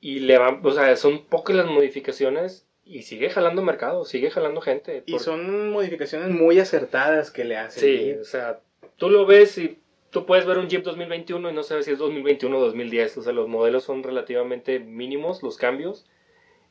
y 0.00 0.20
le 0.20 0.38
va, 0.38 0.58
o 0.62 0.70
sea, 0.72 0.96
son 0.96 1.24
pocas 1.26 1.54
las 1.56 1.66
modificaciones 1.66 2.66
y 2.84 3.02
sigue 3.02 3.30
jalando 3.30 3.62
mercado, 3.62 4.04
sigue 4.04 4.30
jalando 4.30 4.60
gente. 4.60 5.02
Y 5.06 5.12
por- 5.12 5.20
son 5.20 5.70
modificaciones 5.70 6.30
muy 6.30 6.58
acertadas 6.58 7.30
que 7.30 7.44
le 7.44 7.56
hacen. 7.56 7.82
Sí, 7.82 7.98
Jeep. 8.04 8.20
o 8.20 8.24
sea, 8.24 8.60
tú 8.96 9.10
lo 9.10 9.26
ves 9.26 9.58
y 9.58 9.78
tú 10.10 10.26
puedes 10.26 10.46
ver 10.46 10.58
un 10.58 10.68
Jeep 10.68 10.82
2021 10.82 11.50
y 11.50 11.52
no 11.52 11.62
sabes 11.62 11.84
si 11.84 11.92
es 11.92 11.98
2021 11.98 12.56
o 12.58 12.60
2010. 12.60 13.18
O 13.18 13.22
sea, 13.22 13.32
los 13.32 13.48
modelos 13.48 13.84
son 13.84 14.02
relativamente 14.02 14.78
mínimos, 14.80 15.42
los 15.42 15.56
cambios. 15.56 16.06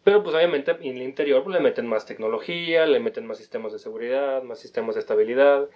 Pero 0.04 0.24
pues 0.24 0.36
obviamente 0.36 0.72
en 0.72 0.98
el 0.98 1.02
interior 1.04 1.44
pues, 1.44 1.56
le 1.56 1.62
meten 1.62 1.86
más 1.88 2.06
tecnología, 2.06 2.86
le 2.86 3.00
meten 3.00 3.28
más 3.28 3.38
sistemas 3.38 3.74
de 3.74 3.80
seguridad, 3.80 4.42
más 4.44 4.60
sistemas 4.60 4.96
de 4.96 5.02
estabilidad. 5.02 5.70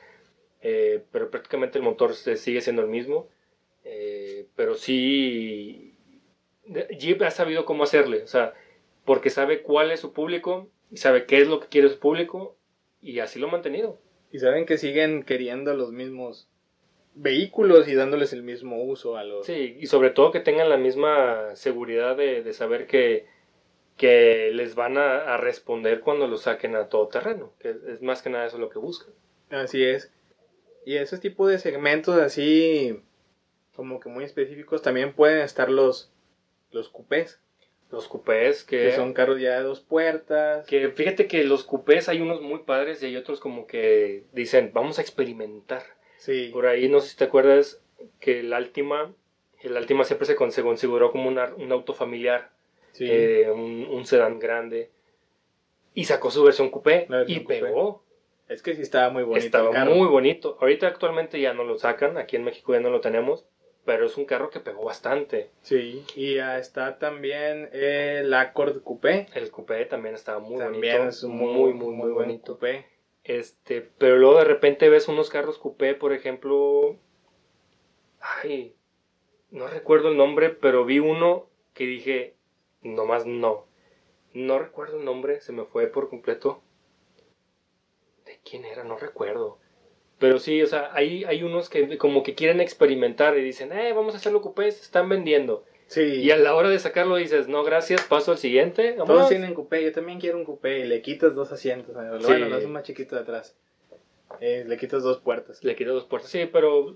eh, 0.61 1.03
pero 1.11 1.29
prácticamente 1.29 1.77
el 1.77 1.83
motor 1.83 2.13
se- 2.15 2.37
sigue 2.37 2.61
siendo 2.61 2.81
el 2.83 2.87
mismo. 2.89 3.27
eh, 3.85 4.47
pero 4.55 4.75
sí, 4.75 5.93
Jeep 6.97 7.21
ha 7.23 7.31
sabido 7.31 7.65
cómo 7.65 7.83
hacerle. 7.83 8.23
O 8.23 8.27
sea, 8.27 8.53
porque 9.05 9.29
sabe 9.29 9.61
cuál 9.61 9.91
es 9.91 9.99
su 9.99 10.13
público, 10.13 10.69
y 10.91 10.97
sabe 10.97 11.25
qué 11.25 11.41
es 11.41 11.47
lo 11.47 11.59
que 11.59 11.67
quiere 11.67 11.89
su 11.89 11.99
público 11.99 12.55
y 13.01 13.19
así 13.19 13.39
lo 13.39 13.47
ha 13.47 13.51
mantenido. 13.51 13.99
Y 14.31 14.39
saben 14.39 14.65
que 14.65 14.77
siguen 14.77 15.23
queriendo 15.23 15.73
los 15.73 15.91
mismos 15.91 16.47
vehículos 17.15 17.87
y 17.87 17.95
dándoles 17.95 18.31
el 18.33 18.43
mismo 18.43 18.81
uso 18.83 19.17
a 19.17 19.23
los... 19.23 19.45
Sí, 19.45 19.77
y 19.79 19.87
sobre 19.87 20.09
todo 20.11 20.31
que 20.31 20.39
tengan 20.39 20.69
la 20.69 20.77
misma 20.77 21.55
seguridad 21.55 22.15
de, 22.15 22.41
de 22.43 22.53
saber 22.53 22.87
que, 22.87 23.25
que 23.97 24.51
les 24.53 24.75
van 24.75 24.97
a, 24.97 25.33
a 25.33 25.37
responder 25.37 25.99
cuando 26.01 26.27
lo 26.27 26.37
saquen 26.37 26.75
a 26.75 26.89
todo 26.89 27.07
terreno. 27.07 27.53
Que 27.59 27.69
es, 27.71 27.83
es 27.83 28.01
más 28.01 28.21
que 28.21 28.29
nada 28.29 28.45
eso 28.47 28.57
lo 28.57 28.69
que 28.69 28.79
buscan. 28.79 29.13
Así 29.49 29.83
es. 29.83 30.11
Y 30.85 30.97
ese 30.97 31.17
tipo 31.17 31.47
de 31.47 31.59
segmentos 31.59 32.17
así 32.17 33.01
como 33.75 33.99
que 33.99 34.09
muy 34.09 34.23
específicos 34.23 34.81
también 34.81 35.13
pueden 35.13 35.39
estar 35.39 35.69
los, 35.71 36.11
los 36.71 36.89
coupés, 36.89 37.39
Los 37.91 38.07
coupés 38.07 38.63
que, 38.63 38.83
que 38.89 38.95
son 38.95 39.13
carros 39.13 39.39
ya 39.41 39.57
de 39.57 39.63
dos 39.63 39.79
puertas. 39.79 40.65
que 40.67 40.89
fíjate 40.89 41.27
que 41.27 41.43
los 41.43 41.63
coupés 41.63 42.07
hay 42.09 42.21
unos 42.21 42.41
muy 42.41 42.59
padres 42.59 43.01
y 43.01 43.07
hay 43.07 43.15
otros 43.17 43.39
como 43.39 43.65
que 43.65 44.25
dicen, 44.33 44.71
vamos 44.73 44.99
a 44.99 45.01
experimentar. 45.01 45.83
Sí, 46.17 46.49
Por 46.53 46.67
ahí 46.67 46.87
no 46.89 46.99
sé 46.99 47.09
si 47.09 47.17
te 47.17 47.23
acuerdas 47.25 47.81
que 48.19 48.41
el 48.41 48.53
Altima, 48.53 49.13
el 49.61 49.75
Altima 49.77 50.03
siempre 50.03 50.25
se 50.27 50.35
configuró 50.35 51.11
como 51.11 51.27
una- 51.29 51.53
un 51.55 51.71
auto 51.71 51.93
familiar. 51.93 52.51
Sí. 52.93 53.05
eh, 53.09 53.51
un, 53.51 53.87
un 53.91 54.05
sedán 54.05 54.39
grande. 54.39 54.91
Y 55.93 56.05
sacó 56.05 56.31
su 56.31 56.43
versión 56.43 56.69
coupé 56.71 57.05
versión 57.09 57.37
y 57.37 57.43
coupé. 57.43 57.59
pegó. 57.61 58.03
es 58.47 58.63
que 58.63 58.75
sí 58.75 58.81
estaba 58.81 59.09
muy 59.11 59.23
bonito 59.23 59.45
Estaba 59.45 59.67
el 59.67 59.73
carro. 59.73 59.95
muy 59.95 60.07
bonito. 60.07 60.57
Ahorita 60.61 60.87
actualmente 60.87 61.39
ya 61.41 61.53
no 61.53 61.63
lo 61.65 61.77
sacan, 61.77 62.17
aquí 62.17 62.35
en 62.37 62.43
México 62.45 62.73
ya 62.73 62.79
no 62.79 62.89
lo 62.89 63.01
tenemos, 63.01 63.45
pero 63.85 64.05
es 64.05 64.17
un 64.17 64.25
carro 64.25 64.49
que 64.49 64.59
pegó 64.61 64.85
bastante. 64.85 65.51
Sí, 65.61 66.03
y 66.15 66.37
está 66.39 66.97
también 66.97 67.69
el 67.73 68.33
Accord 68.33 68.81
Coupé. 68.81 69.27
El 69.35 69.51
coupé 69.51 69.85
también 69.85 70.15
estaba 70.15 70.39
muy 70.39 70.57
también 70.59 70.97
bonito, 70.97 71.09
es 71.09 71.23
un 71.23 71.35
muy 71.35 71.73
muy 71.73 71.73
muy, 71.73 72.11
buen 72.11 72.27
bonito. 72.27 72.53
coupé. 72.53 72.87
Este, 73.23 73.81
pero 73.99 74.17
luego 74.17 74.39
de 74.39 74.45
repente 74.45 74.89
ves 74.89 75.07
unos 75.07 75.29
carros 75.29 75.57
coupé, 75.59 75.93
por 75.95 76.11
ejemplo, 76.13 76.97
ay, 78.19 78.75
no 79.51 79.67
recuerdo 79.67 80.09
el 80.09 80.17
nombre, 80.17 80.49
pero 80.49 80.85
vi 80.85 80.99
uno 80.99 81.47
que 81.73 81.85
dije, 81.85 82.35
nomás 82.83 83.25
no. 83.25 83.65
No 84.33 84.59
recuerdo 84.59 84.97
el 84.99 85.05
nombre, 85.05 85.41
se 85.41 85.51
me 85.51 85.65
fue 85.65 85.87
por 85.87 86.09
completo. 86.09 86.61
¿De 88.25 88.39
quién 88.49 88.65
era? 88.65 88.83
No 88.83 88.97
recuerdo. 88.97 89.59
Pero 90.19 90.39
sí, 90.39 90.61
o 90.61 90.67
sea, 90.67 90.89
hay, 90.93 91.23
hay 91.25 91.43
unos 91.43 91.69
que 91.69 91.97
como 91.97 92.23
que 92.23 92.33
quieren 92.35 92.61
experimentar 92.61 93.37
y 93.37 93.43
dicen, 93.43 93.71
eh, 93.73 93.91
vamos 93.93 94.13
a 94.13 94.17
hacerlo 94.17 94.41
coupé, 94.41 94.71
se 94.71 94.81
están 94.81 95.09
vendiendo. 95.09 95.65
Sí, 95.87 96.01
Y 96.01 96.31
a 96.31 96.37
la 96.37 96.55
hora 96.55 96.69
de 96.69 96.79
sacarlo 96.79 97.17
dices, 97.17 97.47
no, 97.49 97.63
gracias, 97.63 98.03
paso 98.05 98.31
al 98.31 98.37
siguiente. 98.37 98.93
todos 98.93 99.07
vámonos". 99.07 99.29
tienen 99.29 99.53
coupé. 99.53 99.83
Yo 99.83 99.91
también 99.91 100.19
quiero 100.19 100.37
un 100.37 100.45
coupé 100.45 100.79
y 100.79 100.83
le 100.85 101.01
quitas 101.01 101.35
dos 101.35 101.51
asientos. 101.51 101.93
Bueno, 101.93 102.19
Sí. 102.21 102.37
lo 102.37 102.55
haces 102.55 102.69
más 102.69 102.83
chiquito 102.83 103.15
de 103.15 103.21
atrás. 103.23 103.57
Eh, 104.39 104.63
le 104.65 104.77
quitas 104.77 105.03
dos 105.03 105.19
puertas. 105.19 105.63
Le 105.63 105.75
quito 105.75 105.93
dos 105.93 106.05
puertas. 106.05 106.31
Sí, 106.31 106.49
pero 106.51 106.95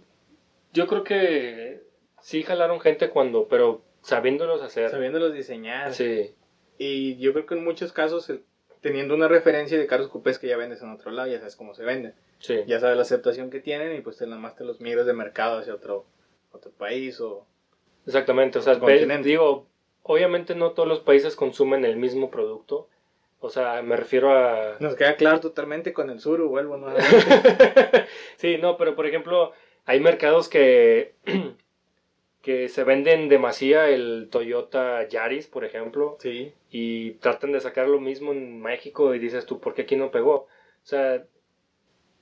yo 0.73 0.87
creo 0.87 1.03
que 1.03 1.83
sí 2.21 2.43
jalaron 2.43 2.79
gente 2.79 3.09
cuando, 3.09 3.47
pero 3.47 3.81
sabiéndolos 4.01 4.61
hacer. 4.61 4.89
Sabiéndolos 4.89 5.33
diseñar. 5.33 5.93
Sí, 5.93 6.33
Y 6.77 7.17
yo 7.17 7.33
creo 7.33 7.45
que 7.45 7.55
en 7.55 7.63
muchos 7.63 7.91
casos, 7.93 8.31
teniendo 8.81 9.15
una 9.15 9.27
referencia 9.27 9.77
de 9.77 9.87
carros 9.87 10.07
coupés 10.09 10.39
que 10.39 10.47
ya 10.47 10.57
vendes 10.57 10.81
en 10.81 10.91
otro 10.91 11.11
lado, 11.11 11.27
ya 11.29 11.39
sabes 11.39 11.55
cómo 11.55 11.73
se 11.73 11.83
venden. 11.83 12.13
sí. 12.39 12.63
Ya 12.67 12.79
sabes 12.79 12.95
la 12.95 13.01
aceptación 13.03 13.49
que 13.49 13.59
tienen 13.59 13.95
y 13.95 14.01
pues 14.01 14.17
te 14.17 14.25
nada 14.27 14.39
más 14.39 14.55
te 14.55 14.63
los 14.63 14.79
migras 14.81 15.05
de 15.05 15.13
mercado 15.13 15.57
hacia 15.59 15.73
otro, 15.73 16.05
otro 16.51 16.71
país 16.71 17.19
o... 17.21 17.45
Exactamente. 18.05 18.59
O 18.59 18.61
sea, 18.61 18.75
ve- 18.75 19.05
digo, 19.23 19.67
obviamente 20.03 20.55
no 20.55 20.71
todos 20.71 20.87
los 20.87 20.99
países 21.01 21.35
consumen 21.35 21.83
el 21.83 21.97
mismo 21.97 22.29
producto. 22.31 22.87
O 23.39 23.49
sea, 23.49 23.81
me 23.83 23.95
refiero 23.97 24.31
a... 24.31 24.77
Nos 24.79 24.95
queda 24.95 25.15
claro 25.15 25.39
totalmente 25.39 25.93
con 25.93 26.09
el 26.09 26.19
sur, 26.19 26.41
vuelvo 26.43 26.77
nuevamente. 26.77 28.05
sí, 28.37 28.57
no, 28.57 28.77
pero 28.77 28.95
por 28.95 29.05
ejemplo, 29.05 29.51
hay 29.85 29.99
mercados 29.99 30.47
que, 30.49 31.13
que 32.47 32.69
se 32.69 32.85
venden 32.85 33.27
demasiado 33.27 33.87
el 33.87 34.29
Toyota 34.31 35.05
Yaris, 35.05 35.47
por 35.47 35.65
ejemplo. 35.65 36.15
Sí, 36.21 36.53
y 36.71 37.11
tratan 37.15 37.51
de 37.51 37.59
sacar 37.59 37.89
lo 37.89 37.99
mismo 37.99 38.31
en 38.31 38.61
México 38.61 39.13
y 39.13 39.19
dices 39.19 39.45
tú, 39.45 39.59
¿por 39.59 39.73
qué 39.73 39.81
aquí 39.81 39.97
no 39.97 40.11
pegó? 40.11 40.33
O 40.33 40.47
sea, 40.83 41.25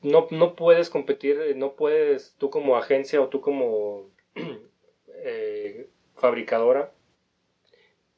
no, 0.01 0.25
no 0.31 0.55
puedes 0.55 0.89
competir, 0.89 1.55
no 1.57 1.73
puedes 1.73 2.33
tú 2.39 2.49
como 2.49 2.75
agencia 2.75 3.21
o 3.21 3.27
tú 3.27 3.39
como 3.39 4.09
eh, 5.23 5.89
fabricadora 6.15 6.91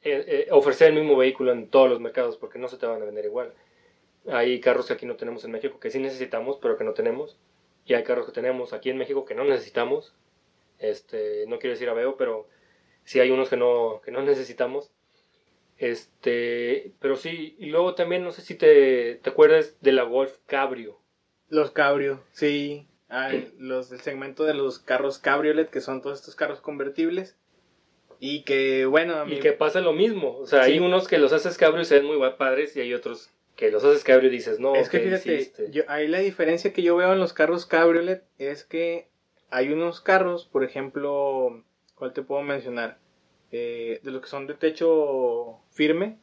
eh, 0.00 0.24
eh, 0.26 0.48
ofrecer 0.50 0.88
el 0.88 1.00
mismo 1.00 1.14
vehículo 1.14 1.52
en 1.52 1.68
todos 1.68 1.90
los 1.90 2.00
mercados 2.00 2.38
porque 2.38 2.58
no 2.58 2.68
se 2.68 2.78
te 2.78 2.86
van 2.86 3.02
a 3.02 3.04
vender 3.04 3.26
igual. 3.26 3.52
Hay 4.30 4.60
carros 4.60 4.86
que 4.86 4.94
aquí 4.94 5.04
no 5.04 5.16
tenemos 5.16 5.44
en 5.44 5.50
México 5.50 5.78
que 5.78 5.90
sí 5.90 5.98
necesitamos, 5.98 6.56
pero 6.56 6.78
que 6.78 6.84
no 6.84 6.94
tenemos. 6.94 7.36
Y 7.84 7.92
hay 7.92 8.02
carros 8.02 8.24
que 8.24 8.32
tenemos 8.32 8.72
aquí 8.72 8.88
en 8.88 8.96
México 8.96 9.26
que 9.26 9.34
no 9.34 9.44
necesitamos. 9.44 10.14
Este, 10.78 11.44
no 11.48 11.58
quiero 11.58 11.74
decir 11.74 11.88
aveo, 11.88 12.16
pero 12.16 12.48
sí 13.04 13.20
hay 13.20 13.30
unos 13.30 13.48
que 13.48 13.56
no, 13.56 14.00
que 14.04 14.10
no 14.10 14.22
necesitamos. 14.22 14.90
Este, 15.78 16.92
pero 17.00 17.16
sí, 17.16 17.54
y 17.58 17.66
luego 17.66 17.94
también 17.94 18.24
no 18.24 18.32
sé 18.32 18.42
si 18.42 18.54
te, 18.54 19.16
te 19.22 19.30
acuerdas 19.30 19.76
de 19.80 19.92
la 19.92 20.02
Golf 20.02 20.36
Cabrio. 20.46 20.98
los 21.48 21.70
cabrios, 21.70 22.20
sí. 22.32 22.86
Hay 23.10 23.54
los 23.58 23.88
del 23.88 24.00
segmento 24.00 24.44
de 24.44 24.52
los 24.52 24.78
carros 24.80 25.18
cabriolet, 25.18 25.70
que 25.70 25.80
son 25.80 26.02
todos 26.02 26.18
estos 26.18 26.34
carros 26.34 26.60
convertibles. 26.60 27.38
Y 28.20 28.42
que, 28.42 28.84
bueno, 28.84 29.14
a 29.16 29.24
mí... 29.24 29.36
Y 29.36 29.40
que 29.40 29.52
pasa 29.52 29.80
lo 29.80 29.92
mismo. 29.94 30.36
O 30.36 30.46
sea, 30.46 30.64
Sí. 30.64 30.72
hay 30.72 30.78
unos 30.80 31.08
que 31.08 31.16
los 31.18 31.32
haces 31.32 31.56
cabrio 31.56 31.80
y 31.82 31.84
se 31.86 31.94
ven 31.94 32.04
muy 32.04 32.18
padres 32.36 32.76
y 32.76 32.80
hay 32.80 32.92
otros 32.92 33.30
que 33.56 33.70
los 33.70 33.82
haces 33.82 34.04
cabrio 34.04 34.28
y 34.28 34.32
dices, 34.32 34.60
no, 34.60 34.74
Es 34.76 34.88
que 34.90 35.00
¿qué 35.02 35.16
fíjate, 35.16 35.70
yo, 35.70 35.84
ahí 35.88 36.06
la 36.06 36.18
diferencia 36.18 36.72
que 36.72 36.82
yo 36.82 36.96
veo 36.96 37.12
en 37.12 37.18
los 37.20 37.32
carros 37.32 37.64
cabriolet 37.64 38.24
es 38.38 38.64
que 38.64 39.08
hay 39.50 39.72
unos 39.72 40.00
carros, 40.00 40.46
por 40.46 40.64
ejemplo, 40.64 41.62
¿cuál 41.94 42.12
te 42.12 42.22
puedo 42.22 42.42
mencionar? 42.42 42.98
Eh, 43.52 44.00
de 44.02 44.10
los 44.10 44.20
que 44.22 44.28
son 44.28 44.46
de 44.46 44.54
techo 44.54 45.58
firme, 45.70 46.18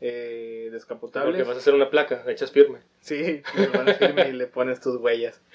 eh, 0.00 0.60
Porque 0.64 0.70
descapotables. 0.74 1.46
vas 1.46 1.56
a 1.56 1.60
hacer 1.60 1.74
una 1.74 1.90
placa, 1.90 2.22
la 2.24 2.32
echas 2.32 2.50
firme. 2.52 2.78
Sí, 3.00 3.42
le 3.56 3.66
pones 3.68 3.96
firme 3.98 4.28
y 4.28 4.32
le 4.32 4.46
pones 4.46 4.80
tus 4.80 4.96
huellas. 4.96 5.40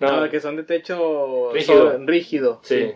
No, 0.00 0.22
No, 0.22 0.30
que 0.30 0.40
son 0.40 0.56
de 0.56 0.62
techo 0.62 1.50
Rígido. 1.52 1.98
rígido. 2.06 2.60
sí. 2.62 2.92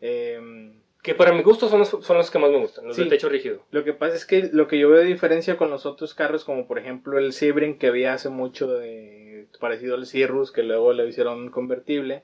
Em, 0.00 0.80
Que 1.02 1.14
para 1.14 1.32
mi 1.32 1.42
gusto 1.42 1.68
son 1.68 1.80
los, 1.80 1.88
son 1.90 2.16
los 2.16 2.30
que 2.30 2.38
más 2.38 2.50
me 2.50 2.58
gustan, 2.58 2.86
los 2.86 2.96
Sí. 2.96 3.04
de 3.04 3.10
techo 3.10 3.28
rígido. 3.28 3.62
Lo 3.70 3.84
que 3.84 3.92
pasa 3.92 4.16
es 4.16 4.24
que 4.24 4.48
lo 4.52 4.66
que 4.66 4.78
yo 4.78 4.88
veo 4.88 5.00
de 5.00 5.04
diferencia 5.04 5.58
con 5.58 5.68
los 5.70 5.84
otros 5.84 6.14
carros, 6.14 6.44
como 6.44 6.66
por 6.66 6.78
ejemplo 6.78 7.18
el 7.18 7.32
Sebring 7.34 7.78
que 7.78 7.88
había 7.88 8.14
hace 8.14 8.30
mucho 8.30 8.66
de, 8.68 9.25
parecido 9.60 9.94
al 9.94 10.06
Cirrus, 10.06 10.52
que 10.52 10.62
luego 10.62 10.92
le 10.92 11.06
hicieron 11.08 11.50
convertible, 11.50 12.22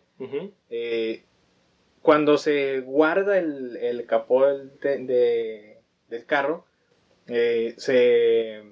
eh, 0.70 1.24
cuando 2.02 2.36
se 2.38 2.80
guarda 2.80 3.38
el, 3.38 3.76
el 3.76 4.06
capó 4.06 4.46
del, 4.46 4.78
de- 4.80 4.98
de- 5.04 5.78
del 6.08 6.26
carro, 6.26 6.64
eh, 7.28 7.74
se 7.78 8.62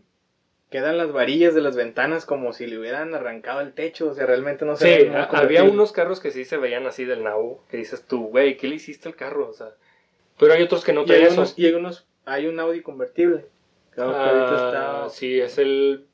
quedan 0.71 0.99
las 0.99 1.13
varillas 1.13 1.55
de 1.55 1.61
las 1.61 1.77
ventanas 1.77 2.27
como 2.27 2.53
si 2.53 2.67
le 2.67 2.79
hubieran 2.79 3.15
arrancado 3.15 3.61
el 3.61 3.73
techo, 3.73 4.11
o 4.11 4.15
sea, 4.15 4.27
realmente 4.27 4.65
no 4.65 4.77
se 4.77 5.03
Sí, 5.03 5.09
a- 5.09 5.25
había 5.25 5.63
unos 5.65 5.93
carros 5.93 6.21
que 6.21 6.31
sí 6.31 6.45
se 6.45 6.57
veían 6.59 6.87
así 6.87 7.05
del 7.05 7.23
nabo, 7.25 7.65
que 7.71 7.77
dices 7.77 8.05
tú, 8.07 8.29
güey, 8.29 8.57
¿qué 8.57 8.69
le 8.69 8.77
hiciste 8.77 9.09
al 9.09 9.17
carro? 9.17 9.49
O 9.49 9.53
sea, 9.53 9.71
pero 10.39 10.53
hay 10.55 10.63
otros 10.63 10.85
que 10.85 10.93
no 10.93 11.05
y 11.07 11.13
hay 11.13 11.27
unos, 11.27 11.59
y 11.59 11.67
hay 11.67 11.73
unos, 11.75 12.07
hay 12.25 12.47
un 12.47 12.59
Audi 12.61 12.83
convertible. 12.83 13.47
Claro 13.91 14.13
que 14.13 14.19
ahorita 14.19 14.55
Ah, 14.55 15.07
está 15.07 15.09
Sí, 15.17 15.41
es 15.41 15.59
el, 15.59 16.07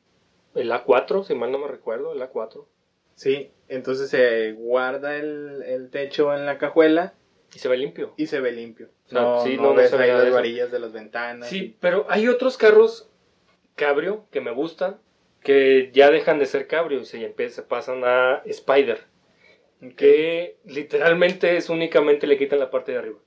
el 0.57 0.71
A4, 0.73 1.25
si 1.25 1.35
mal 1.35 1.53
no 1.53 1.59
me 1.59 1.69
recuerdo, 1.69 2.13
el 2.13 2.21
A4. 2.21 2.65
Sí, 3.15 3.51
entonces 3.69 4.11
se 4.11 4.53
guarda 4.53 5.17
el, 5.17 5.63
el 5.63 5.91
techo 5.91 6.35
en 6.35 6.45
la 6.45 6.59
cajuela 6.59 7.15
Y 7.55 7.59
se 7.59 7.69
ve 7.69 7.77
limpio. 7.79 8.13
y 8.17 8.27
se 8.27 8.41
ve 8.41 8.53
limpio. 8.53 8.91
O 9.07 9.09
sea, 9.09 9.21
no, 9.23 9.45
sí, 9.45 9.57
no 9.57 9.63
no, 9.63 9.69
no 9.71 9.75
ves 9.75 9.91
se 9.91 9.97
ahí 9.97 10.11
las 10.11 10.33
varillas 10.33 10.71
de 10.71 10.79
las 10.79 10.93
ventanas. 10.93 11.49
Sí, 11.49 11.77
pero 11.81 12.07
hay 12.09 12.29
otros 12.29 12.57
carros 12.59 13.11
cabrio 13.75 14.27
que 14.31 14.41
me 14.41 14.51
gustan 14.53 14.99
que 15.43 15.91
ya 15.93 16.11
dejan 16.11 16.39
de 16.39 16.47
ser 16.47 16.67
cabrio 16.67 17.01
y 17.01 17.05
se, 17.05 17.49
se 17.51 17.63
pasan 17.63 18.03
a 18.05 18.43
Spider. 18.47 19.01
Que 19.97 20.57
literalmente 20.65 21.57
es 21.57 21.69
únicamente 21.71 22.27
le 22.27 22.39
quitan 22.39 22.59
la 22.59 22.71
parte 22.71 22.93
de 22.93 22.99
arriba. 22.99 23.19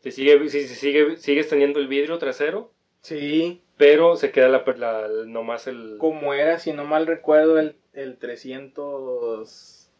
Si 0.00 0.10
sigue, 0.10 0.48
si, 0.48 0.66
si 0.66 0.74
sigue, 0.74 1.16
sigues 1.16 1.48
teniendo 1.48 1.78
el 1.78 1.86
vidrio 1.86 2.18
trasero, 2.18 2.72
Sí, 3.02 3.62
pero 3.76 4.16
se 4.16 4.30
queda 4.30 4.48
la, 4.48 4.64
la- 4.76 5.08
nomás 5.26 5.66
el... 5.66 5.96
como 5.98 6.34
era, 6.34 6.58
si 6.60 6.72
no 6.72 6.84
mal 6.84 7.06
recuerdo, 7.06 7.58
el, 7.58 7.74
el 7.94 8.16
300, 8.16 9.90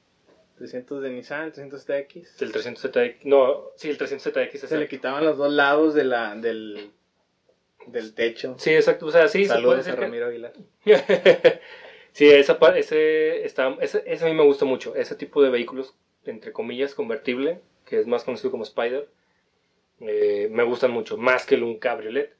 300 0.56 1.02
de 1.02 1.10
Nissan, 1.10 1.46
el 1.46 1.52
300TX. 1.52 2.42
El 2.42 2.52
300ZX. 2.52 3.16
No, 3.24 3.64
sí, 3.76 3.90
el 3.90 3.98
300ZX. 3.98 4.20
Se 4.20 4.36
le 4.36 4.44
exacto. 4.46 4.86
quitaban 4.88 5.24
los 5.24 5.36
dos 5.36 5.52
lados 5.52 5.94
de 5.94 6.04
la, 6.04 6.36
del, 6.36 6.92
del 7.88 8.14
techo. 8.14 8.54
Sí, 8.58 8.70
exacto. 8.72 9.06
O 9.06 9.10
sea, 9.10 9.26
sí, 9.26 9.46
se 9.46 9.48
puede 9.60 9.82
Saludos 9.82 9.88
a 9.88 9.96
Ramiro 9.96 10.26
Aguilar. 10.26 10.52
sí, 12.12 12.30
esa, 12.30 12.56
ese, 12.76 13.44
está, 13.44 13.76
ese, 13.80 14.04
ese 14.06 14.24
a 14.24 14.28
mí 14.28 14.34
me 14.34 14.44
gusta 14.44 14.64
mucho. 14.64 14.94
Ese 14.94 15.16
tipo 15.16 15.42
de 15.42 15.50
vehículos, 15.50 15.94
entre 16.24 16.52
comillas, 16.52 16.94
convertible, 16.94 17.60
que 17.84 17.98
es 17.98 18.06
más 18.06 18.22
conocido 18.22 18.52
como 18.52 18.62
Spider, 18.62 19.08
eh, 20.00 20.48
me 20.52 20.62
gustan 20.62 20.92
mucho. 20.92 21.16
Más 21.16 21.44
que 21.46 21.56
el 21.56 21.64
un 21.64 21.78
cabriolet, 21.78 22.32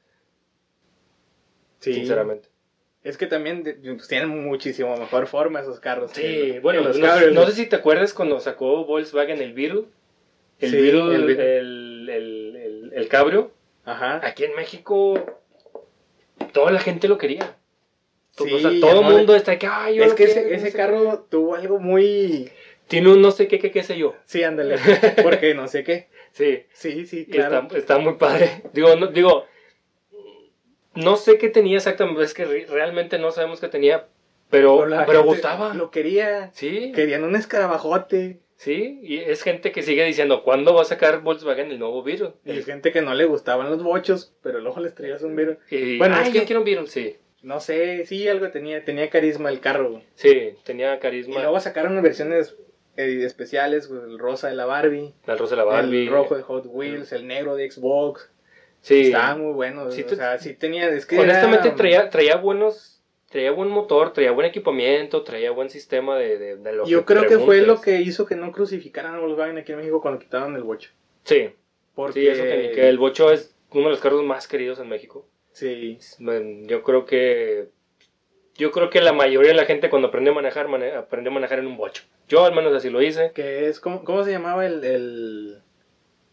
Sí. 1.83 1.93
sinceramente. 1.93 2.49
Es 3.03 3.17
que 3.17 3.27
también 3.27 3.63
pues, 3.63 4.07
tienen 4.07 4.29
muchísimo 4.29 4.95
mejor 4.95 5.27
forma 5.27 5.59
esos 5.59 5.79
carros. 5.81 6.11
Sí, 6.13 6.21
que- 6.21 6.59
bueno, 6.61 6.81
que 6.81 6.87
los 6.87 6.99
no, 6.99 7.31
no 7.31 7.45
sé 7.47 7.51
si 7.51 7.65
te 7.65 7.75
acuerdas 7.75 8.13
cuando 8.13 8.39
sacó 8.39 8.85
Volkswagen 8.85 9.41
el 9.41 9.53
Beetle. 9.53 9.83
El 10.59 10.69
Sí, 10.69 10.75
Beetle, 10.81 10.99
el 11.01 11.11
el, 11.15 11.25
Beetle. 11.25 11.57
el, 11.57 12.09
el- 12.09 12.55
el- 12.55 12.91
el 12.93 13.07
cabrio. 13.09 13.51
Ajá. 13.83 14.25
Aquí 14.25 14.45
en 14.45 14.55
México, 14.55 15.15
toda 16.53 16.71
la 16.71 16.79
gente 16.79 17.07
lo 17.07 17.17
quería. 17.17 17.57
Sí, 18.37 18.51
o 18.51 18.59
sea, 18.59 18.71
todo 18.79 19.01
el 19.01 19.05
no- 19.07 19.11
mundo 19.11 19.35
está 19.35 19.59
que, 19.59 19.67
ay, 19.67 19.95
yo 19.95 20.03
Es 20.03 20.11
lo 20.11 20.15
que 20.15 20.25
quiero, 20.25 20.39
ese, 20.41 20.49
no 20.49 20.55
ese 20.55 20.71
carro 20.75 21.19
tuvo 21.29 21.55
algo 21.55 21.79
muy... 21.79 22.45
qué". 22.45 22.53
Tiene 22.87 23.11
un 23.11 23.21
no 23.21 23.31
sé 23.31 23.47
qué, 23.47 23.59
qué, 23.59 23.71
qué 23.71 23.83
sé 23.83 23.97
yo. 23.97 24.15
Sí, 24.25 24.43
ándale. 24.43 24.75
Porque 25.23 25.53
no 25.53 25.67
sé 25.67 25.83
qué. 25.83 26.07
Sí, 26.31 26.63
Sí, 26.73 27.05
sí, 27.05 27.25
claro. 27.25 27.61
está, 27.63 27.77
está 27.77 27.97
muy 27.99 28.13
padre. 28.15 28.63
Digo, 28.73 28.95
no, 28.95 29.07
digo, 29.07 29.45
no 30.95 31.15
sé 31.17 31.37
qué 31.37 31.49
tenía 31.49 31.77
exactamente, 31.77 32.23
es 32.23 32.33
que 32.33 32.45
re- 32.45 32.65
realmente 32.69 33.17
no 33.19 33.31
sabemos 33.31 33.59
qué 33.59 33.67
tenía, 33.67 34.07
pero, 34.49 34.77
Pero 34.77 34.85
la 34.89 35.05
pero 35.05 35.19
gente 35.19 35.27
gustaba. 35.35 35.73
Lo 35.73 35.89
quería. 35.91 36.51
Sí, 36.53 36.91
Querían 36.93 37.23
un 37.23 37.35
escarabajote. 37.35 38.39
sí, 38.55 38.99
y 39.03 39.17
es 39.17 39.41
gente 39.41 39.71
que 39.71 39.81
sigue 39.83 40.05
diciendo, 40.05 40.43
¿cuándo 40.43 40.73
va 40.73 40.83
a 40.83 40.85
sacar 40.85 41.21
Volkswagen 41.21 41.71
el 41.71 41.79
nuevo 41.79 42.03
Beetle? 42.03 42.33
Y 42.45 42.61
gente 42.61 42.91
que 42.91 43.01
no 43.01 43.13
le 43.13 43.25
gustaban 43.25 43.69
los 43.69 43.81
bochos, 43.83 44.33
pero 44.43 44.59
luego 44.59 44.79
les 44.79 44.93
traías 44.95 45.23
un 45.23 45.35
Beetle. 45.35 45.57
Y, 45.71 45.97
Bueno, 45.97 46.15
ay, 46.17 46.27
es 46.27 46.33
yo 46.33 46.39
que- 46.41 46.45
quiero 46.45 46.61
un 46.61 46.65
Beetle, 46.65 46.87
sí. 46.87 47.17
No 47.41 47.59
sé, 47.59 48.05
sí, 48.05 48.25
algo 48.29 48.49
tenía. 48.51 48.85
Tenía 48.85 49.09
carisma 49.09 49.49
el 49.49 49.59
carro. 49.59 49.91
güey. 49.91 50.03
Sí, 50.15 50.51
tenía 50.63 50.95
Y 50.95 50.99
carisma. 50.99 51.41
luego 51.41 51.59
sacaron 51.59 52.01
versiones 52.01 52.55
eh, 52.95 53.23
especiales, 53.25 53.89
güey, 53.89 54.01
el 54.03 54.17
rosa 54.19 54.47
de 54.49 54.55
la 54.55 54.65
Barbie, 54.65 55.13
el 55.27 55.37
rosa 55.37 55.55
de 55.55 55.57
la 55.57 55.63
Barbie. 55.65 56.03
el 56.05 56.09
rojo 56.13 56.35
de 56.37 56.43
Hot 56.43 56.65
Wheels, 56.67 57.11
el 57.11 57.27
negro 57.27 57.55
de 57.55 57.69
Xbox. 57.69 58.29
Sí. 58.83 59.07
Estaban 59.07 59.41
muy 59.41 59.53
buenos. 59.53 59.95
Sí, 59.95 60.03
o 60.03 60.09
sea, 60.15 60.37
sí 60.37 60.53
tenía. 60.53 60.87
Es 60.89 61.05
que 61.07 61.17
Honestamente 61.17 61.69
era- 61.69 61.75
traía, 61.77 62.09
traía 62.09 62.35
buenos, 62.35 63.01
traía 63.31 63.51
buen 63.51 63.69
motor, 63.69 64.13
traía 64.13 64.31
buen 64.31 64.45
equipamiento, 64.45 65.23
traía 65.23 65.49
buen 65.51 65.69
sistema 65.71 66.17
de, 66.17 66.37
de, 66.37 66.55
de 66.57 66.73
lo 66.73 66.85
Yo 66.85 67.05
creo 67.05 67.23
que 67.23 67.39
fue 67.39 67.57
preguntes. 67.59 67.67
lo 67.67 67.81
que 67.81 68.01
hizo 68.01 68.25
que 68.25 68.35
no 68.35 68.51
crucificaran 68.51 69.15
a 69.15 69.19
Volkswagen 69.19 69.57
aquí 69.57 69.71
en 69.71 69.79
México 69.79 70.01
cuando 70.01 70.19
quitaron 70.19 70.55
el 70.55 70.63
bocho. 70.63 70.91
Sí, 71.23 71.49
Porque 71.95 72.19
sí, 72.19 72.27
eso 72.27 72.43
que, 72.43 72.71
que 72.75 72.89
el 72.89 72.97
Bocho 72.99 73.31
es 73.31 73.55
uno 73.71 73.85
de 73.85 73.91
los 73.91 74.01
carros 74.01 74.21
más 74.23 74.47
queridos 74.47 74.77
en 74.79 74.89
México. 74.89 75.25
Sí. 75.53 75.97
Bueno, 76.19 76.67
Yo 76.67 76.83
creo 76.83 77.05
que 77.05 77.69
yo 78.55 78.71
creo 78.71 78.89
que 78.91 79.01
la 79.01 79.13
mayoría 79.13 79.49
de 79.51 79.57
la 79.57 79.65
gente 79.65 79.89
cuando 79.89 80.09
aprendió 80.09 80.31
a 80.31 80.35
manejar 80.35 80.67
mane- 80.67 80.91
aprendió 80.93 81.31
a 81.31 81.33
manejar 81.33 81.57
en 81.59 81.65
un 81.67 81.77
Bocho. 81.77 82.03
Yo 82.27 82.45
al 82.45 82.53
menos 82.53 82.71
así 82.75 82.89
lo 82.91 83.01
hice. 83.01 83.31
Que 83.33 83.67
es, 83.67 83.79
¿cómo, 83.79 84.03
cómo 84.03 84.23
se 84.23 84.31
llamaba 84.31 84.65
el, 84.67 84.83
el, 84.83 85.62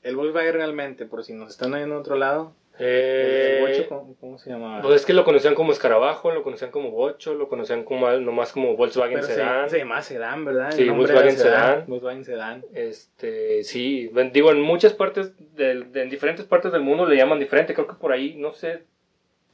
el 0.02 0.16
Volkswagen 0.16 0.54
realmente? 0.54 1.06
Por 1.06 1.24
si 1.24 1.32
nos 1.34 1.50
están 1.50 1.72
oyendo 1.74 1.94
en 1.96 2.00
otro 2.00 2.16
lado. 2.16 2.54
El, 2.78 2.86
Eh, 2.86 3.58
el 3.58 3.60
bocho, 3.76 3.88
¿cómo, 3.90 4.16
cómo 4.20 4.38
se 4.38 4.48
llamaba? 4.48 4.80
pues 4.80 4.94
es 4.96 5.04
que 5.04 5.12
lo 5.12 5.22
conocían 5.24 5.54
como 5.54 5.70
escarabajo, 5.72 6.30
lo 6.30 6.42
conocían 6.42 6.70
como 6.70 6.90
Bocho, 6.90 7.34
lo 7.34 7.46
conocían 7.46 7.84
como 7.84 8.10
nomás 8.10 8.52
como 8.52 8.74
Volkswagen 8.74 9.16
Pero 9.16 9.26
se, 9.26 9.34
Sedan. 9.34 9.68
se 9.68 9.78
llamaba 9.80 10.00
Sedán, 10.02 10.44
¿verdad? 10.46 10.70
Sí, 10.72 10.88
Volkswagen 10.88 11.28
era 11.34 11.38
Sedán. 11.38 11.84
Volkswagen 11.88 12.24
Sedán. 12.24 12.64
Este, 12.72 13.64
sí, 13.64 14.10
digo, 14.32 14.50
en 14.50 14.62
muchas 14.62 14.94
partes, 14.94 15.32
del- 15.54 15.92
de, 15.92 16.02
en 16.04 16.08
diferentes 16.08 16.46
partes 16.46 16.72
del 16.72 16.80
mundo 16.80 17.04
le 17.04 17.16
llaman 17.16 17.38
diferente. 17.38 17.74
Creo 17.74 17.86
que 17.86 17.94
por 17.96 18.12
ahí, 18.12 18.34
no 18.38 18.54
sé, 18.54 18.84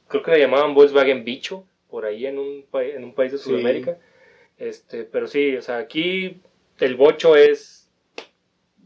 creo 0.07 0.23
que 0.23 0.31
le 0.31 0.39
llamaban 0.39 0.73
Volkswagen 0.73 1.25
Bicho, 1.25 1.65
por 1.89 2.05
ahí 2.05 2.27
en 2.27 2.39
un, 2.39 2.63
pa- 2.71 2.83
en 2.83 3.03
un 3.03 3.13
país 3.13 3.33
de 3.33 3.39
Sí. 3.39 3.49
Sudamérica. 3.49 3.97
Este, 4.57 5.03
pero 5.03 5.27
sí, 5.27 5.57
o 5.57 5.61
sea, 5.61 5.79
aquí 5.79 6.39
el 6.79 6.95
bocho 6.95 7.35
es, 7.35 7.89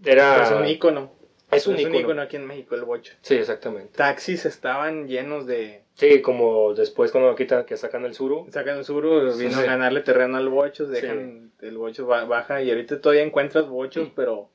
era, 0.03 0.41
es 0.43 0.51
un 0.51 0.65
ícono. 0.67 1.11
Es 1.51 1.67
un 1.67 1.75
es 1.75 1.85
un 1.85 2.19
aquí 2.19 2.35
en 2.37 2.45
México, 2.45 2.75
el 2.75 2.83
bocho. 2.83 3.13
Sí, 3.21 3.35
exactamente. 3.35 3.93
Taxis 3.97 4.45
estaban 4.45 5.07
llenos 5.07 5.45
de... 5.45 5.83
Sí, 5.95 6.21
como 6.21 6.73
después 6.73 7.11
cuando 7.11 7.35
quitan, 7.35 7.65
que 7.65 7.77
sacan 7.77 8.05
el 8.05 8.13
Suru. 8.13 8.47
Sacan 8.49 8.77
el 8.77 8.85
sur, 8.85 9.03
vino 9.37 9.51
Sí. 9.51 9.59
a 9.59 9.63
ganarle 9.65 10.01
terreno 10.01 10.37
al 10.37 10.49
bocho, 10.49 10.87
dejan 10.87 11.51
el 11.61 11.77
bocho 11.77 12.05
ba- 12.07 12.25
baja 12.25 12.61
y 12.61 12.69
ahorita 12.69 13.01
todavía 13.01 13.23
encuentras 13.23 13.67
bochos, 13.67 14.09
pero 14.15 14.49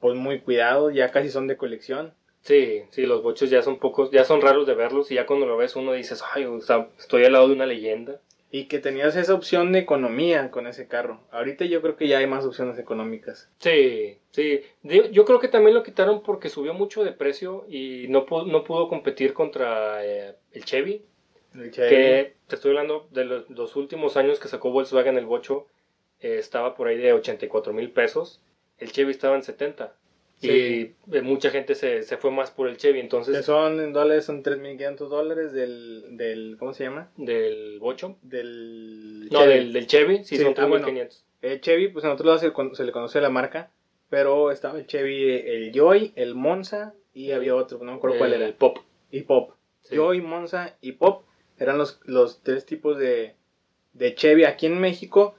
pues 0.00 0.14
muy 0.16 0.40
cuidado, 0.40 0.90
ya 0.90 1.10
casi 1.10 1.30
son 1.30 1.46
de 1.46 1.56
colección. 1.56 2.12
Sí, 2.42 2.82
sí, 2.90 3.06
los 3.06 3.22
bochos 3.22 3.48
ya 3.48 3.62
son 3.62 3.78
pocos, 3.78 4.10
ya 4.10 4.22
son 4.24 4.42
raros 4.42 4.66
de 4.66 4.74
verlos 4.74 5.10
y 5.10 5.14
ya 5.14 5.24
cuando 5.24 5.46
lo 5.46 5.56
ves 5.56 5.76
uno 5.76 5.94
dices, 5.94 6.22
ay, 6.34 6.44
o 6.44 6.60
sea, 6.60 6.88
estoy 6.98 7.24
al 7.24 7.32
lado 7.32 7.48
de 7.48 7.54
una 7.54 7.64
leyenda. 7.66 8.20
Y 8.54 8.66
que 8.66 8.78
tenías 8.78 9.16
esa 9.16 9.34
opción 9.34 9.72
de 9.72 9.80
economía 9.80 10.52
con 10.52 10.68
ese 10.68 10.86
carro. 10.86 11.20
Ahorita 11.32 11.64
yo 11.64 11.82
creo 11.82 11.96
que 11.96 12.06
ya 12.06 12.18
hay 12.18 12.28
más 12.28 12.44
opciones 12.44 12.78
económicas. 12.78 13.50
Sí, 13.58 14.20
sí. 14.30 14.62
Yo 14.84 15.24
creo 15.24 15.40
que 15.40 15.48
también 15.48 15.74
lo 15.74 15.82
quitaron 15.82 16.22
porque 16.22 16.48
subió 16.48 16.72
mucho 16.72 17.02
de 17.02 17.10
precio 17.10 17.66
y 17.68 18.06
no 18.10 18.26
pudo, 18.26 18.46
no 18.46 18.62
pudo 18.62 18.88
competir 18.88 19.34
contra 19.34 20.06
eh, 20.06 20.36
el 20.52 20.64
Chevy. 20.64 21.04
El 21.52 21.72
Chevy. 21.72 21.88
Que 21.88 22.36
te 22.46 22.54
estoy 22.54 22.70
hablando 22.70 23.08
de 23.10 23.24
los, 23.24 23.50
los 23.50 23.74
últimos 23.74 24.16
años 24.16 24.38
que 24.38 24.46
sacó 24.46 24.70
Volkswagen 24.70 25.18
el 25.18 25.26
Bocho, 25.26 25.66
eh, 26.20 26.36
estaba 26.38 26.76
por 26.76 26.86
ahí 26.86 26.96
de 26.96 27.12
84 27.12 27.72
mil 27.72 27.90
pesos. 27.90 28.40
El 28.78 28.92
Chevy 28.92 29.10
estaba 29.10 29.34
en 29.34 29.42
70. 29.42 29.96
Sí. 30.40 30.94
Y 31.06 31.16
eh, 31.16 31.22
mucha 31.22 31.50
gente 31.50 31.74
se, 31.74 32.02
se 32.02 32.16
fue 32.16 32.30
más 32.30 32.50
por 32.50 32.68
el 32.68 32.76
Chevy. 32.76 32.94
Que 32.94 33.00
Entonces, 33.00 33.44
son 33.44 33.80
en 33.80 33.92
dólares, 33.92 34.24
son 34.26 34.42
3.500 34.42 34.96
dólares 35.08 35.52
del, 35.52 36.16
del, 36.16 36.56
¿cómo 36.58 36.74
se 36.74 36.84
llama? 36.84 37.10
del 37.16 37.78
Bocho. 37.78 38.18
Del 38.22 39.28
No, 39.30 39.40
Chevy. 39.40 39.54
del, 39.54 39.72
del 39.72 39.86
Chevy, 39.86 40.18
sí, 40.24 40.36
Sí, 40.36 40.42
son 40.42 40.54
ah, 40.58 40.66
bueno. 40.66 40.86
3.500. 40.88 41.22
Eh, 41.42 41.60
Chevy, 41.60 41.88
pues 41.88 42.04
en 42.04 42.10
otros 42.10 42.26
lados 42.26 42.40
se, 42.76 42.84
le 42.84 42.92
conoce 42.92 43.20
la 43.20 43.30
marca, 43.30 43.70
pero 44.10 44.50
estaba 44.50 44.78
el 44.78 44.86
Chevy, 44.86 45.30
el 45.30 45.72
Joy, 45.72 46.12
el 46.16 46.34
Monza 46.34 46.94
y 47.12 47.32
había 47.32 47.54
otro, 47.54 47.78
no 47.78 47.92
me 47.92 47.96
acuerdo 47.98 48.18
cuál 48.18 48.32
El 48.32 48.42
era. 48.42 48.56
Pop. 48.56 48.78
Y 49.10 49.22
Pop. 49.22 49.52
Sí. 49.82 49.94
Joy, 49.96 50.20
Monza 50.20 50.76
y 50.80 50.92
Pop 50.92 51.24
eran 51.58 51.78
los, 51.78 52.00
los 52.04 52.42
tres 52.42 52.66
tipos 52.66 52.98
de, 52.98 53.34
de 53.92 54.14
Chevy. 54.14 54.44
Aquí 54.44 54.66
en 54.66 54.80
México 54.80 55.36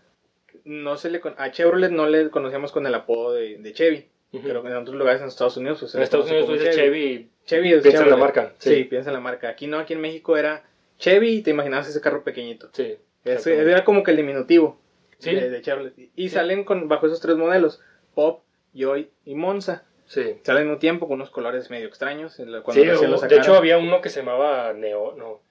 no 0.63 0.97
se 0.97 1.09
le 1.09 1.21
a 1.37 1.51
Chevrolet 1.51 1.91
no 1.91 2.07
le 2.07 2.29
conocíamos 2.29 2.71
con 2.71 2.85
el 2.87 2.95
apodo 2.95 3.33
de, 3.33 3.57
de 3.57 3.73
Chevy. 3.73 4.07
Pero 4.43 4.65
en 4.67 4.75
otros 4.75 4.95
lugares 4.95 5.21
en 5.21 5.27
Estados 5.27 5.57
Unidos 5.57 5.79
pues, 5.79 5.95
en 5.95 6.01
Estados 6.01 6.27
Unidos 6.27 6.45
tú 6.47 6.53
dices 6.53 6.75
Chevy. 6.75 7.29
Chevy 7.45 7.79
Piensa 7.81 8.03
en 8.03 8.09
la 8.09 8.17
marca, 8.17 8.53
Sí. 8.57 8.69
sí. 8.75 8.83
piensa 8.85 9.09
en 9.09 9.13
la 9.15 9.19
marca. 9.19 9.49
Aquí 9.49 9.67
no, 9.67 9.77
aquí 9.79 9.93
en 9.93 10.01
México 10.01 10.35
era 10.37 10.63
Chevy 10.97 11.29
y 11.37 11.41
te 11.41 11.51
imaginabas 11.51 11.87
ese 11.89 12.01
carro 12.01 12.23
pequeñito. 12.23 12.69
Sí. 12.73 12.97
Ese 13.23 13.59
era 13.59 13.83
como 13.83 14.03
que 14.03 14.11
el 14.11 14.17
diminutivo 14.17 14.79
Sí. 15.19 15.33
de, 15.33 15.49
de 15.49 15.61
Chevrolet. 15.61 15.93
Y 15.97 16.29
Sí. 16.29 16.29
salen 16.29 16.63
con, 16.63 16.87
bajo 16.87 17.05
esos 17.07 17.21
tres 17.21 17.35
modelos, 17.37 17.81
Pop, 18.13 18.43
Joy 18.73 19.09
y 19.25 19.35
Monza. 19.35 19.83
Sí. 20.05 20.37
Salen 20.43 20.61
al 20.61 20.65
mismo 20.67 20.79
tiempo 20.79 21.07
con 21.07 21.15
unos 21.15 21.29
colores 21.31 21.69
medio 21.69 21.87
extraños. 21.87 22.35
Cuando 22.35 22.71
Sí, 22.73 23.27
de 23.27 23.37
hecho 23.37 23.55
había 23.55 23.77
uno 23.77 24.01
que 24.01 24.09
se 24.09 24.19
llamaba 24.19 24.73
Neón, 24.73 25.17
no. 25.17 25.41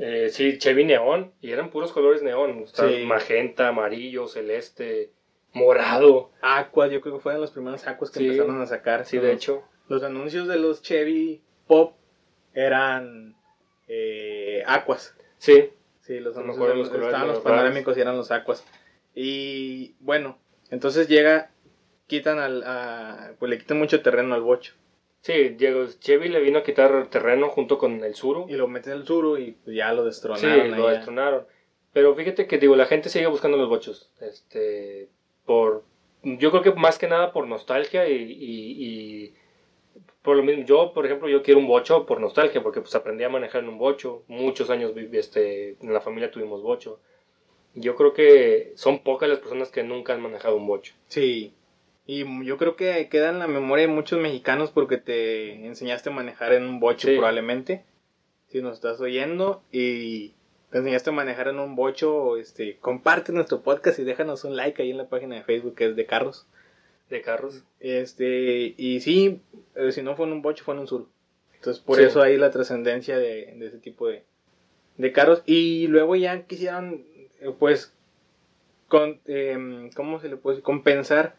Eh, 0.00 0.28
sí, 0.30 0.58
Chevy 0.58 0.84
Neón, 0.84 1.32
y 1.40 1.50
eran 1.50 1.70
puros 1.70 1.92
colores 1.92 2.22
neón, 2.22 2.66
Sí. 2.72 3.04
magenta, 3.04 3.68
amarillo, 3.68 4.28
celeste, 4.28 5.10
morado. 5.52 6.30
Aquas, 6.42 6.90
yo 6.90 7.00
creo 7.00 7.14
que 7.16 7.20
fueron 7.20 7.40
los 7.40 7.50
primeros 7.50 7.86
Aquas 7.86 8.10
que 8.10 8.20
Sí. 8.20 8.26
empezaron 8.26 8.60
a 8.60 8.66
sacar. 8.66 9.04
Sí, 9.04 9.16
Los- 9.16 9.24
de 9.26 9.32
hecho. 9.32 9.64
Los 9.88 10.02
anuncios 10.02 10.46
de 10.48 10.56
los 10.58 10.82
Chevy 10.82 11.42
Pop 11.66 11.96
eran 12.54 13.36
eh, 13.88 14.62
Aquas. 14.66 15.14
Sí, 15.38 15.70
Sí, 16.00 16.20
los 16.20 16.36
anuncios 16.38 16.68
de- 16.68 16.74
los 16.74 16.88
colores 16.88 17.08
estaban 17.08 17.28
los 17.28 17.40
panorámicos 17.40 17.96
y 17.96 18.00
eran 18.00 18.16
los 18.16 18.30
Aquas. 18.30 18.64
Y 19.14 19.94
bueno, 20.00 20.38
entonces 20.70 21.06
llega, 21.08 21.50
quitan 22.06 22.38
al, 22.38 22.62
a- 22.64 23.32
pues 23.38 23.50
le 23.50 23.58
quitan 23.58 23.78
mucho 23.78 24.02
terreno 24.02 24.34
al 24.34 24.42
bocho. 24.42 24.74
sí, 25.20 25.50
Diego, 25.50 25.84
Chevy 25.98 26.28
le 26.28 26.40
vino 26.40 26.58
a 26.60 26.62
quitar 26.62 27.08
terreno 27.08 27.48
junto 27.48 27.76
con 27.76 28.02
el 28.04 28.14
Suru. 28.14 28.46
Y 28.48 28.54
lo 28.54 28.68
meten 28.68 28.92
al 28.94 29.06
suro 29.06 29.36
y 29.36 29.52
pues, 29.52 29.76
ya 29.76 29.92
lo 29.92 30.02
Sí, 30.02 30.06
destronaron. 30.06 30.70
lo 30.78 30.88
ahí. 30.88 30.96
destronaron. 30.96 31.46
Pero 31.92 32.14
fíjate 32.14 32.46
que 32.46 32.56
digo, 32.58 32.76
la 32.76 32.86
gente 32.86 33.08
sigue 33.10 33.26
buscando 33.26 33.56
los 33.58 33.68
bochos. 33.68 34.10
Este, 34.20 35.08
por, 35.48 35.82
yo 36.22 36.50
creo 36.52 36.62
que 36.62 36.72
más 36.72 36.98
que 36.98 37.08
nada 37.08 37.32
por 37.32 37.48
nostalgia 37.48 38.08
y, 38.08 38.14
y- 38.14 38.76
y 38.86 39.34
por 40.22 40.36
lo 40.36 40.42
mismo. 40.42 40.64
Yo, 40.64 40.92
por 40.92 41.06
ejemplo, 41.06 41.28
yo 41.28 41.42
quiero 41.42 41.58
un 41.58 41.66
bocho 41.66 42.04
por 42.06 42.20
nostalgia, 42.20 42.62
porque 42.62 42.80
pues 42.82 42.94
aprendí 42.94 43.24
a 43.24 43.28
manejar 43.30 43.62
en 43.62 43.70
un 43.70 43.78
bocho. 43.78 44.22
Muchos 44.28 44.68
años 44.70 44.92
este, 45.12 45.76
en 45.80 45.92
la 45.92 46.00
familia 46.02 46.30
tuvimos 46.30 46.62
bocho. 46.62 47.00
Yo 47.74 47.96
creo 47.96 48.12
que 48.12 48.72
son 48.76 48.98
pocas 49.00 49.28
las 49.28 49.38
personas 49.38 49.70
que 49.70 49.82
nunca 49.82 50.12
han 50.12 50.20
manejado 50.22 50.56
un 50.56 50.66
bocho. 50.66 50.94
Sí. 51.06 51.54
Y 52.06 52.24
yo 52.44 52.56
creo 52.58 52.76
que 52.76 53.08
queda 53.08 53.30
en 53.30 53.38
la 53.38 53.46
memoria 53.46 53.86
de 53.86 53.92
muchos 53.92 54.18
mexicanos 54.20 54.70
porque 54.70 54.96
te 54.98 55.66
enseñaste 55.66 56.10
a 56.10 56.12
manejar 56.12 56.52
en 56.52 56.64
un 56.64 56.80
bocho 56.80 57.08
Sí. 57.08 57.14
probablemente. 57.16 57.84
Si 58.48 58.60
nos 58.62 58.74
estás 58.74 59.00
oyendo 59.00 59.62
y 59.72 60.34
te 60.70 60.78
enseñaste 60.78 61.10
a 61.10 61.12
manejar 61.14 61.48
en 61.48 61.58
un 61.58 61.74
bocho, 61.76 62.36
este, 62.36 62.76
comparte 62.78 63.32
nuestro 63.32 63.62
podcast 63.62 63.98
y 63.98 64.04
déjanos 64.04 64.44
un 64.44 64.56
like 64.56 64.82
ahí 64.82 64.90
en 64.90 64.98
la 64.98 65.08
página 65.08 65.36
de 65.36 65.42
Facebook 65.44 65.74
que 65.74 65.86
es 65.86 65.96
de 65.96 66.06
carros. 66.06 66.46
De 67.08 67.22
carros. 67.22 67.64
Este, 67.80 68.74
y 68.76 69.00
sí, 69.00 69.40
eh, 69.74 69.92
si 69.92 70.02
no 70.02 70.14
fue 70.14 70.26
en 70.26 70.32
un 70.32 70.42
bocho, 70.42 70.64
fue 70.64 70.74
en 70.74 70.80
un 70.80 70.86
sur. 70.86 71.06
Entonces, 71.54 71.82
por 71.82 71.96
Sí. 71.96 72.02
eso 72.04 72.20
hay 72.22 72.36
la 72.36 72.50
trascendencia 72.50 73.16
de, 73.18 73.54
de 73.56 73.66
ese 73.66 73.78
tipo 73.78 74.08
de, 74.08 74.24
de 74.98 75.12
carros. 75.12 75.42
Y 75.46 75.86
luego 75.88 76.16
ya 76.16 76.42
quisieron, 76.42 77.02
eh, 77.40 77.50
pues, 77.58 77.94
con, 78.88 79.20
em, 79.26 79.90
¿cómo 79.92 80.20
se 80.20 80.28
le 80.28 80.36
puede 80.36 80.56
decir? 80.56 80.64
compensar 80.64 81.36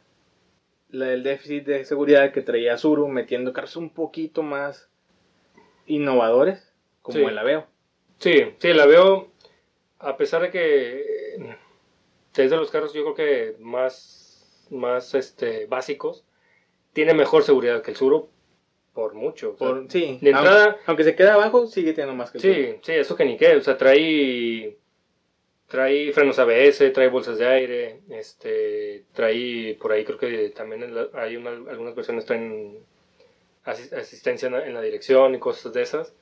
la- 0.89 1.13
el 1.13 1.21
déficit 1.21 1.65
de 1.65 1.85
seguridad 1.85 2.31
que 2.31 2.41
traía 2.41 2.77
Suru, 2.77 3.07
metiendo 3.07 3.53
carros 3.53 3.75
un 3.75 3.91
poquito 3.91 4.41
más 4.41 4.89
innovadores, 5.85 6.73
como 7.03 7.19
Sí. 7.19 7.23
el 7.23 7.37
Aveo. 7.37 7.67
Sí, 8.19 8.53
sí, 8.59 8.73
la 8.73 8.85
veo. 8.85 9.31
A 9.99 10.15
pesar 10.17 10.41
de 10.41 10.49
que 10.51 11.01
eh, 11.37 11.57
es 12.37 12.49
de 12.51 12.57
los 12.57 12.69
carros, 12.71 12.93
yo 12.93 13.03
creo 13.03 13.15
que 13.15 13.55
más, 13.59 14.65
más 14.69 15.13
este, 15.15 15.65
básicos, 15.65 16.23
tiene 16.93 17.13
mejor 17.13 17.43
seguridad 17.43 17.81
que 17.81 17.91
el 17.91 17.97
Suro 17.97 18.29
por 18.93 19.13
mucho. 19.13 19.51
o 19.53 19.57
sea, 19.57 19.67
Por, 19.69 19.91
sí, 19.91 20.17
de 20.21 20.29
entrada- 20.31 20.77
aunque 20.85 21.03
se 21.03 21.15
queda 21.15 21.33
abajo, 21.35 21.67
sigue 21.67 21.93
teniendo 21.93 22.15
más 22.15 22.31
que 22.31 22.37
el 22.37 22.41
sí, 22.41 22.79
sí, 22.81 22.91
eso 22.93 23.15
que 23.15 23.25
ni 23.25 23.37
qué. 23.37 23.55
O 23.55 23.61
sea, 23.61 23.77
trae, 23.77 24.77
trae 25.67 26.11
frenos 26.13 26.39
ABS, 26.39 26.89
trae 26.91 27.09
bolsas 27.09 27.37
de 27.37 27.45
aire, 27.47 27.99
este, 28.09 29.05
trae 29.13 29.77
por 29.79 29.91
ahí, 29.91 30.03
creo 30.03 30.17
que 30.17 30.49
también 30.49 30.83
hay 31.13 31.35
una- 31.37 31.51
algunas 31.71 31.93
versiones 31.95 32.25
traen 32.25 32.79
asis- 33.65 33.93
asistencia 33.93 34.47
en 34.47 34.53
la, 34.53 34.65
en 34.65 34.73
la 34.73 34.81
dirección 34.81 35.35
y 35.35 35.39
cosas 35.39 35.71
de 35.73 35.81
esas. 35.83 36.13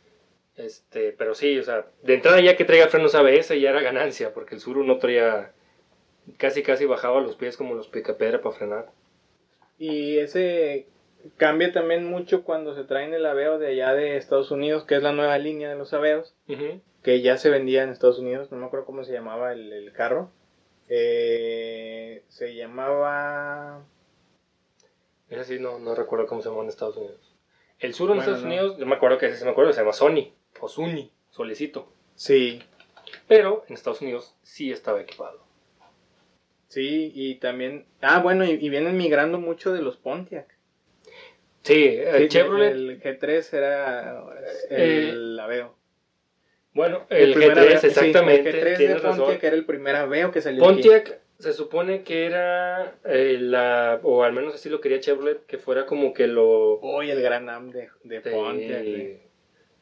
Este, 0.58 1.12
pero 1.12 1.36
sí, 1.36 1.58
o 1.60 1.64
sea, 1.64 1.86
de 2.02 2.16
entrada 2.16 2.42
ya 2.42 2.58
que 2.58 2.66
traiga 2.66 2.88
frenos 2.88 3.14
ABS 3.14 3.50
ya 3.60 3.70
era 3.70 3.82
ganancia, 3.82 4.34
porque 4.34 4.56
el 4.56 4.62
Suru 4.62 4.84
no 4.84 4.98
traía, 4.98 5.52
casi 6.38 6.64
casi 6.64 6.86
bajaba 6.86 7.22
los 7.22 7.36
pies 7.36 7.58
como 7.58 7.76
los 7.76 7.88
picapedra 7.88 8.42
para 8.42 8.56
frenar. 8.56 8.92
Y 9.78 10.18
ese 10.18 10.88
cambia 11.38 11.72
también 11.72 12.06
mucho 12.06 12.44
cuando 12.44 12.74
se 12.76 12.84
traen 12.84 13.14
el 13.14 13.26
Aveo 13.26 13.60
de 13.60 13.68
allá 13.68 13.94
de 13.94 14.18
Estados 14.18 14.50
Unidos, 14.50 14.84
que 14.84 14.96
es 14.96 15.04
la 15.04 15.12
nueva 15.12 15.38
línea 15.38 15.70
de 15.70 15.76
los 15.76 15.94
Aveos, 15.94 16.34
que 17.04 17.22
ya 17.22 17.38
se 17.38 17.52
vendía 17.52 17.84
en 17.84 17.90
Estados 17.90 18.18
Unidos, 18.18 18.52
no 18.52 18.58
me 18.58 18.66
acuerdo 18.66 18.86
cómo 18.88 19.04
se 19.04 19.14
llamaba 19.14 19.54
el, 19.54 19.72
el 19.72 19.94
carro. 19.94 20.32
Eh, 20.90 22.24
se 22.30 22.56
llamaba... 22.56 23.84
Ese 25.30 25.44
sí, 25.44 25.60
no, 25.60 25.78
no 25.80 25.94
recuerdo 25.94 26.26
cómo 26.26 26.42
se 26.42 26.50
llama 26.50 26.64
en 26.64 26.70
Estados 26.70 26.98
Unidos. 26.98 27.36
El 27.80 27.94
Suru 27.94 28.14
en 28.14 28.18
Bueno, 28.20 28.32
Estados 28.32 28.42
no. 28.42 28.48
Unidos, 28.48 28.78
yo 28.80 28.86
me 28.86 28.96
acuerdo 28.96 29.18
que 29.18 29.28
ese 29.28 29.38
sí 29.38 29.44
me 29.46 29.52
acuerdo, 29.52 29.74
se 29.74 29.82
llama 29.82 29.94
Sony, 29.94 30.34
o 30.62 30.68
Suni, 30.68 31.12
Solecito. 31.30 31.92
Sí, 32.16 32.62
Pero 33.28 33.64
en 33.68 33.76
Estados 33.76 34.02
Unidos 34.02 34.36
sí 34.44 34.72
estaba 34.72 35.02
equipado. 35.02 35.44
sí, 36.68 37.12
y 37.16 37.36
también... 37.36 37.86
Ah, 38.02 38.20
bueno, 38.22 38.44
y, 38.46 38.52
y 38.52 38.70
vienen 38.70 38.98
migrando 38.98 39.40
mucho 39.40 39.72
de 39.74 39.82
los 39.82 39.98
Pontiac. 39.98 40.56
Sí, 41.64 41.86
el 41.88 42.24
Sí, 42.24 42.28
Chevrolet, 42.30 42.72
El 42.74 43.02
G3 43.02 43.54
era 43.54 44.24
Eh, 44.70 45.10
el 45.12 45.40
Aveo. 45.40 45.76
bueno, 46.74 47.06
el, 47.10 47.34
primer 47.34 47.58
G3, 47.58 47.62
Aveo, 47.62 47.80
sí, 47.80 47.88
exactamente, 47.88 48.50
el 48.50 48.56
G3 48.56 48.78
de 48.78 48.96
Pontiac 48.96 49.04
razón. 49.04 49.40
era 49.42 49.56
el 49.56 49.66
primer 49.66 49.96
Aveo 49.96 50.32
que 50.32 50.42
salió 50.42 50.64
aquí. 50.64 50.74
Pontiac 50.74 51.20
se 51.40 51.54
supone 51.54 52.04
que 52.04 52.26
era 52.26 52.96
eh, 53.06 53.38
la, 53.40 54.00
o 54.04 54.24
al 54.24 54.34
menos 54.34 54.56
así 54.56 54.70
lo 54.70 54.82
quería 54.82 55.00
Chevrolet, 55.00 55.46
que 55.46 55.58
fuera 55.60 55.86
como 55.86 56.14
que 56.14 56.28
lo... 56.28 56.80
Uy, 56.80 57.12
el 57.12 57.22
gran 57.22 57.48
AM 57.50 57.70
de, 57.72 57.90
Pontiac. 58.22 58.84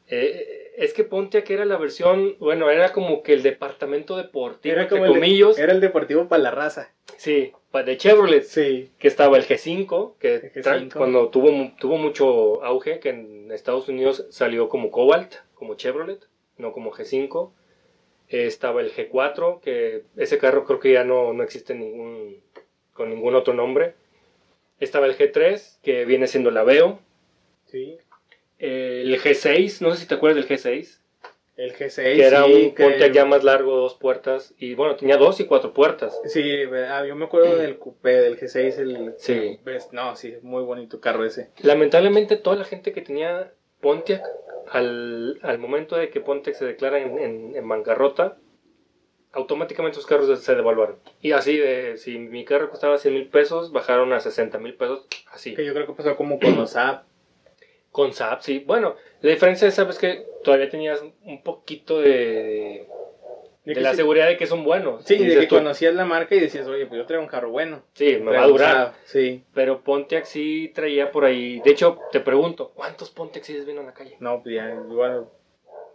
eh, 0.08 0.65
es 0.76 0.92
que 0.92 1.04
Pontiac 1.04 1.48
era 1.50 1.64
la 1.64 1.76
versión, 1.76 2.36
bueno, 2.38 2.70
era 2.70 2.92
como 2.92 3.22
que 3.22 3.32
el 3.32 3.42
departamento 3.42 4.16
deportivo, 4.16 4.72
Era 4.74 4.82
entre 4.82 4.98
el 4.98 5.04
de- 5.04 5.10
era 5.58 5.72
el 5.72 5.80
deportivo 5.80 6.28
para 6.28 6.42
la 6.42 6.50
raza. 6.50 6.92
sí, 7.16 7.52
de 7.84 7.96
Chevrolet. 7.98 8.42
Sí. 8.44 8.90
que 8.98 9.06
estaba 9.06 9.36
el 9.36 9.44
G5, 9.44 10.14
que 10.18 10.36
El 10.36 10.42
G5. 10.52 10.62
tra- 10.62 10.92
cuando 10.94 11.28
tuvo, 11.28 11.50
tuvo 11.78 11.98
mucho 11.98 12.64
auge, 12.64 13.00
que 13.00 13.10
en 13.10 13.52
Estados 13.52 13.88
Unidos 13.88 14.26
salió 14.30 14.68
como 14.70 14.90
Cobalt, 14.90 15.34
como 15.54 15.74
Chevrolet, 15.74 16.20
no 16.56 16.72
como 16.72 16.90
G5. 16.90 17.52
Eh, 18.28 18.46
estaba 18.46 18.80
el 18.80 18.90
G4, 18.92 19.60
que 19.60 20.04
ese 20.16 20.38
carro 20.38 20.64
creo 20.64 20.80
que 20.80 20.92
ya 20.92 21.04
no, 21.04 21.32
no 21.34 21.42
existe 21.42 21.74
ningún, 21.74 22.40
con 22.94 23.10
ningún 23.10 23.34
otro 23.34 23.52
nombre. 23.52 23.94
Estaba 24.80 25.06
el 25.06 25.16
G3, 25.16 25.78
que 25.82 26.04
viene 26.06 26.26
siendo 26.26 26.48
el 26.50 26.56
Aveo. 26.56 26.98
Sí. 27.66 27.98
El 28.58 29.20
G6, 29.20 29.80
no 29.82 29.90
sé 29.92 29.98
si 30.02 30.06
te 30.08 30.14
acuerdas 30.14 30.36
del 30.46 30.48
G6, 30.58 31.00
El 31.56 31.74
G6. 31.74 31.94
que 32.16 32.22
era 32.24 32.44
sí, 32.44 32.52
un 32.52 32.74
Pontiac 32.74 33.12
ya 33.12 33.24
más 33.24 33.44
largo, 33.44 33.76
dos 33.76 33.94
puertas, 33.94 34.54
y 34.58 34.74
bueno, 34.74 34.96
tenía 34.96 35.16
dos 35.16 35.38
y 35.40 35.44
cuatro 35.44 35.72
puertas. 35.74 36.18
Sí, 36.24 36.42
ah, 36.88 37.04
yo 37.06 37.14
me 37.16 37.26
acuerdo 37.26 37.56
del 37.56 37.78
coupé, 37.78 38.20
del 38.20 38.38
G6. 38.38 38.78
El, 38.78 39.14
Sí. 39.18 39.58
No, 39.92 40.16
sí, 40.16 40.36
muy 40.42 40.62
bonito 40.64 41.00
carro 41.00 41.24
ese. 41.24 41.50
Lamentablemente 41.62 42.36
toda 42.36 42.56
la 42.56 42.64
gente 42.64 42.92
que 42.92 43.02
tenía 43.02 43.52
Pontiac, 43.80 44.22
al, 44.68 45.38
al 45.42 45.58
momento 45.58 45.96
de 45.96 46.08
que 46.10 46.20
Pontiac 46.20 46.56
se 46.56 46.64
declara 46.64 46.98
en, 47.00 47.18
en- 47.18 47.56
en 47.56 47.68
bancarrota, 47.68 48.38
automáticamente 49.32 49.96
sus 49.96 50.06
carros 50.06 50.40
se 50.42 50.54
devaluaron. 50.54 50.96
Y 51.20 51.32
así 51.32 51.56
de, 51.58 51.98
si 51.98 52.18
mi 52.18 52.44
carro 52.46 52.70
costaba 52.70 52.96
100 52.96 53.12
mil 53.14 53.28
pesos, 53.28 53.70
bajaron 53.70 54.12
a 54.14 54.20
60 54.20 54.58
mil 54.58 54.74
pesos, 54.74 55.06
así. 55.30 55.54
Que 55.54 55.64
yo 55.64 55.74
creo 55.74 55.86
que 55.86 55.92
pasó 55.92 56.16
como 56.16 56.40
con 56.40 56.56
los 56.56 56.74
AP. 56.76 57.04
Con 57.96 58.12
SAP, 58.12 58.42
sí. 58.42 58.58
Bueno, 58.66 58.94
la 59.22 59.30
diferencia 59.30 59.66
es, 59.66 59.74
sabes 59.74 59.98
que 59.98 60.26
todavía 60.44 60.68
tenías 60.68 61.02
un 61.24 61.42
poquito 61.42 61.98
de, 61.98 62.86
De 63.64 63.74
de 63.74 63.80
la 63.80 63.92
sí- 63.92 63.96
seguridad 63.96 64.26
de 64.26 64.36
que 64.36 64.46
son 64.46 64.64
buenos. 64.64 65.02
Sí, 65.06 65.16
de 65.16 65.34
que 65.40 65.46
tú, 65.46 65.54
conocías 65.54 65.94
la 65.94 66.04
marca 66.04 66.34
y 66.34 66.40
decías, 66.40 66.66
oye, 66.68 66.84
pues 66.84 66.98
yo 67.00 67.06
traigo 67.06 67.22
un 67.24 67.30
carro 67.30 67.48
bueno. 67.50 67.80
Sí, 67.94 68.18
me 68.22 68.32
va 68.36 68.42
a 68.42 68.46
durar. 68.48 68.70
usado, 68.74 68.92
Sí. 69.06 69.42
Pero 69.54 69.80
Pontiac 69.82 70.26
sí 70.26 70.70
traía 70.74 71.10
por 71.10 71.24
ahí. 71.24 71.60
De 71.60 71.70
hecho, 71.70 71.98
te 72.12 72.20
pregunto, 72.20 72.70
¿cuántos 72.74 73.08
Pontiac 73.08 73.42
sí 73.44 73.54
viendo 73.54 73.80
en 73.80 73.86
la 73.86 73.94
calle? 73.94 74.14
No, 74.20 74.42
pues 74.42 74.54
ya, 74.56 74.68
igual, 74.68 75.24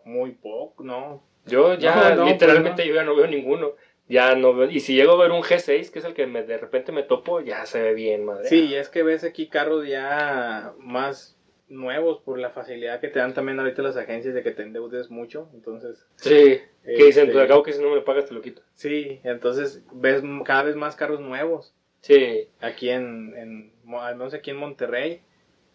muy 0.04 0.32
poco, 0.32 0.84
¿no? 0.84 1.22
Yo 1.46 1.76
ya, 1.76 2.16
No, 2.16 2.24
no, 2.24 2.26
literalmente, 2.26 2.78
pues 2.78 2.88
yo 2.88 2.96
ya 2.96 3.04
no 3.04 3.16
veo 3.16 3.28
ninguno. 3.28 3.74
Ya 4.08 4.34
no 4.34 4.56
veo- 4.56 4.72
y 4.72 4.80
si 4.80 4.96
llego 4.96 5.12
a 5.12 5.18
ver 5.18 5.32
un 5.32 5.44
G6, 5.44 5.92
que 5.92 6.00
es 6.00 6.06
el 6.06 6.16
que 6.16 6.26
me- 6.26 6.42
de 6.42 6.58
repente 6.58 6.92
me 6.92 7.04
topo, 7.04 7.42
ya 7.42 7.68
se 7.68 7.80
ve 7.80 7.94
bien, 7.94 8.26
madre. 8.26 8.50
Sí, 8.50 8.66
y 8.70 8.74
es 8.74 8.90
que 8.90 9.04
ves 9.04 9.24
aquí 9.24 9.48
carros 9.50 9.88
ya 9.88 10.74
más 10.80 11.38
nuevos 11.72 12.20
por 12.20 12.38
la 12.38 12.50
facilidad 12.52 13.00
que 13.00 13.08
te 13.08 13.20
dan 13.20 13.34
también 13.34 13.60
ahorita 13.60 13.82
las 13.82 13.98
agencias 13.98 14.34
de 14.34 14.44
que 14.44 14.52
te 14.52 14.64
endeudes 14.64 15.10
mucho. 15.10 15.50
Entonces, 15.54 16.06
Sí, 16.16 16.60
que 16.84 17.04
dicen, 17.06 17.24
Este- 17.24 17.32
pues 17.34 17.46
acabo 17.46 17.64
que 17.64 17.74
si 17.74 17.82
no 17.82 17.90
me 17.90 17.96
lo 17.96 18.06
pagas 18.06 18.26
te 18.26 18.34
lo 18.34 18.42
quito. 18.42 18.62
sí, 18.74 19.20
entonces 19.24 19.84
ves 19.94 20.22
cada 20.46 20.64
vez 20.64 20.76
más 20.76 20.96
carros 20.96 21.20
nuevos. 21.20 21.74
Sí, 22.02 22.50
Aquí 22.62 22.90
en, 22.90 23.34
en 23.38 23.74
al 23.96 24.16
menos 24.16 24.34
aquí 24.34 24.50
en 24.52 24.58
Monterrey, 24.58 25.22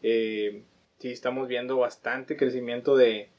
eh, 0.03 0.63
sí 0.99 1.11
estamos 1.13 1.49
viendo 1.49 1.77
bastante 1.79 2.37
crecimiento 2.37 2.97
de, 2.97 3.31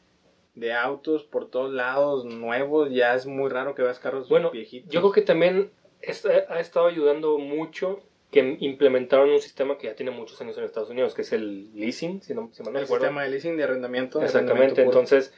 de 0.56 0.74
autos 0.74 1.24
por 1.24 1.50
todos 1.50 1.72
lados, 1.74 2.26
nuevos. 2.26 2.90
Ya 2.92 3.14
es 3.14 3.26
muy 3.26 3.50
raro 3.50 3.76
que 3.76 3.84
veas 3.84 4.00
carros 4.00 4.30
Bueno, 4.30 4.52
viejitos. 4.52 4.92
yo 4.92 5.02
creo 5.02 5.12
que 5.12 5.22
también 5.22 5.70
es- 6.02 6.26
ha 6.26 6.60
estado 6.60 6.88
ayudando 6.88 7.38
mucho 7.38 8.00
que 8.32 8.58
implementaron 8.60 9.30
un 9.30 9.40
sistema 9.40 9.78
que 9.78 9.88
ya 9.88 9.96
tiene 9.96 10.12
muchos 10.12 10.40
años 10.42 10.58
en 10.58 10.66
Estados 10.66 10.90
Unidos, 10.90 11.14
que 11.14 11.22
es 11.22 11.32
el 11.34 11.74
leasing, 11.74 12.22
si 12.22 12.34
no 12.34 12.50
si 12.52 12.62
mal 12.64 12.74
no 12.74 12.80
el 12.80 12.84
recuerdo. 12.86 13.06
sistema 13.06 13.24
de 13.24 13.30
leasing 13.30 13.58
de 13.58 13.64
arrendamiento. 13.64 14.22
Exactamente, 14.22 14.82
entonces 14.82 15.34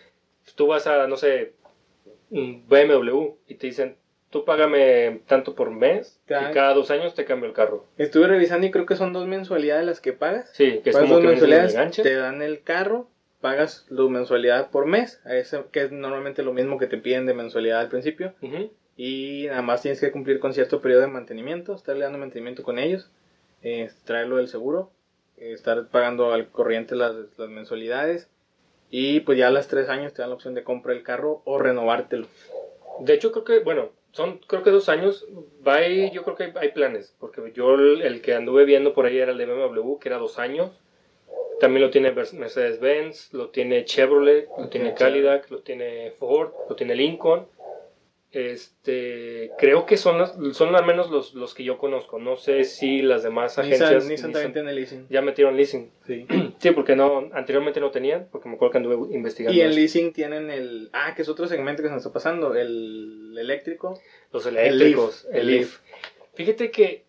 tú 0.55 0.67
vas 0.67 0.87
a, 0.87 1.07
no 1.07 1.15
sé, 1.17 1.53
un 2.31 2.67
BMW 2.67 3.35
y 3.47 3.55
te 3.55 3.67
dicen, 3.67 3.95
tú 4.29 4.45
págame 4.45 5.21
tanto 5.27 5.55
por 5.55 5.71
mes 5.71 6.19
y 6.27 6.53
cada 6.53 6.73
dos 6.73 6.91
años 6.91 7.13
te 7.15 7.25
cambio 7.25 7.47
el 7.47 7.55
carro. 7.55 7.85
Estuve 7.97 8.27
revisando 8.27 8.65
y 8.67 8.71
creo 8.71 8.85
que 8.85 8.95
son 8.95 9.13
dos 9.13 9.27
mensualidades 9.27 9.85
las 9.85 10.01
que 10.01 10.13
pagas. 10.13 10.49
Sí, 10.53 10.81
que 10.83 10.89
es 10.91 10.97
como 10.97 11.15
dos 11.15 11.21
que 11.21 11.27
mensualidades, 11.27 11.75
te 12.03 12.15
dan 12.15 12.41
el 12.41 12.61
carro, 12.63 13.09
pagas 13.41 13.85
tu 13.87 14.09
mensualidad 14.09 14.69
por 14.69 14.85
mes, 14.85 15.21
a 15.25 15.35
ese- 15.35 15.63
que 15.71 15.83
es 15.83 15.91
normalmente 15.91 16.43
lo 16.43 16.53
mismo 16.53 16.77
que 16.77 16.87
te 16.87 16.97
piden 16.97 17.25
de 17.25 17.33
mensualidad 17.33 17.79
al 17.79 17.89
principio. 17.89 18.33
Ujú. 18.41 18.71
Y 19.01 19.45
nada 19.47 19.61
más 19.61 19.81
tienes 19.81 20.01
que 20.01 20.11
cumplir 20.11 20.41
con 20.41 20.53
cierto 20.53 20.81
periodo 20.81 21.03
de 21.03 21.07
mantenimiento, 21.07 21.73
estarle 21.73 22.03
dando 22.03 22.19
mantenimiento 22.19 22.63
con 22.63 22.77
ellos, 22.77 23.09
eh, 23.63 23.89
traerlo 24.03 24.35
del 24.35 24.49
seguro, 24.49 24.91
eh, 25.37 25.53
estar 25.53 25.87
pagando 25.87 26.33
al 26.33 26.49
corriente 26.49 26.97
las, 26.97 27.15
las 27.37 27.47
mensualidades. 27.47 28.29
Y 28.89 29.21
pues 29.21 29.37
ya 29.37 29.47
a 29.47 29.51
los 29.51 29.69
tres 29.69 29.87
años 29.87 30.13
te 30.13 30.21
dan 30.21 30.31
la 30.31 30.35
opción 30.35 30.53
de 30.53 30.65
comprar 30.65 30.97
el 30.97 31.03
carro 31.03 31.41
o 31.45 31.57
renovártelo. 31.57 32.27
De 32.99 33.13
hecho, 33.13 33.31
creo 33.31 33.45
que, 33.45 33.59
bueno, 33.59 33.91
son 34.11 34.39
creo 34.39 34.63
que 34.63 34.71
dos 34.71 34.89
años. 34.89 35.25
Va 35.65 35.87
yo 35.87 36.23
creo 36.25 36.35
que 36.35 36.43
hay, 36.43 36.53
hay 36.59 36.71
planes. 36.73 37.15
Porque 37.21 37.53
yo 37.53 37.75
el, 37.75 38.21
que 38.21 38.35
anduve 38.35 38.65
viendo 38.65 38.93
por 38.93 39.05
ahí 39.05 39.17
era 39.17 39.31
el 39.31 39.37
de 39.37 39.45
BMW, 39.45 39.97
que 39.97 40.09
era 40.09 40.17
dos 40.17 40.39
años. 40.39 40.77
También 41.61 41.83
lo 41.83 41.89
tiene 41.89 42.11
Mercedes-Benz, 42.11 43.33
lo 43.33 43.47
tiene 43.47 43.85
Chevrolet, 43.85 44.49
lo 44.57 44.67
tiene 44.67 44.93
Cadillac, 44.93 45.49
lo 45.49 45.59
tiene 45.59 46.11
Ford, 46.19 46.51
lo 46.67 46.75
tiene 46.75 46.95
Lincoln. 46.95 47.47
Este, 48.31 49.49
creo 49.57 49.87
que 49.87 49.97
son, 49.97 50.53
son 50.53 50.75
al 50.75 50.85
menos 50.85 51.09
los, 51.09 51.33
los 51.33 51.55
que 51.55 51.63
yo 51.63 51.79
conozco. 51.79 52.19
No 52.19 52.37
sé 52.37 52.63
si 52.63 53.01
las 53.01 53.23
demás 53.23 53.57
agencias 53.57 54.05
Nissan, 54.07 54.31
Nissan 54.31 54.53
tiene 54.53 54.71
leasing. 54.71 55.07
ya 55.09 55.21
metieron 55.21 55.57
leasing. 55.57 55.91
Sí. 56.05 56.25
Sí, 56.59 56.71
porque 56.71 56.95
no, 56.95 57.29
anteriormente 57.33 57.79
no 57.79 57.89
tenían, 57.89 58.27
porque 58.31 58.49
me 58.49 58.55
acuerdo 58.55 58.73
que 58.73 58.77
anduve 58.79 59.15
investigando. 59.15 59.57
Y 59.57 59.61
en 59.61 59.69
eso. 59.69 59.79
leasing 59.79 60.13
tienen 60.13 60.51
el... 60.51 60.89
Ah, 60.91 61.13
que 61.15 61.21
es 61.21 61.29
otro 61.29 61.47
segmento 61.47 61.81
que 61.81 61.87
se 61.87 61.93
nos 61.93 62.01
está 62.01 62.13
pasando, 62.13 62.53
el 62.53 63.35
eléctrico. 63.39 63.99
Los 64.31 64.45
eléctricos, 64.45 65.25
El 65.31 65.39
el. 65.39 65.47
Leaf. 65.47 65.79
Fíjate 66.33 66.69
que, 66.69 67.05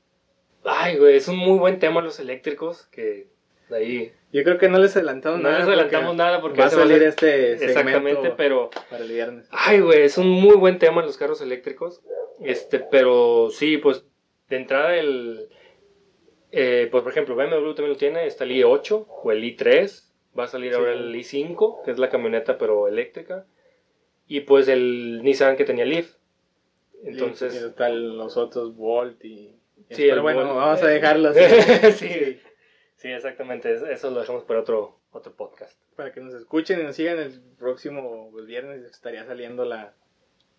ay, 0.64 0.96
güey, 0.96 1.16
es 1.16 1.28
un 1.28 1.36
muy 1.36 1.58
buen 1.58 1.78
tema 1.80 2.00
los 2.00 2.20
eléctricos, 2.20 2.86
que 2.86 3.26
de 3.68 3.76
ahí 3.76 4.12
Yo 4.33 4.45
creo 4.45 4.59
que 4.59 4.68
no 4.68 4.78
les 4.78 4.95
adelantamos 4.97 5.41
no 5.41 5.49
nada. 5.49 5.59
les 5.59 5.66
adelantamos 5.68 6.07
porque 6.11 6.16
nada 6.18 6.41
porque 6.41 6.61
va 6.61 6.66
a 6.66 6.70
salir 6.70 7.03
este 7.03 7.55
exactamente, 7.64 8.33
pero, 8.37 8.70
para 8.89 9.03
el 9.05 9.11
viernes. 9.11 9.49
ay, 9.51 9.81
güey, 9.81 10.03
es 10.03 10.18
un 10.18 10.28
muy 10.28 10.57
buen 10.57 10.78
tema 10.78 11.03
los 11.03 11.16
carros 11.16 11.41
eléctricos, 11.41 12.01
este, 12.41 12.78
pero 12.78 13.51
sí, 13.51 13.78
pues, 13.78 14.05
de 14.49 14.57
entrada 14.57 14.95
el, 14.97 15.49
eh, 16.53 16.89
pues, 16.91 17.03
por 17.03 17.11
ejemplo, 17.12 17.35
BMW 17.35 17.72
también 17.74 17.91
lo 17.91 17.97
tiene, 17.97 18.26
está 18.26 18.45
el 18.45 18.53
i8 18.53 19.07
o 19.09 19.33
el 19.33 19.43
i3, 19.43 20.05
va 20.39 20.45
a 20.45 20.49
salir 20.49 20.72
Sí. 20.72 20.78
ahora 20.78 20.93
el 20.93 21.12
i5, 21.14 21.83
que 21.85 21.91
es 21.91 21.99
la 21.99 22.09
camioneta 22.09 22.57
pero 22.57 22.87
eléctrica, 22.87 23.47
y 24.28 24.41
pues 24.43 24.68
el 24.68 25.22
Nissan 25.24 25.57
que 25.57 25.64
tenía 25.64 25.85
Leaf, 25.85 26.09
entonces... 27.05 27.53
Y, 27.55 27.57
y 27.64 27.68
están 27.68 28.16
los 28.16 28.37
otros 28.37 28.76
Volt 28.76 29.24
y... 29.24 29.57
Sí, 29.91 30.05
pero 30.09 30.22
bueno, 30.22 30.45
Volt. 30.45 30.57
vamos 30.57 30.83
a 30.83 30.87
dejarlo 30.87 31.31
así. 31.31 31.41
sí, 31.97 32.41
sí, 33.01 33.09
exactamente. 33.11 33.72
es- 33.74 33.82
Eso 33.82 34.11
lo 34.11 34.20
dejamos 34.20 34.44
para 34.44 34.61
otro, 34.61 34.98
otro 35.12 35.34
podcast. 35.34 35.78
Para 35.96 36.12
que 36.12 36.20
nos 36.20 36.34
escuchen 36.34 36.80
y 36.80 36.84
nos 36.84 36.96
sigan 36.96 37.18
el 37.18 37.40
próximo 37.59 38.30
viernes 38.32 38.84
estaría 38.84 39.24
saliendo 39.24 39.64
la, 39.64 39.94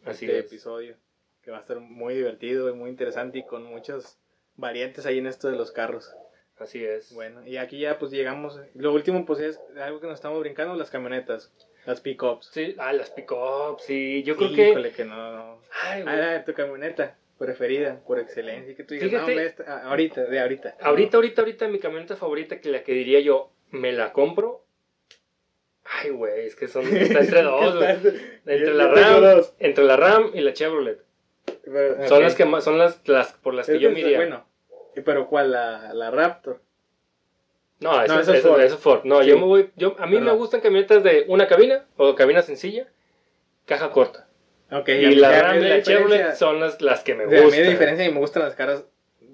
Así 0.06 0.26
este 0.26 0.39
es. 0.39 0.46
episodio. 0.46 0.96
Que 1.44 1.50
va 1.52 1.58
a 1.58 1.62
estar 1.62 1.80
muy 1.80 2.14
divertido 2.16 2.70
y 2.70 2.74
muy 2.74 2.89
interesante 2.92 3.39
y 3.39 3.44
con 3.46 3.64
muchas 3.64 4.20
variantes 4.58 5.06
ahí 5.08 5.18
en 5.18 5.26
esto 5.28 5.50
de 5.50 5.56
los 5.58 5.72
carros. 5.72 6.14
Así 6.60 6.86
es. 6.86 7.12
Bueno, 7.14 7.44
y 7.48 7.58
aquí 7.58 7.80
ya 7.80 7.98
pues 7.98 8.12
llegamos. 8.12 8.60
Lo 8.76 8.94
último 8.94 9.26
pues 9.26 9.39
es 9.39 9.60
algo 9.82 10.00
que 10.00 10.06
nos 10.06 10.16
estamos 10.16 10.39
brincando, 10.39 10.76
las 10.76 10.92
camionetas, 10.92 11.52
las 11.88 12.00
pickups. 12.02 12.46
Sí, 12.54 12.76
ah, 12.78 12.94
las 12.94 13.10
pick-ups, 13.10 13.84
sí. 13.84 14.22
Yo 14.22 14.38
creo 14.38 14.54
que. 14.54 14.70
Híjole 14.70 14.92
que 14.92 15.04
no, 15.06 15.16
no. 15.36 15.62
Ay, 15.84 16.04
Ah, 16.06 16.16
güey. 16.34 16.46
tu 16.46 16.54
camioneta 16.54 17.18
preferida 17.46 18.00
por 18.06 18.20
excelencia. 18.20 18.76
Que 18.76 18.84
tú 18.84 18.94
digas, 18.94 19.10
Fíjate- 19.10 19.22
no, 19.26 19.28
hombre, 19.34 19.46
esta- 19.48 19.64
ah, 19.68 19.89
ahorita, 19.89 20.24
de 20.26 20.39
ahorita. 20.39 20.78
Ahorita, 20.80 21.18
ahorita, 21.18 21.42
ahorita, 21.42 21.68
mi 21.68 21.80
camioneta 21.80 22.16
favorita, 22.16 22.62
que 22.62 22.70
la 22.70 22.84
que 22.84 22.94
diría 22.94 23.20
yo, 23.20 23.52
me 23.72 23.92
la 23.92 24.14
compro. 24.14 24.64
Ay, 25.84 26.12
güey, 26.12 26.46
es 26.46 26.56
que 26.56 26.68
son. 26.68 26.86
Está 26.96 27.20
entre 27.22 27.42
dos, 27.44 27.76
güey. 27.76 27.89
Entre 28.46 28.74
la 28.74 28.88
RAM, 28.88 29.22
dos. 29.22 29.54
entre 29.60 29.84
la 29.84 29.98
RAM 29.98 30.32
y 30.34 30.42
la 30.42 30.54
Chevrolet. 30.54 31.00
Pero, 31.66 32.08
Son 32.08 32.22
las 32.22 32.36
que 32.36 32.46
más, 32.46 32.64
son 32.64 32.78
las, 32.78 33.02
las 33.08 33.34
por 33.34 33.54
las 33.54 33.68
que 33.68 33.80
yo 33.80 33.89
Es-. 33.89 34.16
Bueno, 34.16 34.46
pero 35.04 35.28
¿cuál? 35.28 35.52
La, 35.52 35.94
la 35.94 36.12
Raptor. 36.12 36.62
No, 37.80 38.02
eso, 38.04 38.14
No, 38.14 38.22
eso 38.22 38.34
eso- 38.34 38.50
Ford. 38.50 38.62
eso 38.62 38.76
es 38.76 38.82
Ford. 38.82 39.02
No, 39.06 39.22
Sí. 39.24 39.30
yo 39.30 39.39
me 39.39 39.46
voy. 39.46 39.72
Yo, 39.76 39.96
a 40.00 40.06
mí 40.06 40.20
me 40.20 40.32
gustan 40.32 40.62
camionetas 40.62 41.04
de 41.04 41.26
una 41.28 41.48
cabina 41.48 41.86
o 41.98 42.14
cabina 42.16 42.42
sencilla, 42.44 42.88
caja 43.66 43.89
corta. 43.89 44.28
Ok, 44.72 44.90
y 44.90 45.16
la 45.16 45.28
a 45.30 45.32
mí 45.32 45.38
RAM 45.42 45.56
y 45.58 45.60
la 45.60 45.76
diferencia- 45.76 45.84
Chevrolet 45.98 46.36
son 46.36 46.60
las, 46.60 46.82
las 46.82 47.04
que 47.04 47.16
me 47.16 47.26
o 47.26 47.30
sea, 47.30 47.38
a 47.40 47.42
mí 47.42 47.46
gustan. 47.48 47.64
de 47.64 47.70
diferencia 47.70 48.06
y 48.06 48.12
me 48.12 48.20
gustan 48.20 48.44
las 48.44 48.56
caras, 48.56 48.86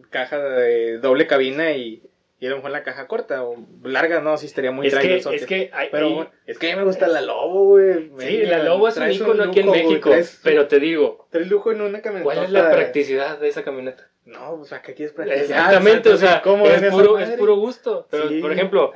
cajas 0.10 0.42
de 0.42 0.98
doble 1.00 1.28
cabina 1.28 1.72
y, 1.74 2.02
y 2.40 2.48
a 2.48 2.50
lo 2.50 2.56
mejor 2.58 2.72
la 2.72 2.84
caja 2.84 3.08
corta 3.08 3.44
o 3.44 3.56
larga, 3.84 4.20
no, 4.22 4.38
sí 4.38 4.46
estaría 4.48 4.72
muy 4.72 4.88
es, 4.88 4.94
que, 4.94 5.00
trailerzote. 5.00 5.36
es 5.36 5.46
que 5.46 5.70
hay, 5.74 5.90
Pero 5.92 6.10
bueno, 6.12 6.32
es 6.46 6.58
que 6.58 6.72
a 6.72 6.76
mí 6.76 6.80
me 6.80 6.86
gusta 6.86 7.08
la 7.08 7.22
Lobo, 7.22 7.66
güey. 7.66 8.12
sí, 8.20 8.44
la 8.46 8.64
Lobo 8.64 8.88
es 8.88 8.98
un 8.98 9.12
icono 9.12 9.44
aquí 9.44 9.60
en 9.60 9.70
México. 9.72 10.10
traes- 10.10 10.40
Pero 10.44 10.68
te 10.68 10.80
digo, 10.80 11.28
traes 11.30 11.48
lujo 11.50 11.72
en 11.72 11.82
una 11.82 12.02
camioneta. 12.02 12.24
¿cuál 12.24 12.44
es 12.46 12.50
la 12.52 12.72
practicidad 12.72 13.38
de 13.40 13.48
esa 13.50 13.64
camioneta? 13.64 14.10
No, 14.26 14.58
pues 14.58 14.74
acá 14.74 14.92
aquí 14.92 15.04
es 15.04 15.12
practicidad. 15.14 15.44
Exactamente, 15.52 16.10
o 16.10 16.18
sea, 16.18 16.42
¿cómo 16.42 16.68
es 16.68 16.82
puro, 16.92 17.18
es 17.20 17.30
puro 17.32 17.56
gusto. 17.58 18.08
Pero, 18.12 18.28
Sí. 18.28 18.42
por 18.42 18.52
ejemplo, 18.52 18.92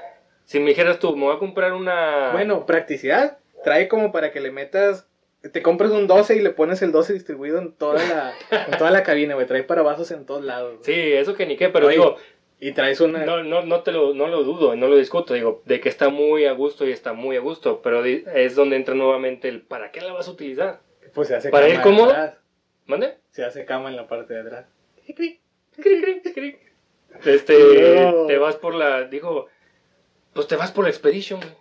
si 0.45 0.59
me 0.59 0.69
dijeras 0.69 0.99
tú, 0.99 1.15
me 1.15 1.25
voy 1.25 1.35
a 1.35 1.39
comprar 1.39 1.71
una. 1.73 2.31
Bueno, 2.33 2.65
practicidad. 2.65 3.37
Trae 3.63 3.87
como 3.87 4.11
para 4.11 4.31
que 4.31 4.41
le 4.41 4.51
metas. 4.51 5.07
Te 5.51 5.61
compras 5.63 5.91
un 5.91 6.05
12 6.07 6.35
y 6.35 6.41
le 6.41 6.51
pones 6.51 6.81
el 6.83 6.91
12 6.91 7.13
distribuido 7.13 7.57
en 7.57 7.71
toda 7.73 7.95
la, 8.07 8.33
en 8.67 8.77
toda 8.77 8.91
la 8.91 9.01
cabina, 9.03 9.33
güey. 9.35 9.47
Trae 9.47 9.63
paravasos 9.63 10.11
en 10.11 10.25
todos 10.25 10.43
lados. 10.43 10.73
güey. 10.73 10.83
Sí, 10.83 11.13
eso 11.13 11.33
que 11.33 11.45
ni 11.47 11.57
qué, 11.57 11.69
pero 11.69 11.87
Oye, 11.87 11.95
digo, 11.97 12.15
Y 12.59 12.73
traes 12.73 13.01
una. 13.01 13.25
no, 13.25 13.43
no, 13.43 13.63
no 13.63 13.81
te 13.81 13.91
lo, 13.91 14.13
no 14.13 14.27
lo 14.27 14.43
dudo, 14.43 14.75
no 14.75 14.87
lo 14.87 14.97
discuto, 14.97 15.33
digo, 15.33 15.63
de 15.65 15.79
que 15.81 15.89
está 15.89 16.09
muy 16.09 16.45
a 16.45 16.51
gusto 16.51 16.85
y 16.87 16.91
está 16.91 17.13
muy 17.13 17.37
a 17.37 17.39
gusto, 17.39 17.81
pero 17.81 18.05
es 18.05 18.55
donde 18.55 18.75
entra 18.75 18.93
nuevamente 18.93 19.47
el 19.49 19.61
¿para 19.63 19.91
qué 19.91 20.01
la 20.01 20.13
vas 20.13 20.27
a 20.27 20.31
utilizar? 20.31 20.81
Pues 21.15 21.27
se 21.29 21.35
hace 21.35 21.49
¿Para 21.49 21.65
cama 21.65 21.75
ir 21.77 21.81
cómodo? 21.81 22.13
¿Mande? 22.85 23.17
Se 23.31 23.43
hace 23.43 23.65
cama 23.65 23.89
en 23.89 23.95
la 23.95 24.07
parte 24.07 24.33
de 24.35 24.41
atrás. 24.41 24.65
Este, 27.25 28.11
No. 28.11 28.25
te 28.27 28.37
vas 28.37 28.55
por 28.55 28.73
la, 28.75 29.03
digo, 29.05 29.47
pues 30.33 30.47
te 30.47 30.55
vas 30.55 30.71
por 30.71 30.83
la 30.85 30.89
Expedition. 30.91 31.39
güey. 31.39 31.53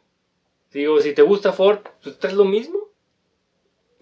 Digo, 0.73 1.01
si 1.01 1.13
te 1.15 1.23
gusta 1.23 1.53
Ford, 1.53 1.81
pues 2.03 2.19
traes 2.19 2.37
lo 2.37 2.45
mismo. 2.45 2.90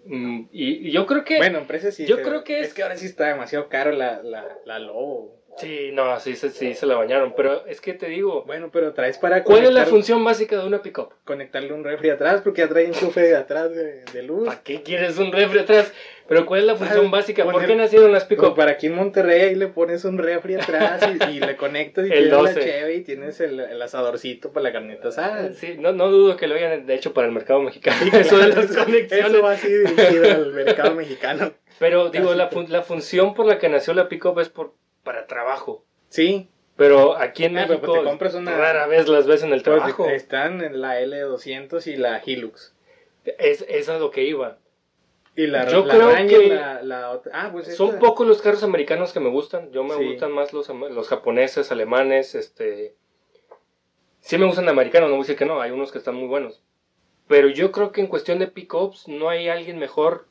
Mm, 0.08 0.48
y, 0.52 0.88
y 0.88 0.90
yo 0.90 1.06
creo 1.06 1.24
que, 1.24 1.36
Bueno, 1.36 1.58
en 1.58 1.66
sí. 1.92 2.06
Yo 2.06 2.22
creo 2.22 2.42
que 2.44 2.60
es- 2.60 2.68
Es 2.68 2.74
que 2.74 2.82
ahora 2.82 2.96
sí 2.96 3.06
está 3.06 3.26
demasiado 3.28 3.68
caro 3.68 3.92
la, 3.92 4.22
la, 4.22 4.44
la 4.64 4.78
Lobo. 4.78 5.37
Sí, 5.60 5.90
no, 5.92 6.18
sí, 6.20 6.34
se- 6.36 6.50
sí 6.50 6.74
se 6.74 6.86
la 6.86 6.96
bañaron, 6.96 7.34
pero 7.36 7.66
es 7.66 7.80
que 7.80 7.94
te 7.94 8.06
digo, 8.06 8.44
Bueno, 8.46 8.70
pero 8.72 8.92
traes 8.94 9.18
para 9.18 9.44
¿cuál 9.44 9.64
es 9.64 9.72
la 9.72 9.84
función 9.86 10.24
básica 10.24 10.56
de 10.58 10.66
una 10.66 10.82
pickup? 10.82 11.12
conectarle 11.24 11.72
un 11.72 11.84
refri 11.84 12.10
atrás 12.10 12.40
porque 12.42 12.62
ya 12.62 12.68
trae 12.68 12.86
enchufe 12.86 13.20
de 13.20 13.36
atrás 13.36 13.70
de, 13.74 14.04
de 14.12 14.22
luz. 14.22 14.46
¿Para 14.48 14.62
qué 14.62 14.82
quieres 14.82 15.18
un 15.18 15.32
refri 15.32 15.60
atrás? 15.60 15.92
Pero 16.28 16.44
¿cuál 16.44 16.60
es 16.60 16.66
la 16.66 16.76
función 16.76 17.06
Ah, 17.06 17.10
básica? 17.10 17.42
¿Por 17.44 17.54
poner- 17.54 17.68
qué 17.68 17.76
nacieron 17.76 18.12
las 18.12 18.24
pickup? 18.26 18.54
para 18.54 18.72
aquí 18.72 18.86
en 18.88 18.94
Monterrey 18.94 19.40
ahí 19.40 19.54
le 19.54 19.68
pones 19.68 20.04
un 20.04 20.18
refri 20.18 20.56
atrás 20.56 21.02
y, 21.30 21.36
y 21.36 21.40
le 21.40 21.56
conectas 21.56 22.06
y 22.06 22.10
tienes 22.10 22.30
la 22.30 22.36
12. 22.36 22.60
cheve 22.60 22.94
y 22.96 23.00
tienes 23.02 23.40
el, 23.40 23.58
el 23.60 23.80
asadorcito 23.80 24.52
para 24.52 24.64
la 24.64 24.72
carnita 24.72 25.08
asada. 25.08 25.52
Sí, 25.54 25.76
no, 25.78 25.92
no 25.92 26.10
dudo 26.10 26.36
que 26.36 26.46
lo 26.46 26.54
hayan 26.54 26.88
hecho 26.90 27.14
para 27.14 27.26
el 27.28 27.32
mercado 27.32 27.60
mexicano. 27.62 27.96
Eso 28.12 28.36
de 28.38 28.48
las 28.48 28.66
conexiones. 28.76 29.26
Eso 29.32 29.42
va 29.42 29.52
así 29.52 29.68
dirigido 29.72 30.24
al 30.24 30.52
mercado 30.52 30.94
mexicano. 30.94 31.52
Pero 31.78 32.10
digo, 32.10 32.34
la, 32.34 32.48
fun- 32.48 32.66
la 32.70 32.82
función 32.82 33.34
por 33.34 33.46
la 33.46 33.58
que 33.58 33.68
nació 33.70 33.94
la 33.94 34.08
pickup 34.08 34.38
es 34.40 34.48
por, 34.50 34.74
para 35.08 35.26
trabajo. 35.26 35.84
Sí, 36.10 36.50
Pero 36.76 37.16
aquí 37.16 37.44
en 37.46 37.56
Ah, 37.56 37.62
pero 37.66 37.78
México 37.80 37.86
pues 37.92 38.02
te 38.02 38.08
compras 38.08 38.34
una- 38.34 38.56
rara 38.56 38.86
vez 38.86 39.08
las 39.08 39.26
ves 39.26 39.42
en 39.42 39.48
el 39.54 39.62
pues, 39.62 39.78
trabajo. 39.78 40.06
están 40.10 40.60
en 40.62 40.80
la 40.82 41.00
L200 41.00 41.86
y 41.86 41.96
la 41.96 42.22
Hilux. 42.24 42.74
Es, 43.24 43.64
es 43.68 43.88
lo 43.88 44.10
que 44.10 44.24
iba. 44.24 44.58
Y 45.34 45.46
la, 45.46 45.66
Yo 45.66 45.84
la 45.86 45.94
creo 45.94 46.10
Ranger, 46.12 46.40
que 46.40 46.48
la, 46.54 46.82
la 46.82 47.10
otra. 47.10 47.32
Ah, 47.34 47.48
pues 47.50 47.74
Son 47.74 47.88
esta- 47.88 48.00
pocos 48.00 48.26
los 48.28 48.42
carros 48.42 48.62
americanos 48.62 49.12
que 49.14 49.20
me 49.20 49.30
gustan. 49.30 49.72
Yo 49.72 49.82
me 49.82 49.94
Sí. 49.96 50.04
gustan 50.04 50.30
más 50.32 50.52
los, 50.52 50.68
los 50.68 51.08
japoneses, 51.08 51.72
alemanes, 51.72 52.34
este... 52.34 52.94
Sí 54.20 54.36
me 54.36 54.46
gustan 54.46 54.68
americanos, 54.68 55.08
no 55.08 55.16
voy 55.16 55.22
a 55.22 55.24
decir 55.26 55.36
que 55.36 55.46
no, 55.46 55.60
hay 55.62 55.70
unos 55.70 55.90
que 55.90 55.98
están 55.98 56.14
muy 56.16 56.28
buenos. 56.28 56.62
Pero 57.28 57.48
yo 57.48 57.72
creo 57.72 57.92
que 57.92 58.00
en 58.02 58.06
cuestión 58.08 58.38
de 58.38 58.46
pickups 58.46 59.08
no 59.08 59.28
hay 59.30 59.48
alguien 59.48 59.78
mejor 59.78 60.26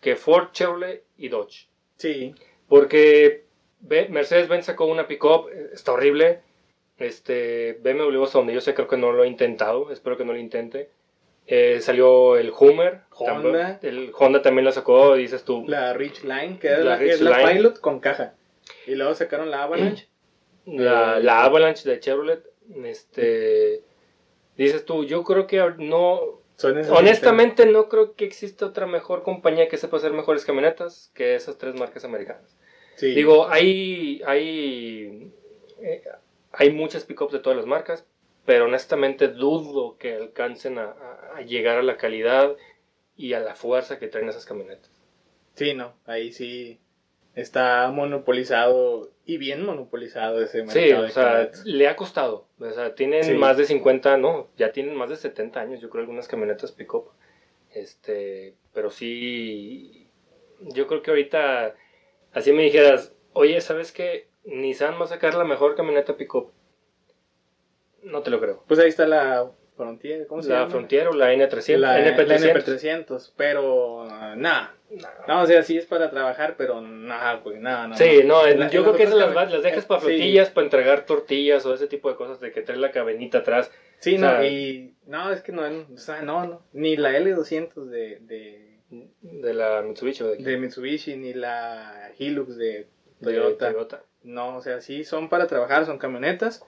que 0.00 0.16
Ford, 0.16 0.48
Chevrolet 0.52 1.04
y 1.16 1.28
Dodge. 1.28 1.68
Sí. 1.96 2.34
Porque 2.68 3.44
Mercedes-Benz 3.82 4.66
sacó 4.66 4.86
una 4.86 5.06
pickup, 5.06 5.48
eh, 5.50 5.70
está 5.72 5.92
horrible. 5.92 6.40
Este, 6.98 7.78
BMW 7.82 8.22
hasta 8.22 8.38
donde 8.38 8.54
yo 8.54 8.60
sé 8.60 8.74
creo 8.74 8.86
que 8.86 8.96
no 8.96 9.12
lo 9.12 9.22
ha 9.22 9.26
intentado, 9.26 9.90
espero 9.90 10.16
que 10.16 10.24
no 10.24 10.32
lo 10.32 10.38
intente. 10.38 10.88
Eh, 11.46 11.80
salió 11.80 12.36
el 12.36 12.52
Hummer, 12.56 13.00
Honda. 13.10 13.32
también- 13.42 13.78
el 13.82 14.12
Honda 14.16 14.42
también 14.42 14.64
la 14.64 14.72
sacó, 14.72 15.14
dices 15.14 15.44
tú. 15.44 15.64
La 15.66 15.92
Rich 15.92 16.22
Line, 16.22 16.58
que 16.60 16.72
es 16.72 16.78
La 16.78 16.84
la, 16.84 16.98
que 16.98 17.08
es 17.08 17.20
Ridge 17.20 17.30
la 17.30 17.38
Line. 17.38 17.52
Pilot 17.54 17.80
con 17.80 17.98
caja. 17.98 18.34
Y 18.86 18.94
luego 18.94 19.14
sacaron 19.14 19.50
la 19.50 19.64
Avalanche. 19.64 20.06
La, 20.64 21.18
la 21.18 21.42
Avalanche 21.42 21.90
de 21.90 21.98
Chevrolet, 21.98 22.40
este, 22.84 23.82
dices 24.56 24.84
tú, 24.84 25.04
yo 25.04 25.24
creo 25.24 25.48
que 25.48 25.58
no, 25.78 26.40
honestamente 26.90 27.66
no 27.66 27.88
creo 27.88 28.14
que 28.14 28.24
exista 28.24 28.66
otra 28.66 28.86
mejor 28.86 29.24
compañía 29.24 29.66
que 29.66 29.76
sepa 29.76 29.96
hacer 29.96 30.12
mejores 30.12 30.44
camionetas 30.44 31.10
que 31.14 31.34
esas 31.34 31.58
tres 31.58 31.74
marcas 31.74 32.04
americanas. 32.04 32.56
Sí. 32.96 33.14
Digo, 33.14 33.48
hay, 33.48 34.22
hay, 34.26 35.32
eh, 35.80 36.02
hay 36.52 36.70
muchas 36.70 37.04
pickups 37.04 37.32
de 37.32 37.38
todas 37.40 37.56
las 37.56 37.66
marcas, 37.66 38.06
pero 38.44 38.66
honestamente 38.66 39.28
dudo 39.28 39.96
que 39.98 40.14
alcancen 40.14 40.78
a, 40.78 40.84
a- 40.90 41.36
a 41.36 41.40
llegar 41.42 41.78
a 41.78 41.82
la 41.82 41.96
calidad 41.96 42.54
y 43.16 43.32
a 43.34 43.40
la 43.40 43.54
fuerza 43.54 43.98
que 43.98 44.08
traen 44.08 44.28
esas 44.28 44.44
camionetas. 44.46 44.90
Sí, 45.54 45.74
no. 45.74 45.94
Ahí 46.06 46.32
sí 46.32 46.78
está 47.34 47.90
monopolizado 47.90 49.10
y 49.24 49.38
bien 49.38 49.64
monopolizado 49.64 50.42
ese 50.42 50.58
mercado. 50.64 50.80
Sí, 50.84 50.88
de 50.90 50.94
o 50.96 51.08
sea, 51.08 51.24
camionetas. 51.24 51.64
le 51.64 51.88
ha 51.88 51.96
costado. 51.96 52.46
O 52.58 52.70
sea, 52.70 52.94
tienen 52.94 53.24
Sí. 53.24 53.32
más 53.34 53.56
de 53.56 53.64
50, 53.64 54.16
no, 54.18 54.48
ya 54.56 54.72
tienen 54.72 54.94
más 54.96 55.08
de 55.10 55.16
70 55.16 55.60
años, 55.60 55.80
yo 55.80 55.88
creo, 55.88 56.02
algunas 56.02 56.28
camionetas 56.28 56.72
pick-up. 56.72 57.10
Este, 57.72 58.54
pero 58.74 58.90
sí, 58.90 60.08
yo 60.60 60.86
creo 60.86 61.02
que 61.02 61.10
ahorita, 61.10 61.74
así 62.32 62.52
me 62.52 62.62
dijeras, 62.62 63.12
oye, 63.32 63.60
¿sabes 63.60 63.92
qué? 63.92 64.28
Nissan 64.44 65.00
va 65.00 65.04
a 65.04 65.08
sacar 65.08 65.34
la 65.34 65.44
mejor 65.44 65.74
camioneta 65.76 66.16
pick-up. 66.16 66.52
No 68.02 68.22
te 68.22 68.30
lo 68.30 68.40
creo. 68.40 68.64
Pues 68.66 68.80
ahí 68.80 68.88
está 68.88 69.06
la 69.06 69.50
Frontier. 69.76 70.26
¿Cómo 70.26 70.42
se 70.42 70.50
La 70.50 70.60
llama? 70.60 70.70
Frontier 70.70 71.08
o 71.08 71.12
la 71.12 71.32
N300, 71.32 71.76
La, 71.78 71.98
NP300. 72.00 72.26
la 72.26 72.54
NP300. 72.54 73.32
Pero, 73.36 74.02
ah, 74.10 74.34
nada. 74.36 74.74
No, 75.26 75.42
o 75.42 75.46
sea, 75.46 75.62
sí 75.62 75.78
es 75.78 75.86
para 75.86 76.10
trabajar, 76.10 76.56
pero 76.58 76.80
nada, 76.82 77.36
güey, 77.36 77.58
nada, 77.58 77.86
no. 77.88 77.96
Sí, 77.96 78.20
no, 78.26 78.46
La- 78.46 78.68
yo 78.68 78.82
creo 78.82 78.94
que 78.94 79.04
esas 79.04 79.14
las, 79.34 79.62
dejas 79.62 79.86
para 79.86 80.00
sí. 80.00 80.06
flotillas, 80.08 80.50
para 80.50 80.64
entregar 80.66 81.06
tortillas 81.06 81.64
o 81.64 81.72
ese 81.72 81.86
tipo 81.86 82.10
de 82.10 82.16
cosas, 82.16 82.40
de 82.40 82.52
que 82.52 82.60
traes 82.60 82.78
la 82.80 82.90
cabenita 82.90 83.38
atrás. 83.38 83.70
Sí, 84.00 84.16
O 84.16 84.20
no, 84.20 84.28
sea- 84.28 84.46
y 84.46 84.94
no, 85.06 85.32
es 85.32 85.40
que 85.40 85.52
no, 85.52 85.62
o 85.62 85.96
sea, 85.96 86.20
no, 86.20 86.44
no, 86.46 86.62
ni 86.74 86.96
la 86.96 87.12
L200 87.12 87.86
de, 87.86 88.18
de, 88.20 88.71
De 89.22 89.54
la 89.54 89.82
Mitsubishi 89.82 90.22
o 90.22 90.28
de, 90.28 90.36
de 90.36 90.56
Mitsubishi, 90.58 91.16
ni 91.16 91.32
la 91.32 92.10
Hilux 92.18 92.56
de 92.56 92.88
de 93.20 93.54
Toyota. 93.54 94.02
No, 94.22 94.56
o 94.56 94.60
sea, 94.60 94.80
sí 94.80 95.04
son 95.04 95.28
para 95.28 95.46
trabajar, 95.46 95.86
son 95.86 95.98
camionetas, 95.98 96.64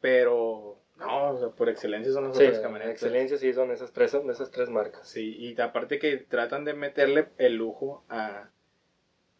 pero 0.00 0.78
no, 0.98 1.30
o 1.30 1.38
sea, 1.38 1.48
por 1.48 1.68
excelencia 1.68 2.12
son 2.12 2.28
las 2.28 2.36
Sí, 2.36 2.44
otras 2.44 2.60
camionetas. 2.60 2.92
excelencia 2.92 3.38
sí 3.38 3.52
son 3.52 3.70
esas 3.70 3.92
tres, 3.92 4.10
son 4.10 4.28
esas 4.30 4.50
tres 4.50 4.68
marcas. 4.68 5.08
Sí, 5.08 5.36
y 5.38 5.60
aparte 5.60 5.98
que 5.98 6.16
tratan 6.16 6.64
de 6.64 6.74
meterle 6.74 7.28
el 7.38 7.54
lujo 7.56 8.04
a... 8.08 8.48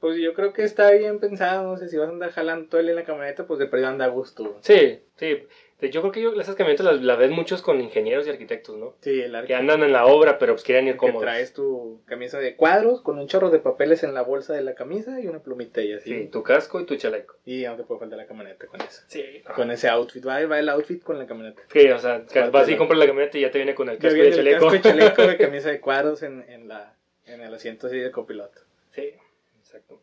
Pues 0.00 0.16
yo 0.18 0.32
creo 0.32 0.54
que 0.54 0.64
está 0.64 0.90
bien 0.92 1.18
pensado, 1.18 1.64
no 1.64 1.76
sé, 1.76 1.88
si 1.90 1.98
vas 1.98 2.08
a 2.08 2.12
andar 2.12 2.30
jalando 2.30 2.68
todo 2.68 2.80
el 2.80 2.86
día 2.86 2.92
en 2.92 3.00
la 3.00 3.04
camioneta, 3.04 3.46
pues 3.46 3.58
de 3.58 3.66
perdido 3.66 3.90
anda 3.90 4.06
a 4.06 4.08
gusto. 4.08 4.56
Sí, 4.62 5.00
sí. 5.16 5.46
Yo 5.88 6.00
creo 6.02 6.12
que 6.12 6.20
yo, 6.22 6.38
esas 6.40 6.54
camionetas 6.56 6.84
las, 6.86 7.00
las 7.02 7.18
ven 7.18 7.32
muchos 7.32 7.62
con 7.62 7.80
ingenieros 7.80 8.26
y 8.26 8.30
arquitectos, 8.30 8.76
¿no? 8.76 8.96
Sí, 9.00 9.20
el 9.22 9.30
Que 9.32 9.36
arque 9.38 9.54
andan 9.54 9.82
en 9.82 9.92
la 9.92 10.06
obra, 10.06 10.38
pero 10.38 10.52
pues 10.54 10.62
quieren 10.64 10.86
ir 10.86 10.94
que 10.94 10.98
cómodos. 10.98 11.22
traes 11.22 11.52
tu 11.54 12.02
camisa 12.06 12.38
de 12.38 12.56
cuadros 12.56 13.00
con 13.00 13.18
un 13.18 13.26
chorro 13.28 13.50
de 13.50 13.58
papeles 13.60 14.02
en 14.02 14.12
la 14.14 14.22
bolsa 14.22 14.52
de 14.52 14.62
la 14.62 14.74
camisa 14.74 15.20
y 15.20 15.26
una 15.28 15.38
plumita 15.42 15.80
y 15.80 15.92
así. 15.92 16.10
Sí, 16.10 16.26
tu 16.26 16.42
casco 16.42 16.80
y 16.80 16.86
tu 16.86 16.96
chaleco. 16.96 17.36
Y 17.44 17.62
te 17.64 17.82
puede 17.84 18.00
faltar 18.00 18.18
la 18.18 18.26
camioneta 18.26 18.66
con 18.66 18.80
eso. 18.80 19.02
Sí. 19.06 19.24
Con 19.54 19.70
ese 19.70 19.88
outfit, 19.88 20.26
va, 20.26 20.44
va 20.46 20.58
el 20.58 20.68
outfit 20.68 21.02
con 21.02 21.18
la 21.18 21.26
camioneta. 21.26 21.62
Sí, 21.72 21.88
o 21.90 21.98
sea, 21.98 22.24
que 22.26 22.40
Falta 22.40 22.58
vas 22.58 22.68
y 22.68 22.76
compras 22.76 22.98
la 22.98 23.06
camioneta 23.06 23.38
y 23.38 23.42
ya 23.42 23.50
te 23.50 23.58
viene 23.58 23.74
con 23.74 23.88
el 23.88 23.98
casco 23.98 24.16
y 24.16 24.20
el 24.20 24.26
el 24.26 24.34
chaleco. 24.34 24.66
casco 24.66 24.76
y 24.76 24.80
chaleco 24.82 25.22
de 25.26 25.36
camisa 25.36 25.70
de 25.70 25.80
cuadros 25.80 26.22
en, 26.22 26.44
en, 26.48 26.68
la, 26.68 26.94
en 27.26 27.40
el 27.40 27.54
asiento 27.54 27.86
así 27.86 27.98
de 27.98 28.10
copiloto. 28.10 28.60
Sí, 28.92 29.12
exacto. 29.58 30.00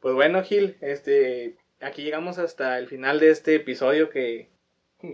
Pues 0.00 0.14
bueno, 0.14 0.42
Gil, 0.42 0.76
este, 0.82 1.56
aquí 1.80 2.02
llegamos 2.02 2.38
hasta 2.38 2.78
el 2.78 2.86
final 2.86 3.18
de 3.18 3.30
este 3.30 3.54
episodio 3.56 4.10
que 4.10 4.48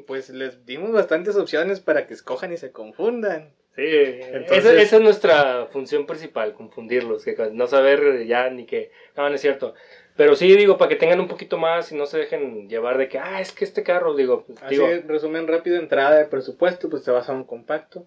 pues 0.01 0.31
les 0.31 0.65
dimos 0.67 0.93
bastantes 0.93 1.37
opciones 1.37 1.81
para 1.81 2.07
que 2.07 2.15
escojan 2.15 2.53
y 2.53 2.57
se 2.57 2.73
confundan. 2.73 3.51
Sí, 3.75 3.83
Entonces- 3.85 4.67
esa, 4.67 4.83
esa 4.83 4.97
es 4.97 5.03
nuestra 5.03 5.67
función 5.73 6.07
principal, 6.07 6.53
confundirlos, 6.53 7.25
que 7.25 7.35
no 7.53 7.67
saber 7.67 8.27
ya 8.27 8.51
ni 8.51 8.67
que... 8.67 8.91
No, 9.17 9.29
no 9.29 9.35
es 9.35 9.41
cierto. 9.41 9.75
Pero 10.15 10.37
sí, 10.37 10.55
digo, 10.57 10.77
para 10.77 10.91
que 10.91 10.97
tengan 10.97 11.21
un 11.21 11.29
poquito 11.29 11.57
más 11.57 11.91
y 11.91 11.95
no 11.97 12.05
se 12.05 12.19
dejen 12.19 12.69
llevar 12.69 12.99
de 12.99 13.09
que, 13.09 13.19
ah, 13.19 13.41
es 13.41 13.53
que 13.53 13.65
este 13.65 13.83
carro, 13.83 14.15
digo, 14.15 14.45
pues, 14.45 14.63
Así, 14.63 14.75
digo 14.75 14.87
resumen 15.07 15.49
rápido, 15.49 15.77
entrada 15.77 16.17
de 16.19 16.27
presupuesto, 16.27 16.91
pues 16.91 17.03
te 17.03 17.11
vas 17.11 17.31
a 17.31 17.33
un 17.33 17.45
compacto. 17.45 18.05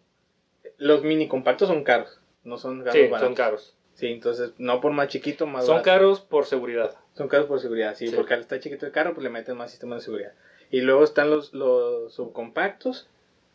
Los 0.77 1.03
mini 1.03 1.27
compactos 1.27 1.67
son 1.67 1.83
caros, 1.83 2.21
no 2.43 2.57
son 2.57 2.79
caros 2.79 2.93
sí, 2.93 3.01
baratos. 3.07 3.21
son 3.21 3.33
caros. 3.35 3.77
Sí, 3.95 4.07
entonces 4.07 4.51
no 4.57 4.81
por 4.81 4.91
más 4.91 5.07
chiquito, 5.07 5.47
más 5.47 5.65
Son 5.65 5.75
barato. 5.77 5.85
caros 5.89 6.19
por 6.21 6.45
seguridad. 6.45 6.95
Son 7.13 7.27
caros 7.29 7.47
por 7.47 7.59
seguridad, 7.61 7.95
sí, 7.95 8.07
Sí. 8.09 8.15
porque 8.15 8.33
al 8.35 8.41
estar 8.41 8.59
chiquito 8.59 8.85
el 8.85 8.91
carro, 8.91 9.13
pues 9.13 9.23
le 9.23 9.29
meten 9.29 9.55
más 9.57 9.71
sistemas 9.71 9.99
de 10.01 10.05
seguridad. 10.05 10.33
Y 10.71 10.81
luego 10.81 11.03
están 11.03 11.29
los, 11.29 11.53
los 11.53 12.13
subcompactos, 12.13 13.07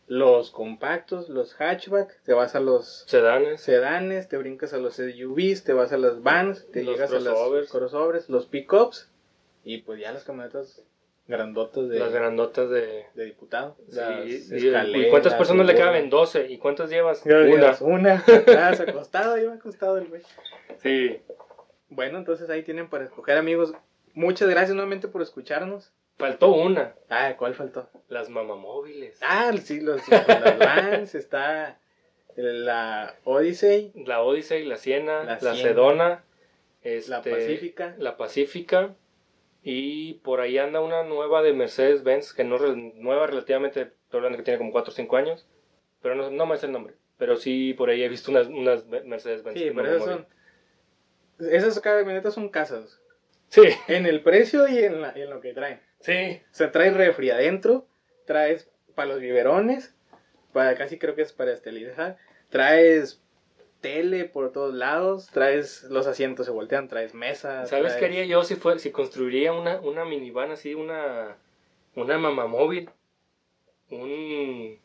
los 0.06 0.50
compactos, 0.50 1.28
los 1.28 1.54
hatchback, 1.54 2.20
te 2.24 2.32
vas 2.32 2.54
a 2.54 2.60
los 2.60 3.04
Sedanes. 3.06 3.60
sedanes, 3.60 4.28
te 4.28 4.36
brincas 4.38 4.72
a 4.72 4.78
los 4.78 4.94
SUVs, 4.96 5.62
te 5.64 5.72
vas 5.72 5.92
a 5.92 5.98
las 5.98 6.22
vans, 6.22 6.66
te 6.72 6.82
Los 6.82 6.94
llegas 6.94 7.12
a 7.12 7.20
los 7.20 7.70
crossovers, 7.70 8.28
los 8.28 8.46
pickups 8.46 9.08
y 9.64 9.78
pues 9.78 10.00
ya 10.00 10.12
las 10.12 10.24
camionetas 10.24 10.82
grandotas 11.28 11.88
de, 11.88 11.98
Las 12.00 12.12
grandotas 12.12 12.68
de... 12.70 13.06
de 13.14 13.24
diputado. 13.24 13.76
Sí, 13.88 14.00
y- 14.26 14.34
escaleras, 14.34 15.06
¿Y 15.06 15.10
cuántas 15.10 15.34
personas 15.34 15.66
le 15.66 15.76
caben? 15.76 16.10
12. 16.10 16.46
¿Y 16.50 16.58
cuántas 16.58 16.90
llevas? 16.90 17.24
Una. 17.24 17.44
digas, 17.44 17.80
Una. 17.80 18.24
Se 18.74 18.82
acostado, 18.82 19.38
iba 19.38 19.54
acostado 19.54 19.98
el 19.98 20.08
güey. 20.08 20.22
Sí. 20.82 21.20
Bueno, 21.88 22.18
entonces 22.18 22.50
ahí 22.50 22.64
tienen 22.64 22.88
para 22.90 23.04
escoger, 23.04 23.36
amigos. 23.36 23.72
Muchas 24.14 24.48
gracias 24.48 24.74
nuevamente 24.74 25.06
por 25.06 25.22
escucharnos. 25.22 25.92
Faltó 26.20 26.52
una. 26.52 26.94
Ah, 27.08 27.34
¿cuál 27.36 27.54
faltó? 27.54 27.88
Las 28.08 28.28
mamamóviles. 28.28 29.18
Ah, 29.22 29.52
sí, 29.62 29.80
los, 29.80 30.06
las 30.08 30.26
vans, 30.58 31.14
está 31.14 31.78
la 32.36 33.16
Odyssey, 33.24 33.92
La 34.06 34.22
Odyssey, 34.22 34.64
la 34.64 34.76
Siena, 34.76 35.24
La 35.24 35.32
la, 35.34 35.38
Siena. 35.38 35.56
Sedona. 35.56 36.08
la 36.08 36.20
este, 36.82 37.30
Pacífica. 37.30 37.94
La 37.98 38.16
Pacífica. 38.16 38.94
Y 39.62 40.14
por 40.14 40.40
ahí 40.40 40.56
anda 40.56 40.80
una 40.80 41.02
nueva 41.02 41.42
de 41.42 41.52
Mercedes-Benz, 41.52 42.32
que 42.32 42.44
no 42.44 42.56
es 42.56 42.76
nueva 42.94 43.26
relativamente, 43.26 43.82
estoy 43.82 44.18
hablando 44.18 44.38
que 44.38 44.44
tiene 44.44 44.56
como 44.58 44.72
4 44.72 44.90
o 44.90 44.94
5 44.94 45.16
años, 45.18 45.46
pero 46.00 46.14
no, 46.14 46.30
no 46.30 46.46
me 46.46 46.56
sé 46.56 46.64
el 46.66 46.72
nombre. 46.72 46.94
Pero 47.18 47.36
sí, 47.36 47.74
por 47.74 47.90
ahí 47.90 48.02
he 48.02 48.08
visto 48.08 48.30
unas, 48.30 48.46
unas 48.46 48.86
Mercedes-Benz. 48.86 49.58
Sí, 49.58 49.70
pero 49.74 49.88
esas 49.96 50.04
son. 50.04 50.26
Esas 51.50 51.78
camionetas 51.80 52.32
son 52.34 52.48
casas. 52.48 53.00
Sí, 53.48 53.62
En 53.88 54.06
el 54.06 54.22
precio 54.22 54.66
y 54.68 54.78
en, 54.78 55.02
la- 55.02 55.12
en 55.12 55.28
lo 55.28 55.40
que 55.40 55.52
traen. 55.52 55.80
Sí. 56.00 56.42
O 56.50 56.54
sea, 56.54 56.72
traes 56.72 56.94
refri 56.94 57.30
adentro, 57.30 57.86
traes 58.26 58.68
para 58.94 59.08
los 59.08 59.20
biberones, 59.20 59.94
para 60.52 60.76
casi 60.76 60.98
creo 60.98 61.14
que 61.14 61.22
es 61.22 61.32
para 61.32 61.52
esterilizar, 61.52 62.16
traes 62.48 63.22
tele 63.80 64.24
por 64.24 64.52
todos 64.52 64.74
lados, 64.74 65.28
traes 65.32 65.84
los 65.84 66.06
asientos 66.06 66.46
se 66.46 66.52
voltean, 66.52 66.88
traes 66.88 67.14
mesa. 67.14 67.66
¿Sabes 67.66 67.94
qué 67.94 68.06
haría 68.06 68.24
yo 68.24 68.44
si, 68.44 68.56
fue, 68.56 68.78
si 68.78 68.90
construiría 68.90 69.52
una, 69.52 69.80
una 69.80 70.04
minivan 70.04 70.50
así, 70.50 70.74
una, 70.74 71.36
una 71.94 72.18
mamamóvil? 72.18 72.90
Un, 73.90 74.78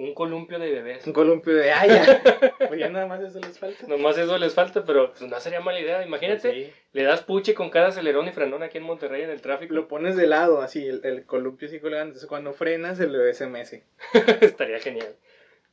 un 0.00 0.14
columpio 0.14 0.58
de 0.58 0.70
bebés. 0.70 1.06
Un 1.06 1.12
columpio 1.12 1.54
de 1.54 1.72
haya. 1.72 2.22
pues 2.68 2.78
ya 2.80 2.88
nada 2.88 3.06
más 3.06 3.20
eso 3.22 3.38
les 3.40 3.58
falta. 3.58 3.86
Nomás 3.86 4.16
eso 4.18 4.36
les 4.38 4.54
falta, 4.54 4.84
pero 4.84 5.10
pues, 5.10 5.22
no 5.30 5.38
sería 5.40 5.60
mala 5.60 5.78
idea. 5.80 6.04
Imagínate, 6.04 6.52
Sí. 6.52 6.72
le 6.92 7.02
das 7.04 7.22
puche 7.22 7.54
con 7.54 7.70
cada 7.70 7.88
acelerón 7.88 8.26
y 8.28 8.32
frenón 8.32 8.62
aquí 8.62 8.78
en 8.78 8.84
Monterrey 8.84 9.22
en 9.22 9.30
el 9.30 9.40
tráfico. 9.40 9.74
Lo 9.74 9.88
pones 9.88 10.16
de 10.16 10.26
lado, 10.26 10.60
así, 10.62 10.86
el, 10.86 11.00
el 11.04 11.24
columpio 11.26 11.68
así 11.68 11.78
colgando. 11.80 12.06
Entonces 12.06 12.28
cuando 12.28 12.52
frenas, 12.52 12.98
el 13.00 13.14
SMS. 13.34 13.82
Estaría 14.40 14.80
genial. 14.80 15.14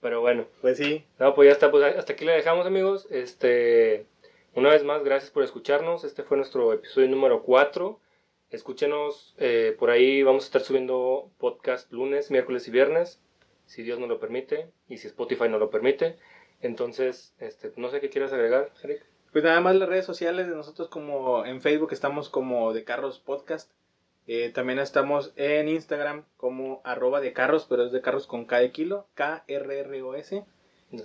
Pero 0.01 0.21
bueno, 0.21 0.45
Pues 0.61 0.77
sí. 0.77 1.03
no, 1.19 1.33
pues 1.33 1.47
ya 1.47 1.53
está, 1.53 1.71
pues 1.71 1.83
hasta 1.95 2.13
aquí 2.13 2.23
le 2.25 2.33
dejamos 2.33 2.67
amigos. 2.67 3.07
Este, 3.09 4.05
una 4.53 4.69
vez 4.69 4.83
más, 4.83 5.03
gracias 5.03 5.31
por 5.31 5.41
escucharnos. 5.43 6.03
Este 6.03 6.21
fue 6.23 6.37
nuestro 6.37 6.71
episodio 6.73 7.07
número 7.07 7.41
4. 7.43 7.99
Escúchenos, 8.51 9.35
eh, 9.39 9.75
por 9.77 9.89
ahí 9.89 10.23
vamos 10.23 10.43
a 10.43 10.47
estar 10.47 10.61
subiendo 10.61 11.29
podcast 11.37 11.91
lunes, 11.91 12.31
miércoles 12.31 12.67
y 12.67 12.71
viernes, 12.71 13.19
si 13.67 13.83
Dios 13.83 13.99
nos 13.99 14.09
lo 14.09 14.19
permite 14.19 14.71
y 14.89 14.97
si 14.97 15.07
Spotify 15.07 15.47
nos 15.47 15.59
lo 15.59 15.69
permite. 15.69 16.17
Entonces, 16.61 17.35
este, 17.39 17.71
no 17.75 17.89
sé 17.89 18.01
qué 18.01 18.09
quieras 18.09 18.33
agregar, 18.33 18.71
Eric. 18.83 19.05
Pues 19.31 19.43
nada 19.43 19.61
más 19.61 19.75
las 19.75 19.87
redes 19.87 20.05
sociales 20.05 20.47
de 20.47 20.55
nosotros 20.55 20.87
como 20.87 21.45
en 21.45 21.61
Facebook 21.61 21.93
estamos 21.93 22.29
como 22.29 22.73
de 22.73 22.83
Carros 22.83 23.19
Podcast. 23.19 23.71
Eh, 24.25 24.49
también 24.49 24.79
estamos 24.79 25.31
en 25.35 25.69
Instagram 25.69 26.25
como 26.35 26.81
arroba 26.83 27.21
de 27.21 27.33
carros, 27.33 27.65
pero 27.69 27.85
es 27.85 27.91
de 27.91 28.01
carros 28.01 28.27
con 28.27 28.45
K 28.45 28.59
de 28.59 28.71
kilo, 28.71 29.07
K-R-R-O-S. 29.13 30.43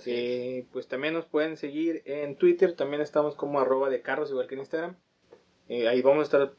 Eh, 0.05 0.65
pues 0.71 0.87
también 0.87 1.13
nos 1.13 1.25
pueden 1.25 1.57
seguir 1.57 2.01
en 2.05 2.37
Twitter, 2.37 2.73
también 2.75 3.01
estamos 3.01 3.35
como 3.35 3.59
arroba 3.59 3.89
de 3.89 4.01
carros, 4.01 4.29
igual 4.29 4.47
que 4.47 4.55
en 4.55 4.61
Instagram. 4.61 4.95
Eh, 5.69 5.87
ahí 5.87 6.01
vamos 6.01 6.21
a 6.21 6.23
estar 6.23 6.53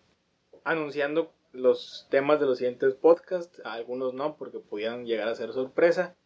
anunciando 0.64 1.32
los 1.54 2.06
temas 2.10 2.40
de 2.40 2.46
los 2.46 2.58
siguientes 2.58 2.94
podcasts, 2.94 3.60
algunos 3.64 4.12
no, 4.12 4.36
porque 4.36 4.58
pudieran 4.58 5.06
llegar 5.06 5.28
a 5.28 5.34
ser 5.34 5.52
sorpresa. 5.52 6.16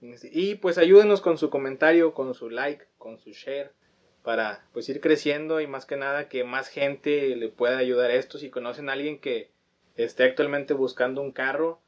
Y 0.00 0.56
pues 0.56 0.78
ayúdenos 0.78 1.20
con 1.20 1.38
su 1.38 1.48
comentario, 1.48 2.12
con 2.12 2.34
su 2.34 2.50
like, 2.50 2.86
con 2.98 3.18
su 3.18 3.30
share, 3.30 3.72
para 4.24 4.66
pues 4.72 4.88
ir 4.88 5.00
creciendo 5.00 5.60
y 5.60 5.68
más 5.68 5.86
que 5.86 5.96
nada 5.96 6.28
que 6.28 6.42
más 6.42 6.68
gente 6.68 7.36
le 7.36 7.48
pueda 7.48 7.78
ayudar 7.78 8.10
a 8.10 8.14
esto. 8.14 8.38
Si 8.38 8.50
conocen 8.50 8.88
a 8.88 8.94
alguien 8.94 9.20
que 9.20 9.50
esté 9.94 10.24
actualmente 10.24 10.74
buscando 10.74 11.22
un 11.22 11.30
carro, 11.30 11.80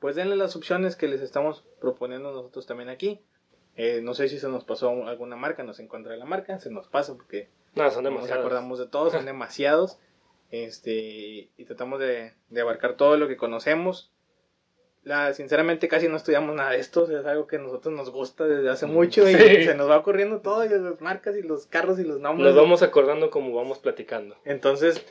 pues 0.00 0.16
denle 0.16 0.34
las 0.34 0.56
opciones 0.56 0.96
que 0.96 1.06
les 1.06 1.20
estamos 1.20 1.64
proponiendo 1.80 2.32
nosotros 2.32 2.66
también 2.66 2.88
aquí. 2.88 3.20
Eh, 3.76 4.00
no 4.02 4.14
sé 4.14 4.28
si 4.28 4.38
se 4.38 4.48
nos 4.48 4.64
pasó 4.64 5.06
alguna 5.06 5.36
marca, 5.36 5.62
nos 5.62 5.78
encuentra 5.78 6.16
la 6.16 6.24
marca, 6.24 6.58
se 6.58 6.70
nos 6.70 6.88
pasa 6.88 7.14
porque 7.14 7.50
no, 7.74 7.88
son 7.90 8.04
demasiados. 8.04 8.30
nos 8.30 8.38
acordamos 8.38 8.78
de 8.78 8.86
todos, 8.86 9.12
son 9.12 9.24
demasiados. 9.26 9.98
Este, 10.50 11.50
y 11.56 11.64
tratamos 11.64 12.00
de, 12.00 12.32
abarcar 12.60 12.96
todo 12.96 13.16
lo 13.16 13.28
que 13.28 13.36
conocemos. 13.36 14.12
La, 15.02 15.32
sinceramente 15.32 15.88
casi 15.88 16.08
no 16.08 16.16
estudiamos 16.16 16.54
nada 16.54 16.72
de 16.72 16.78
esto, 16.78 17.10
es 17.10 17.24
algo 17.24 17.46
que 17.46 17.56
a 17.56 17.60
nosotros 17.60 17.94
nos 17.94 18.10
gusta 18.10 18.46
desde 18.46 18.68
hace 18.68 18.86
mm, 18.86 18.92
mucho 18.92 19.28
y 19.28 19.34
se 19.34 19.74
nos 19.74 19.88
va 19.88 19.96
ocurriendo 19.96 20.40
todo, 20.40 20.64
y 20.64 20.68
las 20.68 21.00
marcas 21.00 21.36
y 21.36 21.42
los 21.42 21.66
carros 21.66 21.98
y 21.98 22.04
los 22.04 22.20
nombres. 22.20 22.48
Nos 22.48 22.62
vamos 22.62 22.82
acordando 22.82 23.30
como 23.30 23.54
vamos 23.54 23.78
platicando. 23.78 24.36
Entonces, 24.44 25.02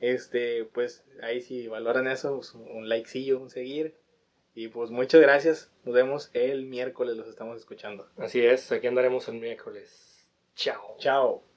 este, 0.00 0.64
pues 0.64 1.04
ahí 1.22 1.40
si 1.40 1.68
valoran 1.68 2.08
eso, 2.08 2.36
pues, 2.36 2.54
un 2.54 2.88
likecillo, 2.88 3.38
un 3.38 3.50
seguir. 3.50 3.94
Y 4.54 4.66
pues 4.66 4.90
muchas 4.90 5.20
gracias, 5.20 5.70
nos 5.84 5.94
vemos 5.94 6.30
el 6.32 6.66
miércoles, 6.66 7.16
los 7.16 7.28
estamos 7.28 7.58
escuchando. 7.58 8.08
Así 8.16 8.44
es, 8.44 8.72
aquí 8.72 8.88
andaremos 8.88 9.28
el 9.28 9.34
miércoles. 9.34 10.26
Chao. 10.56 10.96
Chao. 10.98 11.47